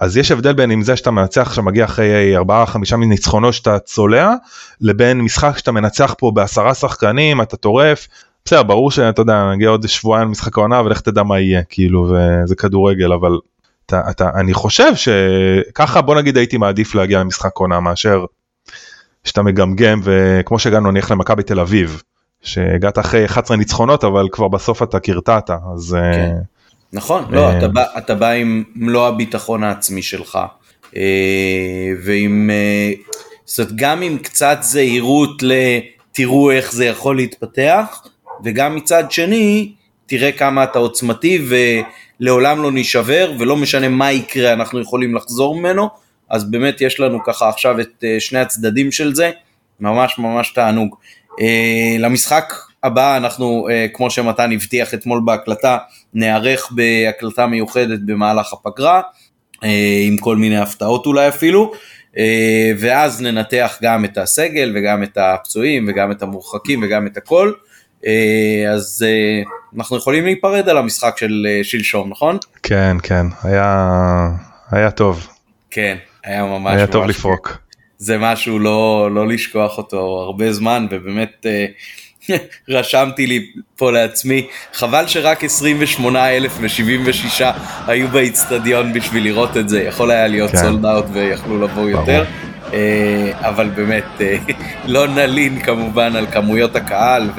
אז 0.00 0.16
יש 0.16 0.30
הבדל 0.30 0.52
בין 0.52 0.70
אם 0.70 0.82
זה 0.82 0.96
שאתה 0.96 1.10
מנצח 1.10 1.54
שמגיע 1.54 1.84
אחרי 1.84 2.38
4-5 2.38 2.96
ניצחונות 2.96 3.54
שאתה 3.54 3.78
צולע, 3.78 4.34
לבין 4.80 5.20
משחק 5.20 5.58
שאתה 5.58 5.72
מנצח 5.72 6.14
פה 6.18 6.30
בעשרה 6.34 6.74
שחקנים, 6.74 7.42
אתה 7.42 7.56
טורף. 7.56 8.08
בסדר, 8.44 8.62
ברור 8.62 8.90
שאתה 8.90 9.22
יודע, 9.22 9.50
נגיע 9.52 9.68
עוד 9.68 9.88
שבועיים 9.88 10.28
למשחק 10.28 10.58
העונה 10.58 10.80
ולך 10.80 11.00
תדע 11.00 11.22
מה 11.22 11.40
יהיה, 11.40 11.62
כאילו, 11.62 12.08
וזה 12.10 12.56
כדורגל, 12.56 13.12
אבל 13.12 13.38
אתה, 13.86 14.02
אתה, 14.10 14.30
אני 14.34 14.54
חושב 14.54 14.92
שככה 14.94 16.00
בוא 16.00 16.14
נגיד 16.14 16.36
הייתי 16.36 16.56
מעדיף 16.56 16.94
להגיע 16.94 17.20
למשחק 17.20 17.56
עונה 17.56 17.80
מאשר 17.80 18.24
שאתה 19.24 19.42
מגמגם 19.42 20.00
וכמו 20.04 20.58
שהגענו 20.58 20.90
נניח 20.90 21.10
למכבי 21.10 21.42
תל 21.42 21.60
אביב 21.60 22.02
שהגעת 22.42 22.98
אחרי 22.98 23.24
11 23.24 23.56
ניצחונות 23.56 24.04
אבל 24.04 24.28
כבר 24.32 24.48
בסוף 24.48 24.82
אתה 24.82 25.00
קרטעת 25.00 25.50
אז 25.50 25.96
כן. 26.14 26.36
נכון 26.92 27.24
לא 27.30 27.52
uh, 27.52 27.58
אתה 27.58 27.68
בא 27.68 27.84
אתה 27.98 28.14
בא 28.14 28.30
עם 28.30 28.64
מלוא 28.74 29.06
הביטחון 29.06 29.64
העצמי 29.64 30.02
שלך 30.02 30.38
uh, 30.84 30.96
ועם 32.04 32.50
uh, 32.50 33.12
זאת 33.44 33.58
אומרת 33.58 33.72
גם 33.76 34.02
עם 34.02 34.18
קצת 34.18 34.58
זהירות 34.60 35.42
לתראו 35.42 36.50
איך 36.50 36.72
זה 36.72 36.84
יכול 36.84 37.16
להתפתח 37.16 38.02
וגם 38.44 38.76
מצד 38.76 39.12
שני 39.12 39.72
תראה 40.06 40.32
כמה 40.32 40.64
אתה 40.64 40.78
עוצמתי 40.78 41.46
ולעולם 42.20 42.62
לא 42.62 42.70
נשבר 42.72 43.32
ולא 43.38 43.56
משנה 43.56 43.88
מה 43.88 44.12
יקרה 44.12 44.52
אנחנו 44.52 44.80
יכולים 44.80 45.14
לחזור 45.14 45.56
ממנו 45.56 45.88
אז 46.28 46.50
באמת 46.50 46.80
יש 46.80 47.00
לנו 47.00 47.24
ככה 47.24 47.48
עכשיו 47.48 47.80
את 47.80 48.04
אה, 48.04 48.16
שני 48.20 48.38
הצדדים 48.38 48.92
של 48.92 49.14
זה, 49.14 49.30
ממש 49.80 50.18
ממש 50.18 50.50
תענוג. 50.50 50.96
אה, 51.40 51.96
למשחק 51.98 52.54
הבא 52.82 53.16
אנחנו, 53.16 53.68
אה, 53.70 53.86
כמו 53.94 54.10
שמתן 54.10 54.52
הבטיח 54.52 54.94
אתמול 54.94 55.20
בהקלטה, 55.24 55.78
נערך 56.14 56.72
בהקלטה 56.72 57.46
מיוחדת 57.46 57.98
במהלך 58.06 58.52
הפגרה, 58.52 59.00
עם 60.06 60.16
כל 60.16 60.36
מיני 60.36 60.58
הפתעות 60.58 61.06
אולי 61.06 61.28
אפילו, 61.28 61.72
ואז 62.78 63.22
ננתח 63.22 63.78
גם 63.82 64.04
את 64.04 64.18
הסגל 64.18 64.72
וגם 64.74 65.02
את 65.02 65.18
הפצועים 65.20 65.86
וגם 65.88 66.10
את 66.10 66.22
המורחקים 66.22 66.82
וגם 66.82 67.06
את 67.06 67.16
הכל. 67.16 67.52
אז 68.72 69.06
אנחנו 69.76 69.96
יכולים 69.96 70.24
להיפרד 70.24 70.68
על 70.68 70.78
המשחק 70.78 71.14
של 71.18 71.46
שלשום, 71.62 72.10
נכון? 72.10 72.38
כן, 72.62 72.96
כן, 73.02 73.26
היה, 73.42 74.30
היה 74.70 74.90
טוב. 74.90 75.28
כן, 75.70 75.96
היה 76.24 76.44
ממש... 76.44 76.74
היה 76.76 76.86
טוב 76.86 77.06
לפרוק. 77.06 77.58
זה 77.98 78.18
משהו 78.18 78.58
לא, 78.58 79.10
לא 79.14 79.28
לשכוח 79.28 79.78
אותו 79.78 79.98
הרבה 79.98 80.52
זמן, 80.52 80.86
ובאמת 80.90 81.46
אה, 81.46 81.66
רשמתי 82.68 83.26
לי 83.26 83.46
פה 83.76 83.92
לעצמי, 83.92 84.46
חבל 84.74 85.06
שרק 85.06 85.44
28,076 85.44 87.42
היו 87.86 88.08
באיצטדיון 88.08 88.92
בשביל 88.92 89.24
לראות 89.24 89.56
את 89.56 89.68
זה, 89.68 89.82
יכול 89.82 90.10
היה 90.10 90.26
להיות 90.26 90.50
כן. 90.50 90.56
סולד 90.56 90.86
אאוט 90.86 91.04
ויכלו 91.12 91.62
לבוא 91.62 91.88
יותר. 91.90 92.24
אה, 92.72 93.30
אבל 93.40 93.68
באמת 93.68 94.04
אה, 94.20 94.36
לא 94.94 95.06
נלין 95.06 95.60
כמובן 95.60 96.16
על 96.16 96.26
כמויות 96.26 96.76
הקהל 96.76 97.30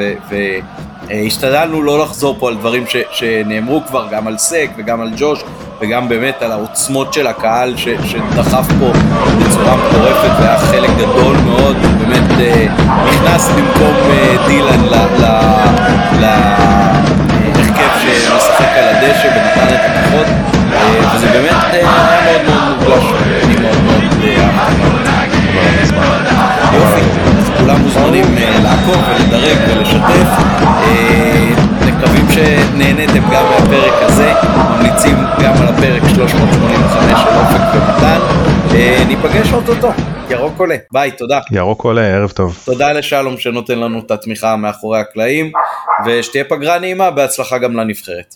והשתדלנו 1.07 1.83
לא 1.83 2.03
לחזור 2.03 2.35
פה 2.39 2.47
על 2.47 2.55
דברים 2.55 2.87
ש, 2.87 2.95
שנאמרו 3.11 3.81
כבר 3.87 4.07
גם 4.11 4.27
על 4.27 4.37
סק 4.37 4.69
וגם 4.77 5.01
על 5.01 5.09
ג'וש 5.17 5.43
וגם 5.81 6.09
באמת 6.09 6.41
על 6.41 6.51
העוצמות 6.51 7.13
של 7.13 7.27
הקהל 7.27 7.77
ש, 7.77 7.87
שדחף 8.03 8.67
פה 8.79 8.91
בצורה 9.39 9.75
מטורפת 9.75 10.39
והיה 10.39 10.57
חלק 10.57 10.89
גדול 10.97 11.37
מאוד, 11.37 11.77
באמת 11.97 12.39
אה, 12.39 12.65
נכנס 13.07 13.49
במקום 13.49 13.93
אה, 14.09 14.35
דילן 14.47 14.83
להרכב 16.19 17.89
שמשחק 18.01 18.71
על 18.77 18.95
הדשא 18.95 19.27
ונתן 19.27 19.73
את 19.75 19.79
הכוחות 19.85 20.27
אה, 20.73 21.15
וזה 21.15 21.27
באמת 21.27 21.55
היה 21.71 22.19
מאוד 22.25 22.41
מאוד 22.47 22.63
מורגש, 22.77 23.03
אני 23.43 23.55
מאוד 23.55 23.83
מאוד 23.83 24.03
אהבתי. 24.03 24.35
יופי, 26.73 27.28
כולם 27.69 27.81
מוזמנים 27.81 28.25
לעקוב 28.63 29.03
ולדרג 29.09 29.57
ולשתף. 29.69 30.29
מקווים 31.87 32.25
שנהניתם 32.29 33.21
גם 33.33 33.45
מהפרק 33.45 33.93
הזה, 34.01 34.33
ממליצים 34.57 35.15
גם 35.43 35.53
על 35.61 35.67
הפרק 35.67 36.01
385 36.15 37.19
של 37.19 37.29
אופק 37.29 37.75
ומתן. 37.75 38.19
אה, 38.75 39.03
ניפגש 39.07 39.53
אוטוטו, 39.53 39.89
ירוק 40.29 40.59
עולה, 40.59 40.75
ביי, 40.91 41.11
תודה. 41.11 41.39
ירוק 41.51 41.83
עולה, 41.83 42.01
ערב 42.01 42.29
טוב. 42.29 42.57
תודה 42.65 42.93
לשלום 42.93 43.37
שנותן 43.37 43.79
לנו 43.79 43.99
את 43.99 44.11
התמיכה 44.11 44.55
מאחורי 44.55 44.99
הקלעים, 44.99 45.51
ושתהיה 46.05 46.43
פגרה 46.43 46.79
נעימה, 46.79 47.11
בהצלחה 47.11 47.57
גם 47.57 47.75
לנבחרת. 47.77 48.25